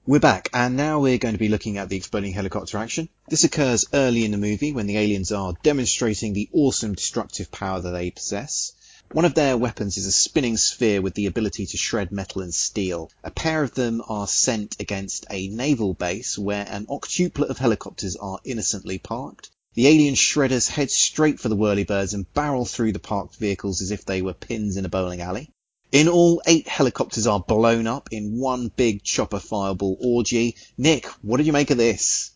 We're 0.06 0.20
back, 0.20 0.48
and 0.54 0.76
now 0.76 1.00
we're 1.00 1.18
going 1.18 1.34
to 1.34 1.40
be 1.40 1.48
looking 1.48 1.78
at 1.78 1.88
the 1.88 1.96
exploding 1.96 2.32
helicopter 2.32 2.78
action. 2.78 3.08
This 3.32 3.44
occurs 3.44 3.86
early 3.94 4.26
in 4.26 4.30
the 4.30 4.36
movie 4.36 4.72
when 4.72 4.86
the 4.86 4.98
aliens 4.98 5.32
are 5.32 5.54
demonstrating 5.62 6.34
the 6.34 6.50
awesome 6.52 6.94
destructive 6.94 7.50
power 7.50 7.80
that 7.80 7.90
they 7.92 8.10
possess. 8.10 8.72
One 9.10 9.24
of 9.24 9.32
their 9.32 9.56
weapons 9.56 9.96
is 9.96 10.04
a 10.04 10.12
spinning 10.12 10.58
sphere 10.58 11.00
with 11.00 11.14
the 11.14 11.24
ability 11.24 11.64
to 11.64 11.78
shred 11.78 12.12
metal 12.12 12.42
and 12.42 12.52
steel. 12.52 13.10
A 13.24 13.30
pair 13.30 13.62
of 13.62 13.72
them 13.72 14.02
are 14.06 14.26
sent 14.28 14.76
against 14.80 15.24
a 15.30 15.48
naval 15.48 15.94
base 15.94 16.36
where 16.36 16.66
an 16.68 16.84
octuplet 16.90 17.48
of 17.48 17.56
helicopters 17.56 18.16
are 18.16 18.38
innocently 18.44 18.98
parked. 18.98 19.50
The 19.72 19.86
alien 19.86 20.14
shredders 20.14 20.68
head 20.68 20.90
straight 20.90 21.40
for 21.40 21.48
the 21.48 21.56
whirlybirds 21.56 22.12
and 22.12 22.30
barrel 22.34 22.66
through 22.66 22.92
the 22.92 22.98
parked 22.98 23.36
vehicles 23.36 23.80
as 23.80 23.90
if 23.90 24.04
they 24.04 24.20
were 24.20 24.34
pins 24.34 24.76
in 24.76 24.84
a 24.84 24.90
bowling 24.90 25.22
alley. 25.22 25.48
In 25.90 26.06
all, 26.06 26.42
eight 26.46 26.68
helicopters 26.68 27.26
are 27.26 27.40
blown 27.40 27.86
up 27.86 28.10
in 28.12 28.38
one 28.38 28.68
big 28.68 29.02
chopper 29.02 29.40
fireball 29.40 29.96
orgy. 30.02 30.56
Nick, 30.76 31.06
what 31.22 31.38
did 31.38 31.46
you 31.46 31.54
make 31.54 31.70
of 31.70 31.78
this? 31.78 32.31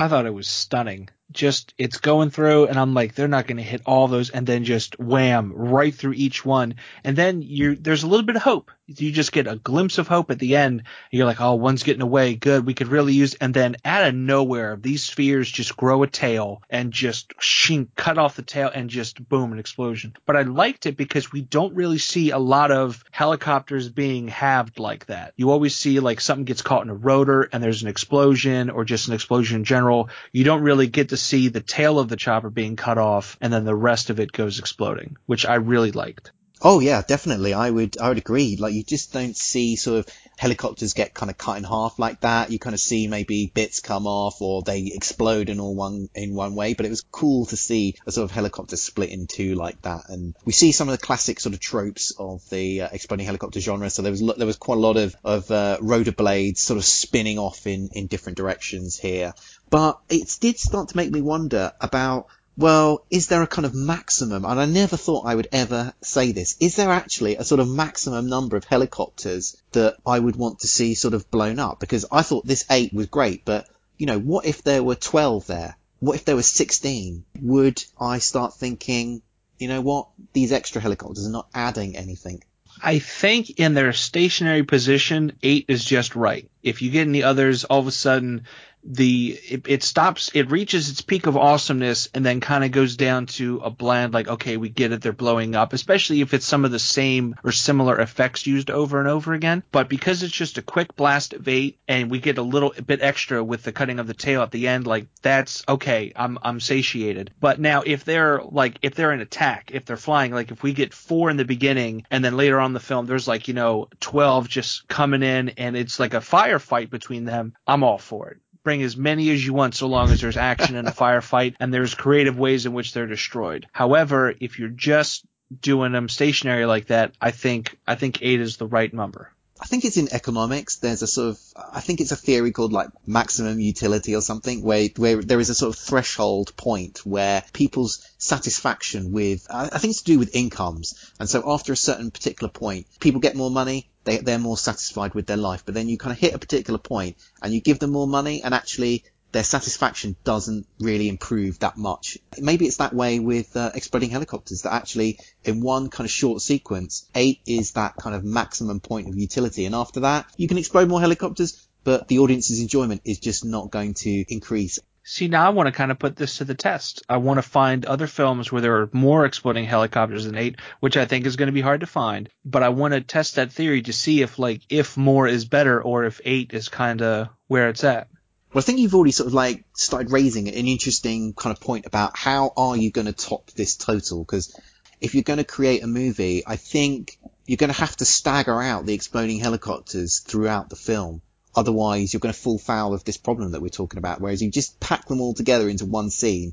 I 0.00 0.08
thought 0.08 0.26
it 0.26 0.30
was 0.34 0.48
stunning. 0.48 1.10
Just 1.30 1.74
it's 1.78 1.98
going 1.98 2.30
through, 2.30 2.66
and 2.66 2.78
I'm 2.78 2.94
like, 2.94 3.14
they're 3.14 3.28
not 3.28 3.46
going 3.46 3.58
to 3.58 3.62
hit 3.62 3.82
all 3.86 4.08
those, 4.08 4.30
and 4.30 4.46
then 4.46 4.64
just 4.64 4.98
wham 4.98 5.52
right 5.52 5.94
through 5.94 6.14
each 6.14 6.44
one, 6.44 6.74
and 7.04 7.16
then 7.16 7.42
you 7.42 7.76
there's 7.76 8.02
a 8.02 8.08
little 8.08 8.26
bit 8.26 8.36
of 8.36 8.42
hope. 8.42 8.70
You 8.86 9.12
just 9.12 9.30
get 9.30 9.46
a 9.46 9.54
glimpse 9.54 9.98
of 9.98 10.08
hope 10.08 10.32
at 10.32 10.40
the 10.40 10.56
end. 10.56 10.82
you're 11.12 11.26
like, 11.26 11.40
oh, 11.40 11.54
one's 11.54 11.84
getting 11.84 12.02
away, 12.02 12.34
good, 12.34 12.66
we 12.66 12.74
could 12.74 12.88
really 12.88 13.12
use. 13.12 13.34
And 13.34 13.54
then 13.54 13.76
out 13.84 14.08
of 14.08 14.14
nowhere, 14.16 14.76
these 14.76 15.04
spheres 15.04 15.48
just 15.48 15.76
grow 15.76 16.02
a 16.02 16.08
tail 16.08 16.62
and 16.68 16.92
just 16.92 17.32
shing, 17.38 17.88
cut 17.94 18.18
off 18.18 18.34
the 18.34 18.42
tail, 18.42 18.70
and 18.74 18.90
just 18.90 19.28
boom, 19.28 19.52
an 19.52 19.60
explosion. 19.60 20.14
But 20.26 20.36
I 20.36 20.42
liked 20.42 20.86
it 20.86 20.96
because 20.96 21.30
we 21.30 21.40
don't 21.40 21.76
really 21.76 21.98
see 21.98 22.30
a 22.30 22.38
lot 22.38 22.72
of 22.72 23.04
helicopters 23.12 23.88
being 23.88 24.26
halved 24.26 24.80
like 24.80 25.06
that. 25.06 25.34
You 25.36 25.50
always 25.50 25.76
see 25.76 26.00
like 26.00 26.20
something 26.20 26.44
gets 26.44 26.62
caught 26.62 26.82
in 26.82 26.90
a 26.90 26.94
rotor, 26.94 27.48
and 27.52 27.62
there's 27.62 27.82
an 27.82 27.88
explosion, 27.88 28.70
or 28.70 28.84
just 28.84 29.06
an 29.06 29.14
explosion 29.14 29.58
in 29.58 29.64
general. 29.64 30.10
You 30.32 30.42
don't 30.42 30.62
really 30.62 30.88
get 30.88 31.10
to 31.10 31.16
see 31.20 31.48
the 31.48 31.60
tail 31.60 31.98
of 31.98 32.08
the 32.08 32.16
chopper 32.16 32.50
being 32.50 32.76
cut 32.76 32.98
off 32.98 33.36
and 33.40 33.52
then 33.52 33.64
the 33.64 33.74
rest 33.74 34.10
of 34.10 34.20
it 34.20 34.32
goes 34.32 34.58
exploding, 34.58 35.16
which 35.26 35.46
I 35.46 35.56
really 35.56 35.92
liked. 35.92 36.32
Oh 36.62 36.80
yeah, 36.80 37.02
definitely. 37.06 37.54
I 37.54 37.70
would 37.70 37.98
I 37.98 38.08
would 38.10 38.18
agree. 38.18 38.56
Like 38.56 38.74
you 38.74 38.84
just 38.84 39.14
don't 39.14 39.36
see 39.36 39.76
sort 39.76 40.00
of 40.00 40.14
helicopters 40.36 40.92
get 40.92 41.14
kind 41.14 41.30
of 41.30 41.38
cut 41.38 41.56
in 41.56 41.64
half 41.64 41.98
like 41.98 42.20
that. 42.20 42.50
You 42.50 42.58
kind 42.58 42.74
of 42.74 42.80
see 42.80 43.06
maybe 43.08 43.50
bits 43.54 43.80
come 43.80 44.06
off 44.06 44.42
or 44.42 44.60
they 44.62 44.90
explode 44.94 45.48
in 45.48 45.58
all 45.58 45.74
one 45.74 46.10
in 46.14 46.34
one 46.34 46.54
way. 46.54 46.74
But 46.74 46.84
it 46.84 46.90
was 46.90 47.00
cool 47.00 47.46
to 47.46 47.56
see 47.56 47.96
a 48.06 48.12
sort 48.12 48.24
of 48.24 48.30
helicopter 48.30 48.76
split 48.76 49.08
in 49.08 49.26
two 49.26 49.54
like 49.54 49.80
that. 49.82 50.10
And 50.10 50.34
we 50.44 50.52
see 50.52 50.72
some 50.72 50.88
of 50.88 50.92
the 50.92 51.06
classic 51.06 51.40
sort 51.40 51.54
of 51.54 51.60
tropes 51.60 52.12
of 52.18 52.46
the 52.50 52.82
uh, 52.82 52.88
exploding 52.92 53.24
helicopter 53.24 53.60
genre. 53.60 53.88
So 53.88 54.02
there 54.02 54.12
was 54.12 54.20
there 54.36 54.46
was 54.46 54.56
quite 54.56 54.76
a 54.76 54.82
lot 54.82 54.98
of 54.98 55.16
of 55.24 55.50
uh, 55.50 55.78
rotor 55.80 56.12
blades 56.12 56.60
sort 56.60 56.76
of 56.76 56.84
spinning 56.84 57.38
off 57.38 57.66
in 57.66 57.88
in 57.92 58.06
different 58.06 58.36
directions 58.36 58.98
here. 58.98 59.32
But 59.70 60.00
it 60.08 60.36
did 60.40 60.58
start 60.58 60.88
to 60.90 60.96
make 60.96 61.10
me 61.10 61.20
wonder 61.20 61.72
about 61.80 62.26
well, 62.56 63.06
is 63.08 63.28
there 63.28 63.42
a 63.42 63.46
kind 63.46 63.64
of 63.64 63.74
maximum? 63.74 64.44
And 64.44 64.60
I 64.60 64.66
never 64.66 64.98
thought 64.98 65.24
I 65.24 65.34
would 65.34 65.48
ever 65.50 65.94
say 66.02 66.32
this. 66.32 66.56
Is 66.60 66.76
there 66.76 66.90
actually 66.90 67.36
a 67.36 67.44
sort 67.44 67.60
of 67.60 67.68
maximum 67.68 68.28
number 68.28 68.56
of 68.56 68.64
helicopters 68.64 69.56
that 69.72 69.96
I 70.04 70.18
would 70.18 70.36
want 70.36 70.60
to 70.60 70.66
see 70.66 70.94
sort 70.94 71.14
of 71.14 71.30
blown 71.30 71.58
up? 71.58 71.80
Because 71.80 72.04
I 72.12 72.20
thought 72.20 72.46
this 72.46 72.66
eight 72.70 72.92
was 72.92 73.06
great, 73.06 73.46
but 73.46 73.66
you 73.96 74.06
know, 74.06 74.18
what 74.18 74.44
if 74.44 74.62
there 74.62 74.82
were 74.82 74.94
12 74.94 75.46
there? 75.46 75.76
What 76.00 76.16
if 76.16 76.24
there 76.24 76.36
were 76.36 76.42
16? 76.42 77.24
Would 77.40 77.82
I 77.98 78.18
start 78.18 78.54
thinking, 78.54 79.22
you 79.58 79.68
know 79.68 79.80
what? 79.80 80.08
These 80.32 80.52
extra 80.52 80.82
helicopters 80.82 81.26
are 81.26 81.30
not 81.30 81.48
adding 81.54 81.96
anything. 81.96 82.42
I 82.82 82.98
think 82.98 83.58
in 83.58 83.74
their 83.74 83.92
stationary 83.92 84.62
position, 84.62 85.32
eight 85.42 85.66
is 85.68 85.84
just 85.84 86.14
right. 86.14 86.50
If 86.62 86.82
you 86.82 86.90
get 86.90 87.06
any 87.06 87.22
others, 87.22 87.64
all 87.64 87.80
of 87.80 87.86
a 87.86 87.92
sudden 87.92 88.44
the 88.82 89.38
it, 89.48 89.62
it, 89.68 89.82
stops 89.82 90.30
it 90.34 90.50
reaches 90.50 90.88
its 90.88 91.00
peak 91.00 91.26
of 91.26 91.36
awesomeness 91.36 92.08
and 92.14 92.24
then 92.24 92.40
kind 92.40 92.64
of 92.64 92.70
goes 92.70 92.96
down 92.96 93.26
to 93.26 93.58
a 93.58 93.70
bland 93.70 94.14
like 94.14 94.28
okay 94.28 94.56
we 94.56 94.68
get 94.68 94.92
it 94.92 95.02
they're 95.02 95.12
blowing 95.12 95.54
up 95.54 95.72
especially 95.72 96.20
if 96.20 96.32
it's 96.32 96.46
some 96.46 96.64
of 96.64 96.70
the 96.70 96.78
same 96.78 97.34
or 97.44 97.52
similar 97.52 97.98
effects 97.98 98.46
used 98.46 98.70
over 98.70 98.98
and 98.98 99.08
over 99.08 99.32
again. 99.32 99.62
But 99.70 99.88
because 99.88 100.22
it's 100.22 100.32
just 100.32 100.58
a 100.58 100.62
quick 100.62 100.96
blast 100.96 101.34
of 101.34 101.46
eight 101.48 101.78
and 101.88 102.10
we 102.10 102.18
get 102.18 102.38
a 102.38 102.42
little 102.42 102.72
bit 102.84 103.02
extra 103.02 103.42
with 103.42 103.62
the 103.62 103.72
cutting 103.72 103.98
of 103.98 104.06
the 104.06 104.14
tail 104.14 104.42
at 104.42 104.50
the 104.50 104.68
end 104.68 104.86
like 104.86 105.06
that's 105.22 105.62
okay 105.68 106.12
i'm 106.16 106.38
i'm 106.42 106.60
satiated. 106.60 107.32
But 107.40 107.60
now 107.60 107.82
if 107.84 108.04
they're 108.04 108.42
like 108.42 108.78
if 108.82 108.94
they're 108.94 109.12
in 109.12 109.20
attack 109.20 109.70
if 109.72 109.84
they're 109.84 109.96
flying 109.96 110.32
like 110.32 110.50
if 110.50 110.62
we 110.62 110.72
get 110.72 110.94
four 110.94 111.30
in 111.30 111.36
the 111.36 111.44
beginning 111.44 112.04
and 112.10 112.24
then 112.24 112.36
later 112.36 112.60
on 112.60 112.72
the 112.72 112.80
film 112.80 113.06
there's 113.06 113.28
like 113.28 113.48
you 113.48 113.54
know 113.54 113.88
12 114.00 114.48
just 114.48 114.88
coming 114.88 115.22
in 115.22 115.50
and 115.50 115.76
it's 115.76 116.00
like 116.00 116.14
a 116.14 116.18
firefight 116.18 116.90
between 116.90 117.24
them 117.24 117.54
i'm 117.66 117.82
all 117.82 117.98
for 117.98 118.30
it 118.30 118.38
bring 118.62 118.82
as 118.82 118.96
many 118.96 119.30
as 119.30 119.44
you 119.44 119.52
want 119.52 119.74
so 119.74 119.86
long 119.86 120.10
as 120.10 120.20
there's 120.20 120.36
action 120.36 120.76
in 120.76 120.86
a 120.86 120.92
firefight 121.02 121.54
and 121.60 121.72
there's 121.72 121.94
creative 121.94 122.38
ways 122.38 122.66
in 122.66 122.72
which 122.72 122.92
they're 122.92 123.06
destroyed. 123.06 123.66
However, 123.72 124.34
if 124.40 124.58
you're 124.58 124.68
just 124.68 125.24
doing 125.60 125.92
them 125.92 126.08
stationary 126.08 126.66
like 126.66 126.86
that, 126.86 127.14
I 127.20 127.30
think 127.30 127.78
I 127.86 127.94
think 127.94 128.22
eight 128.22 128.40
is 128.40 128.56
the 128.56 128.66
right 128.66 128.92
number. 128.92 129.32
I 129.60 129.66
think 129.66 129.84
it's 129.84 129.98
in 129.98 130.08
economics. 130.12 130.76
There's 130.76 131.02
a 131.02 131.06
sort 131.06 131.28
of, 131.30 131.40
I 131.72 131.80
think 131.80 132.00
it's 132.00 132.12
a 132.12 132.16
theory 132.16 132.50
called 132.50 132.72
like 132.72 132.88
maximum 133.06 133.60
utility 133.60 134.16
or 134.16 134.22
something 134.22 134.62
where, 134.62 134.88
where 134.96 135.20
there 135.20 135.38
is 135.38 135.50
a 135.50 135.54
sort 135.54 135.74
of 135.74 135.80
threshold 135.80 136.56
point 136.56 137.04
where 137.04 137.44
people's 137.52 138.06
satisfaction 138.16 139.12
with, 139.12 139.46
I 139.50 139.78
think 139.78 139.90
it's 139.90 140.02
to 140.02 140.12
do 140.12 140.18
with 140.18 140.34
incomes. 140.34 141.12
And 141.20 141.28
so 141.28 141.42
after 141.46 141.72
a 141.74 141.76
certain 141.76 142.10
particular 142.10 142.50
point, 142.50 142.86
people 143.00 143.20
get 143.20 143.36
more 143.36 143.50
money, 143.50 143.90
they, 144.04 144.16
they're 144.16 144.38
more 144.38 144.56
satisfied 144.56 145.14
with 145.14 145.26
their 145.26 145.36
life. 145.36 145.64
But 145.66 145.74
then 145.74 145.88
you 145.88 145.98
kind 145.98 146.12
of 146.12 146.18
hit 146.18 146.34
a 146.34 146.38
particular 146.38 146.78
point 146.78 147.16
and 147.42 147.52
you 147.52 147.60
give 147.60 147.78
them 147.78 147.90
more 147.90 148.08
money 148.08 148.42
and 148.42 148.54
actually 148.54 149.04
their 149.32 149.44
satisfaction 149.44 150.16
doesn't 150.24 150.66
really 150.80 151.08
improve 151.08 151.58
that 151.60 151.76
much. 151.76 152.18
Maybe 152.38 152.66
it's 152.66 152.78
that 152.78 152.94
way 152.94 153.18
with 153.18 153.56
uh, 153.56 153.70
exploding 153.74 154.10
helicopters 154.10 154.62
that 154.62 154.72
actually 154.72 155.18
in 155.44 155.60
one 155.60 155.88
kind 155.88 156.06
of 156.06 156.10
short 156.10 156.42
sequence, 156.42 157.08
eight 157.14 157.40
is 157.46 157.72
that 157.72 157.96
kind 157.96 158.14
of 158.16 158.24
maximum 158.24 158.80
point 158.80 159.08
of 159.08 159.16
utility. 159.16 159.66
And 159.66 159.74
after 159.74 160.00
that, 160.00 160.26
you 160.36 160.48
can 160.48 160.58
explode 160.58 160.88
more 160.88 161.00
helicopters, 161.00 161.66
but 161.84 162.08
the 162.08 162.18
audience's 162.18 162.60
enjoyment 162.60 163.02
is 163.04 163.18
just 163.18 163.44
not 163.44 163.70
going 163.70 163.94
to 163.94 164.24
increase. 164.28 164.78
See, 165.02 165.28
now 165.28 165.46
I 165.46 165.50
want 165.50 165.66
to 165.66 165.72
kind 165.72 165.90
of 165.90 165.98
put 165.98 166.14
this 166.14 166.38
to 166.38 166.44
the 166.44 166.54
test. 166.54 167.02
I 167.08 167.16
want 167.16 167.38
to 167.38 167.42
find 167.42 167.84
other 167.84 168.06
films 168.06 168.52
where 168.52 168.60
there 168.60 168.82
are 168.82 168.90
more 168.92 169.24
exploding 169.24 169.64
helicopters 169.64 170.26
than 170.26 170.36
eight, 170.36 170.56
which 170.80 170.96
I 170.96 171.06
think 171.06 171.26
is 171.26 171.36
going 171.36 171.46
to 171.48 171.52
be 171.52 171.62
hard 171.62 171.80
to 171.80 171.86
find. 171.86 172.28
But 172.44 172.62
I 172.62 172.68
want 172.68 172.94
to 172.94 173.00
test 173.00 173.36
that 173.36 173.50
theory 173.50 173.82
to 173.82 173.92
see 173.92 174.20
if, 174.20 174.38
like, 174.38 174.60
if 174.68 174.96
more 174.96 175.26
is 175.26 175.46
better 175.46 175.82
or 175.82 176.04
if 176.04 176.20
eight 176.24 176.52
is 176.52 176.68
kind 176.68 177.00
of 177.00 177.28
where 177.48 177.70
it's 177.70 177.82
at. 177.82 178.08
Well, 178.52 178.62
I 178.62 178.64
think 178.64 178.80
you've 178.80 178.94
already 178.94 179.12
sort 179.12 179.28
of 179.28 179.34
like 179.34 179.64
started 179.74 180.10
raising 180.10 180.48
an 180.48 180.54
interesting 180.54 181.34
kind 181.34 181.56
of 181.56 181.62
point 181.62 181.86
about 181.86 182.16
how 182.16 182.52
are 182.56 182.76
you 182.76 182.90
going 182.90 183.06
to 183.06 183.12
top 183.12 183.50
this 183.52 183.76
total? 183.76 184.24
Because 184.24 184.58
if 185.00 185.14
you're 185.14 185.22
going 185.22 185.38
to 185.38 185.44
create 185.44 185.84
a 185.84 185.86
movie, 185.86 186.42
I 186.44 186.56
think 186.56 187.18
you're 187.46 187.58
going 187.58 187.72
to 187.72 187.80
have 187.80 187.96
to 187.96 188.04
stagger 188.04 188.60
out 188.60 188.86
the 188.86 188.94
exploding 188.94 189.38
helicopters 189.38 190.18
throughout 190.20 190.68
the 190.68 190.76
film. 190.76 191.22
Otherwise, 191.54 192.12
you're 192.12 192.20
going 192.20 192.32
to 192.32 192.38
fall 192.38 192.58
foul 192.58 192.92
of 192.92 193.04
this 193.04 193.16
problem 193.16 193.52
that 193.52 193.62
we're 193.62 193.68
talking 193.68 193.98
about. 193.98 194.20
Whereas 194.20 194.42
you 194.42 194.50
just 194.50 194.80
pack 194.80 195.06
them 195.06 195.20
all 195.20 195.34
together 195.34 195.68
into 195.68 195.86
one 195.86 196.10
scene, 196.10 196.52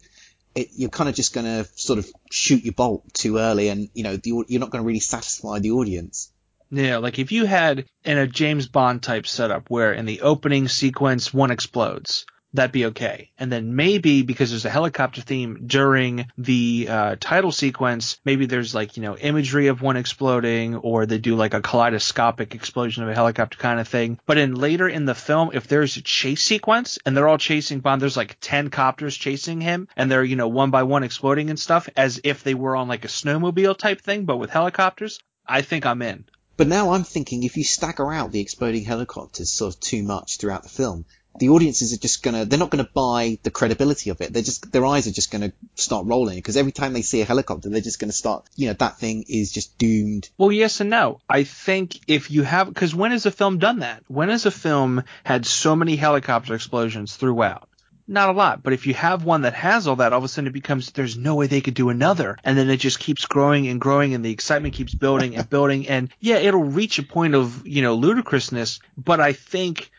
it, 0.53 0.69
you're 0.75 0.89
kind 0.89 1.09
of 1.09 1.15
just 1.15 1.33
going 1.33 1.45
to 1.45 1.69
sort 1.75 1.99
of 1.99 2.07
shoot 2.31 2.63
your 2.63 2.73
bolt 2.73 3.11
too 3.13 3.37
early, 3.37 3.69
and 3.69 3.89
you 3.93 4.03
know 4.03 4.17
the, 4.17 4.43
you're 4.47 4.59
not 4.59 4.71
going 4.71 4.83
to 4.83 4.87
really 4.87 4.99
satisfy 4.99 5.59
the 5.59 5.71
audience. 5.71 6.31
Yeah, 6.69 6.97
like 6.97 7.19
if 7.19 7.31
you 7.31 7.45
had 7.45 7.85
in 8.03 8.17
a 8.17 8.27
James 8.27 8.67
Bond 8.67 9.01
type 9.01 9.27
setup 9.27 9.69
where 9.69 9.93
in 9.93 10.05
the 10.05 10.21
opening 10.21 10.67
sequence 10.67 11.33
one 11.33 11.51
explodes, 11.51 12.25
that'd 12.53 12.71
be 12.71 12.87
okay. 12.87 13.31
And 13.37 13.51
then 13.51 13.75
maybe 13.75 14.21
because 14.23 14.49
there's 14.49 14.65
a 14.65 14.69
helicopter 14.69 15.21
theme 15.21 15.63
during 15.67 16.27
the 16.37 16.87
uh, 16.89 17.15
title 17.19 17.51
sequence, 17.51 18.19
maybe 18.25 18.45
there's 18.45 18.73
like, 18.75 18.97
you 18.97 19.03
know, 19.03 19.17
imagery 19.17 19.67
of 19.67 19.81
one 19.81 19.97
exploding 19.97 20.75
or 20.75 21.05
they 21.05 21.17
do 21.17 21.35
like 21.35 21.53
a 21.53 21.61
kaleidoscopic 21.61 22.55
explosion 22.55 23.03
of 23.03 23.09
a 23.09 23.15
helicopter 23.15 23.57
kind 23.57 23.79
of 23.79 23.87
thing. 23.87 24.19
But 24.25 24.37
in 24.37 24.55
later 24.55 24.89
in 24.89 25.05
the 25.05 25.15
film, 25.15 25.51
if 25.53 25.67
there's 25.67 25.97
a 25.97 26.01
chase 26.01 26.43
sequence 26.43 26.99
and 27.05 27.15
they're 27.15 27.27
all 27.27 27.37
chasing 27.37 27.79
Bond, 27.79 28.01
there's 28.01 28.17
like 28.17 28.37
10 28.41 28.69
copters 28.69 29.15
chasing 29.15 29.61
him 29.61 29.87
and 29.95 30.11
they're, 30.11 30.23
you 30.23 30.35
know, 30.35 30.47
one 30.47 30.71
by 30.71 30.83
one 30.83 31.03
exploding 31.03 31.49
and 31.49 31.59
stuff 31.59 31.89
as 31.95 32.19
if 32.23 32.43
they 32.43 32.55
were 32.55 32.75
on 32.75 32.87
like 32.87 33.05
a 33.05 33.09
snowmobile 33.09 33.77
type 33.77 34.01
thing, 34.01 34.25
but 34.25 34.37
with 34.37 34.49
helicopters. 34.49 35.19
I 35.49 35.61
think 35.61 35.85
I'm 35.85 36.01
in. 36.01 36.25
But 36.57 36.67
now 36.67 36.93
I'm 36.93 37.03
thinking 37.03 37.43
if 37.43 37.55
you 37.55 37.63
stagger 37.63 38.11
out 38.11 38.31
the 38.31 38.39
exploding 38.39 38.83
helicopters 38.83 39.51
sort 39.51 39.75
of 39.75 39.79
too 39.79 40.01
much 40.01 40.37
throughout 40.37 40.63
the 40.63 40.69
film, 40.69 41.05
the 41.37 41.49
audiences 41.49 41.93
are 41.93 41.97
just 41.97 42.23
gonna, 42.23 42.45
they're 42.45 42.57
not 42.57 42.71
gonna 42.71 42.89
buy 42.91 43.37
the 43.43 43.51
credibility 43.51 44.09
of 44.09 44.21
it. 44.21 44.33
They're 44.33 44.41
just, 44.41 44.71
their 44.71 44.85
eyes 44.85 45.05
are 45.05 45.11
just 45.11 45.29
gonna 45.29 45.53
start 45.75 46.07
rolling 46.07 46.37
because 46.37 46.57
every 46.57 46.71
time 46.71 46.93
they 46.93 47.03
see 47.03 47.21
a 47.21 47.25
helicopter, 47.25 47.69
they're 47.69 47.79
just 47.79 47.99
gonna 47.99 48.11
start, 48.11 48.45
you 48.55 48.67
know, 48.67 48.73
that 48.73 48.97
thing 48.97 49.25
is 49.29 49.51
just 49.51 49.77
doomed. 49.77 50.29
Well, 50.37 50.51
yes 50.51 50.81
and 50.81 50.89
no. 50.89 51.21
I 51.29 51.43
think 51.43 51.99
if 52.07 52.31
you 52.31 52.41
have, 52.41 52.69
because 52.69 52.95
when 52.95 53.11
has 53.11 53.27
a 53.27 53.31
film 53.31 53.59
done 53.59 53.79
that? 53.79 54.03
When 54.07 54.29
has 54.29 54.47
a 54.47 54.51
film 54.51 55.03
had 55.23 55.45
so 55.45 55.75
many 55.75 55.95
helicopter 55.95 56.55
explosions 56.55 57.15
throughout? 57.15 57.69
Not 58.09 58.29
a 58.29 58.31
lot, 58.31 58.63
but 58.63 58.71
if 58.71 58.87
you 58.87 58.93
have 58.93 59.25
one 59.25 59.41
that 59.41 59.53
has 59.53 59.85
all 59.85 59.97
that, 59.97 60.13
all 60.13 60.19
of 60.19 60.23
a 60.23 60.29
sudden 60.29 60.47
it 60.47 60.53
becomes 60.53 60.91
there's 60.91 61.17
no 61.17 61.35
way 61.35 61.47
they 61.47 61.59
could 61.59 61.73
do 61.73 61.89
another, 61.89 62.37
and 62.43 62.57
then 62.57 62.69
it 62.69 62.77
just 62.77 62.99
keeps 62.99 63.25
growing 63.25 63.67
and 63.67 63.81
growing, 63.81 64.13
and 64.13 64.23
the 64.23 64.31
excitement 64.31 64.75
keeps 64.75 64.95
building 64.95 65.35
and 65.35 65.49
building, 65.49 65.89
and 65.89 66.09
yeah, 66.21 66.37
it'll 66.37 66.63
reach 66.63 66.99
a 66.99 67.03
point 67.03 67.35
of 67.35 67.67
you 67.67 67.81
know 67.81 67.95
ludicrousness, 67.95 68.79
but 68.97 69.19
I 69.19 69.33
think 69.33 69.91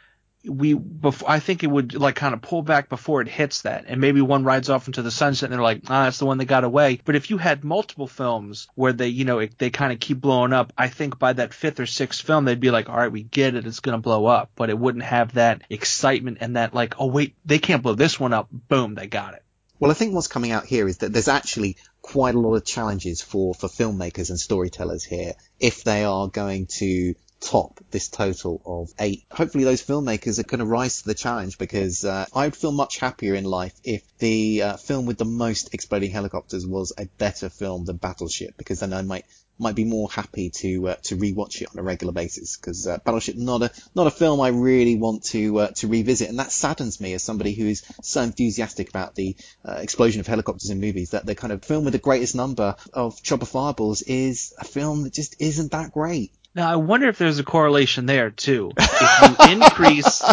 we 0.49 0.75
before 0.75 1.31
I 1.31 1.41
think 1.41 1.63
it 1.63 1.69
would 1.69 1.95
like 1.95 2.17
kind 2.17 2.35
of 2.35 2.43
pull 2.43 2.63
back 2.63 2.89
before 2.89 3.21
it 3.21 3.29
hits 3.29 3.63
that, 3.63 3.85
and 3.87 4.01
maybe 4.01 4.21
one 4.21 4.45
rides 4.45 4.71
off 4.71 4.87
into 4.87 5.03
the 5.03 5.11
sunset, 5.11 5.49
and 5.49 5.55
they're 5.55 5.63
like, 5.63 5.83
ah, 5.89 6.05
that's 6.05 6.19
the 6.19 6.27
one 6.27 6.39
that 6.39 6.47
got 6.47 6.65
away. 6.65 7.01
But 7.05 7.17
if 7.17 7.31
you 7.31 7.39
had 7.39 7.65
multiple 7.65 8.07
films 8.07 8.69
where 8.75 8.93
they, 8.93 9.09
you 9.09 9.25
know, 9.25 9.41
it, 9.41 9.59
they 9.59 9.71
kind 9.71 9.93
of 9.93 10.01
keep 10.01 10.21
blowing 10.21 10.53
up, 10.53 10.73
I 10.77 10.89
think 10.89 11.19
by 11.19 11.33
that 11.35 11.55
fifth 11.55 11.81
or 11.81 11.87
sixth 11.87 12.25
film, 12.25 12.45
they'd 12.45 12.61
be 12.61 12.71
like, 12.71 12.89
all 12.89 12.97
right, 12.97 13.13
we 13.13 13.23
get 13.23 13.55
it, 13.55 13.67
it's 13.67 13.81
gonna 13.81 13.99
blow 13.99 14.27
up, 14.27 14.51
but 14.57 14.71
it 14.71 14.79
wouldn't 14.79 15.05
have 15.05 15.35
that 15.35 15.63
excitement 15.71 16.39
and 16.41 16.57
that 16.57 16.75
like, 16.75 16.95
oh 16.99 17.07
wait, 17.07 17.37
they 17.45 17.59
can't 17.59 17.83
blow 17.83 17.95
this 17.95 18.19
one 18.19 18.33
up, 18.33 18.49
boom, 18.51 18.95
they 18.95 19.07
got 19.07 19.35
it. 19.35 19.43
Well, 19.81 19.93
I 19.93 19.95
think 19.95 20.13
what's 20.13 20.27
coming 20.27 20.51
out 20.51 20.67
here 20.67 20.89
is 20.89 20.99
that 20.99 21.13
there's 21.13 21.29
actually 21.29 21.77
quite 22.03 22.35
a 22.35 22.41
lot 22.41 22.55
of 22.55 22.65
challenges 22.65 23.23
for, 23.23 23.55
for 23.55 23.69
filmmakers 23.69 24.31
and 24.31 24.39
storytellers 24.39 25.05
here 25.05 25.35
if 25.61 25.85
they 25.85 26.05
are 26.05 26.27
going 26.27 26.67
to 26.79 27.15
top 27.41 27.81
this 27.91 28.09
total 28.09 28.61
of 28.65 28.93
eight. 28.99 29.25
Hopefully 29.31 29.65
those 29.65 29.83
filmmakers 29.83 30.39
are 30.39 30.45
going 30.45 30.61
to 30.61 30.67
rise 30.67 31.03
to 31.03 31.09
the 31.09 31.15
challenge 31.15 31.59
because 31.59 32.05
uh, 32.05 32.27
I'd 32.35 32.57
feel 32.57 32.73
much 32.73 32.99
happier 32.99 33.35
in 33.35 33.45
life 33.45 33.75
if 33.85 34.03
the 34.19 34.63
uh, 34.63 34.77
film 34.77 35.07
with 35.07 35.19
the 35.19 35.25
most 35.25 35.75
exploding 35.75 36.11
helicopters 36.11 36.67
was 36.67 36.93
a 36.99 37.07
better 37.19 37.49
film 37.49 37.85
than 37.85 37.97
Battleship 37.97 38.57
because 38.57 38.81
then 38.81 38.93
I 38.93 39.03
might 39.03 39.25
might 39.59 39.75
be 39.75 39.85
more 39.85 40.09
happy 40.09 40.51
to 40.51 40.89
uh, 40.89 40.95
to 41.03 41.17
rewatch 41.17 41.61
it 41.61 41.69
on 41.73 41.79
a 41.79 41.83
regular 41.83 42.13
basis 42.13 42.57
because 42.57 42.87
uh, 42.87 42.99
Battleship 42.99 43.37
not 43.37 43.63
a 43.63 43.71
not 43.95 44.07
a 44.07 44.11
film 44.11 44.41
I 44.41 44.49
really 44.49 44.97
want 44.97 45.25
to 45.25 45.59
uh, 45.59 45.69
to 45.77 45.89
revisit 45.89 46.29
and 46.29 46.39
that 46.39 46.53
saddens 46.53 47.01
me 47.01 47.13
as 47.15 47.23
somebody 47.23 47.55
who 47.55 47.67
is 47.67 47.83
so 48.03 48.23
enthusiastic 48.23 48.89
about 48.89 49.15
the 49.15 49.37
uh, 49.65 49.73
explosion 49.73 50.21
of 50.21 50.27
helicopters 50.27 50.71
in 50.71 50.81
movies 50.81 51.11
that 51.11 51.27
the 51.27 51.35
kind 51.35 51.53
of 51.53 51.65
film 51.65 51.85
with 51.85 51.93
the 51.93 51.99
greatest 51.99 52.35
number 52.35 52.77
of 52.93 53.21
chopper 53.23 53.47
fireballs 53.47 54.03
is 54.03 54.55
a 54.59 54.65
film 54.65 55.03
that 55.03 55.13
just 55.13 55.41
isn't 55.41 55.73
that 55.73 55.93
great. 55.93 56.33
Now 56.59 56.73
I 56.73 56.75
wonder 56.75 57.09
if 57.09 57.19
there's 57.19 57.39
a 57.39 57.45
correlation 57.45 58.07
there 58.07 58.31
too. 58.31 58.73
If 58.77 59.39
you 59.47 59.53
increase 59.53 60.25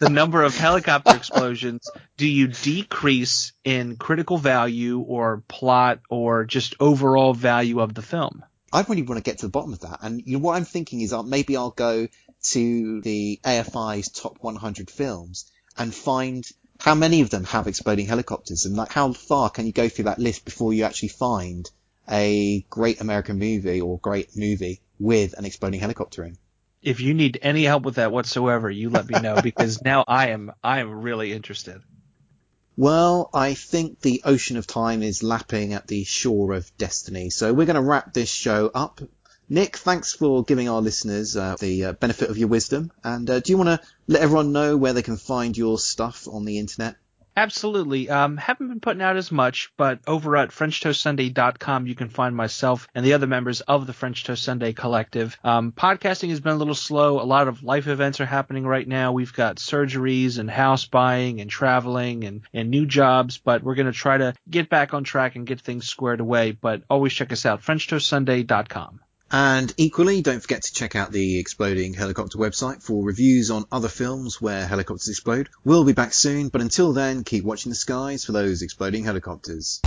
the 0.00 0.10
number 0.10 0.42
of 0.42 0.56
helicopter 0.56 1.14
explosions, 1.14 1.88
do 2.16 2.26
you 2.26 2.48
decrease 2.48 3.52
in 3.62 3.94
critical 3.94 4.38
value 4.38 4.98
or 4.98 5.44
plot 5.46 6.00
or 6.10 6.44
just 6.46 6.74
overall 6.80 7.32
value 7.32 7.78
of 7.78 7.94
the 7.94 8.02
film? 8.02 8.42
I 8.72 8.84
really 8.88 9.02
want 9.02 9.18
to 9.18 9.22
get 9.22 9.38
to 9.38 9.46
the 9.46 9.52
bottom 9.52 9.72
of 9.72 9.78
that. 9.82 10.00
And 10.02 10.20
you 10.26 10.32
know, 10.32 10.42
what 10.42 10.56
I'm 10.56 10.64
thinking 10.64 11.00
is 11.00 11.12
I'll, 11.12 11.22
maybe 11.22 11.56
I'll 11.56 11.70
go 11.70 12.08
to 12.42 13.00
the 13.02 13.38
AFI's 13.44 14.08
top 14.08 14.38
100 14.40 14.90
films 14.90 15.48
and 15.78 15.94
find 15.94 16.44
how 16.80 16.96
many 16.96 17.20
of 17.20 17.30
them 17.30 17.44
have 17.44 17.68
exploding 17.68 18.06
helicopters 18.06 18.66
and 18.66 18.74
like 18.74 18.90
how 18.90 19.12
far 19.12 19.48
can 19.48 19.66
you 19.66 19.72
go 19.72 19.88
through 19.88 20.06
that 20.06 20.18
list 20.18 20.44
before 20.44 20.74
you 20.74 20.82
actually 20.82 21.10
find 21.10 21.70
a 22.10 22.66
great 22.68 23.00
American 23.00 23.38
movie 23.38 23.80
or 23.80 24.00
great 24.00 24.36
movie 24.36 24.80
with 25.02 25.34
an 25.34 25.44
exploding 25.44 25.80
helicopter 25.80 26.24
in. 26.24 26.38
If 26.80 27.00
you 27.00 27.12
need 27.12 27.38
any 27.42 27.64
help 27.64 27.82
with 27.82 27.96
that 27.96 28.12
whatsoever, 28.12 28.70
you 28.70 28.88
let 28.88 29.08
me 29.08 29.20
know 29.20 29.42
because 29.42 29.82
now 29.82 30.04
I 30.06 30.28
am 30.28 30.52
I 30.62 30.78
am 30.78 31.02
really 31.02 31.32
interested. 31.32 31.82
Well, 32.76 33.28
I 33.34 33.54
think 33.54 34.00
the 34.00 34.22
ocean 34.24 34.56
of 34.56 34.66
time 34.66 35.02
is 35.02 35.22
lapping 35.22 35.74
at 35.74 35.86
the 35.86 36.04
shore 36.04 36.52
of 36.54 36.74
destiny. 36.78 37.30
So 37.30 37.52
we're 37.52 37.66
going 37.66 37.76
to 37.76 37.82
wrap 37.82 38.14
this 38.14 38.30
show 38.30 38.70
up. 38.74 39.00
Nick, 39.48 39.76
thanks 39.76 40.14
for 40.14 40.42
giving 40.42 40.68
our 40.68 40.80
listeners 40.80 41.36
uh, 41.36 41.56
the 41.60 41.84
uh, 41.84 41.92
benefit 41.92 42.30
of 42.30 42.38
your 42.38 42.48
wisdom. 42.48 42.90
And 43.04 43.28
uh, 43.28 43.40
do 43.40 43.52
you 43.52 43.58
want 43.58 43.68
to 43.68 43.86
let 44.06 44.22
everyone 44.22 44.52
know 44.52 44.76
where 44.78 44.94
they 44.94 45.02
can 45.02 45.18
find 45.18 45.56
your 45.56 45.78
stuff 45.78 46.26
on 46.26 46.46
the 46.46 46.58
internet? 46.58 46.96
Absolutely. 47.36 48.10
Um, 48.10 48.36
haven't 48.36 48.68
been 48.68 48.80
putting 48.80 49.02
out 49.02 49.16
as 49.16 49.32
much, 49.32 49.72
but 49.78 50.00
over 50.06 50.36
at 50.36 50.50
FrenchToastSunday.com, 50.50 51.86
you 51.86 51.94
can 51.94 52.10
find 52.10 52.36
myself 52.36 52.86
and 52.94 53.04
the 53.04 53.14
other 53.14 53.26
members 53.26 53.62
of 53.62 53.86
the 53.86 53.94
French 53.94 54.24
Toast 54.24 54.42
Sunday 54.42 54.72
collective. 54.74 55.36
Um, 55.42 55.72
podcasting 55.72 56.28
has 56.28 56.40
been 56.40 56.52
a 56.52 56.56
little 56.56 56.74
slow. 56.74 57.20
A 57.20 57.24
lot 57.24 57.48
of 57.48 57.62
life 57.62 57.86
events 57.86 58.20
are 58.20 58.26
happening 58.26 58.66
right 58.66 58.86
now. 58.86 59.12
We've 59.12 59.32
got 59.32 59.56
surgeries 59.56 60.38
and 60.38 60.50
house 60.50 60.86
buying 60.86 61.40
and 61.40 61.50
traveling 61.50 62.24
and, 62.24 62.42
and 62.52 62.70
new 62.70 62.84
jobs, 62.84 63.38
but 63.38 63.62
we're 63.62 63.76
going 63.76 63.86
to 63.86 63.92
try 63.92 64.18
to 64.18 64.34
get 64.48 64.68
back 64.68 64.92
on 64.92 65.04
track 65.04 65.34
and 65.34 65.46
get 65.46 65.60
things 65.60 65.88
squared 65.88 66.20
away. 66.20 66.52
But 66.52 66.82
always 66.90 67.14
check 67.14 67.32
us 67.32 67.46
out, 67.46 67.62
FrenchToastSunday.com. 67.62 69.00
And 69.32 69.72
equally, 69.78 70.20
don't 70.20 70.40
forget 70.40 70.62
to 70.64 70.74
check 70.74 70.94
out 70.94 71.10
the 71.10 71.38
Exploding 71.38 71.94
Helicopter 71.94 72.36
website 72.36 72.82
for 72.82 73.02
reviews 73.02 73.50
on 73.50 73.64
other 73.72 73.88
films 73.88 74.42
where 74.42 74.66
helicopters 74.66 75.08
explode. 75.08 75.48
We'll 75.64 75.84
be 75.84 75.94
back 75.94 76.12
soon, 76.12 76.50
but 76.50 76.60
until 76.60 76.92
then, 76.92 77.24
keep 77.24 77.42
watching 77.42 77.70
the 77.70 77.76
skies 77.76 78.26
for 78.26 78.32
those 78.32 78.60
exploding 78.60 79.04
helicopters. 79.04 79.80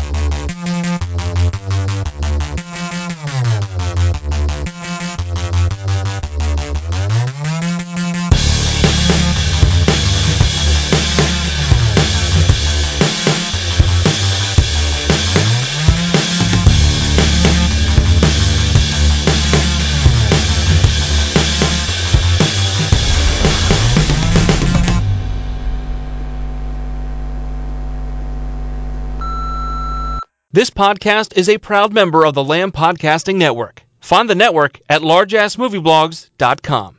This 30.55 30.69
podcast 30.69 31.35
is 31.35 31.49
a 31.49 31.57
proud 31.57 31.91
member 31.91 32.25
of 32.25 32.33
the 32.33 32.41
Lamb 32.41 32.71
Podcasting 32.71 33.35
Network. 33.35 33.83
Find 33.99 34.29
the 34.29 34.35
network 34.35 34.79
at 34.87 35.01
largeassmovieblogs.com. 35.01 36.97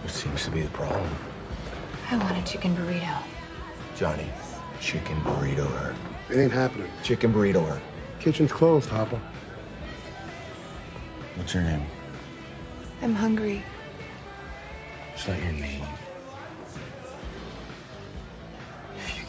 What 0.00 0.12
seems 0.14 0.44
to 0.44 0.52
be 0.52 0.60
the 0.60 0.68
problem? 0.68 1.10
I 2.08 2.18
want 2.18 2.38
a 2.38 2.42
chicken 2.48 2.76
burrito. 2.76 3.20
Johnny, 3.96 4.30
chicken 4.80 5.20
burrito 5.22 5.66
her. 5.66 5.96
It 6.30 6.38
ain't 6.38 6.52
happening. 6.52 6.88
Chicken 7.02 7.34
burrito 7.34 7.66
her. 7.66 7.82
Kitchen's 8.20 8.52
closed, 8.52 8.88
Papa. 8.88 9.20
What's 11.34 11.52
your 11.52 11.64
name? 11.64 11.84
I'm 13.02 13.16
hungry. 13.16 13.64
It's 15.14 15.26
not 15.26 15.42
your 15.42 15.50
name. 15.50 15.82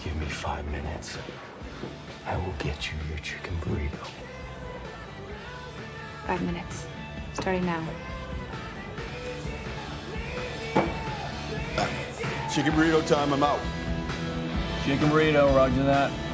Give 0.07 0.15
me 0.15 0.27
five 0.27 0.65
minutes, 0.71 1.17
I 2.25 2.37
will 2.37 2.53
get 2.59 2.89
you 2.89 2.97
your 3.09 3.17
chicken 3.19 3.53
burrito. 3.57 4.07
Five 6.25 6.41
minutes. 6.43 6.85
Starting 7.33 7.65
now. 7.65 7.85
Chicken 12.53 12.71
burrito 12.71 13.05
time, 13.05 13.33
I'm 13.33 13.43
out. 13.43 13.59
Chicken 14.85 15.09
burrito, 15.09 15.53
roger 15.53 15.83
that. 15.83 16.26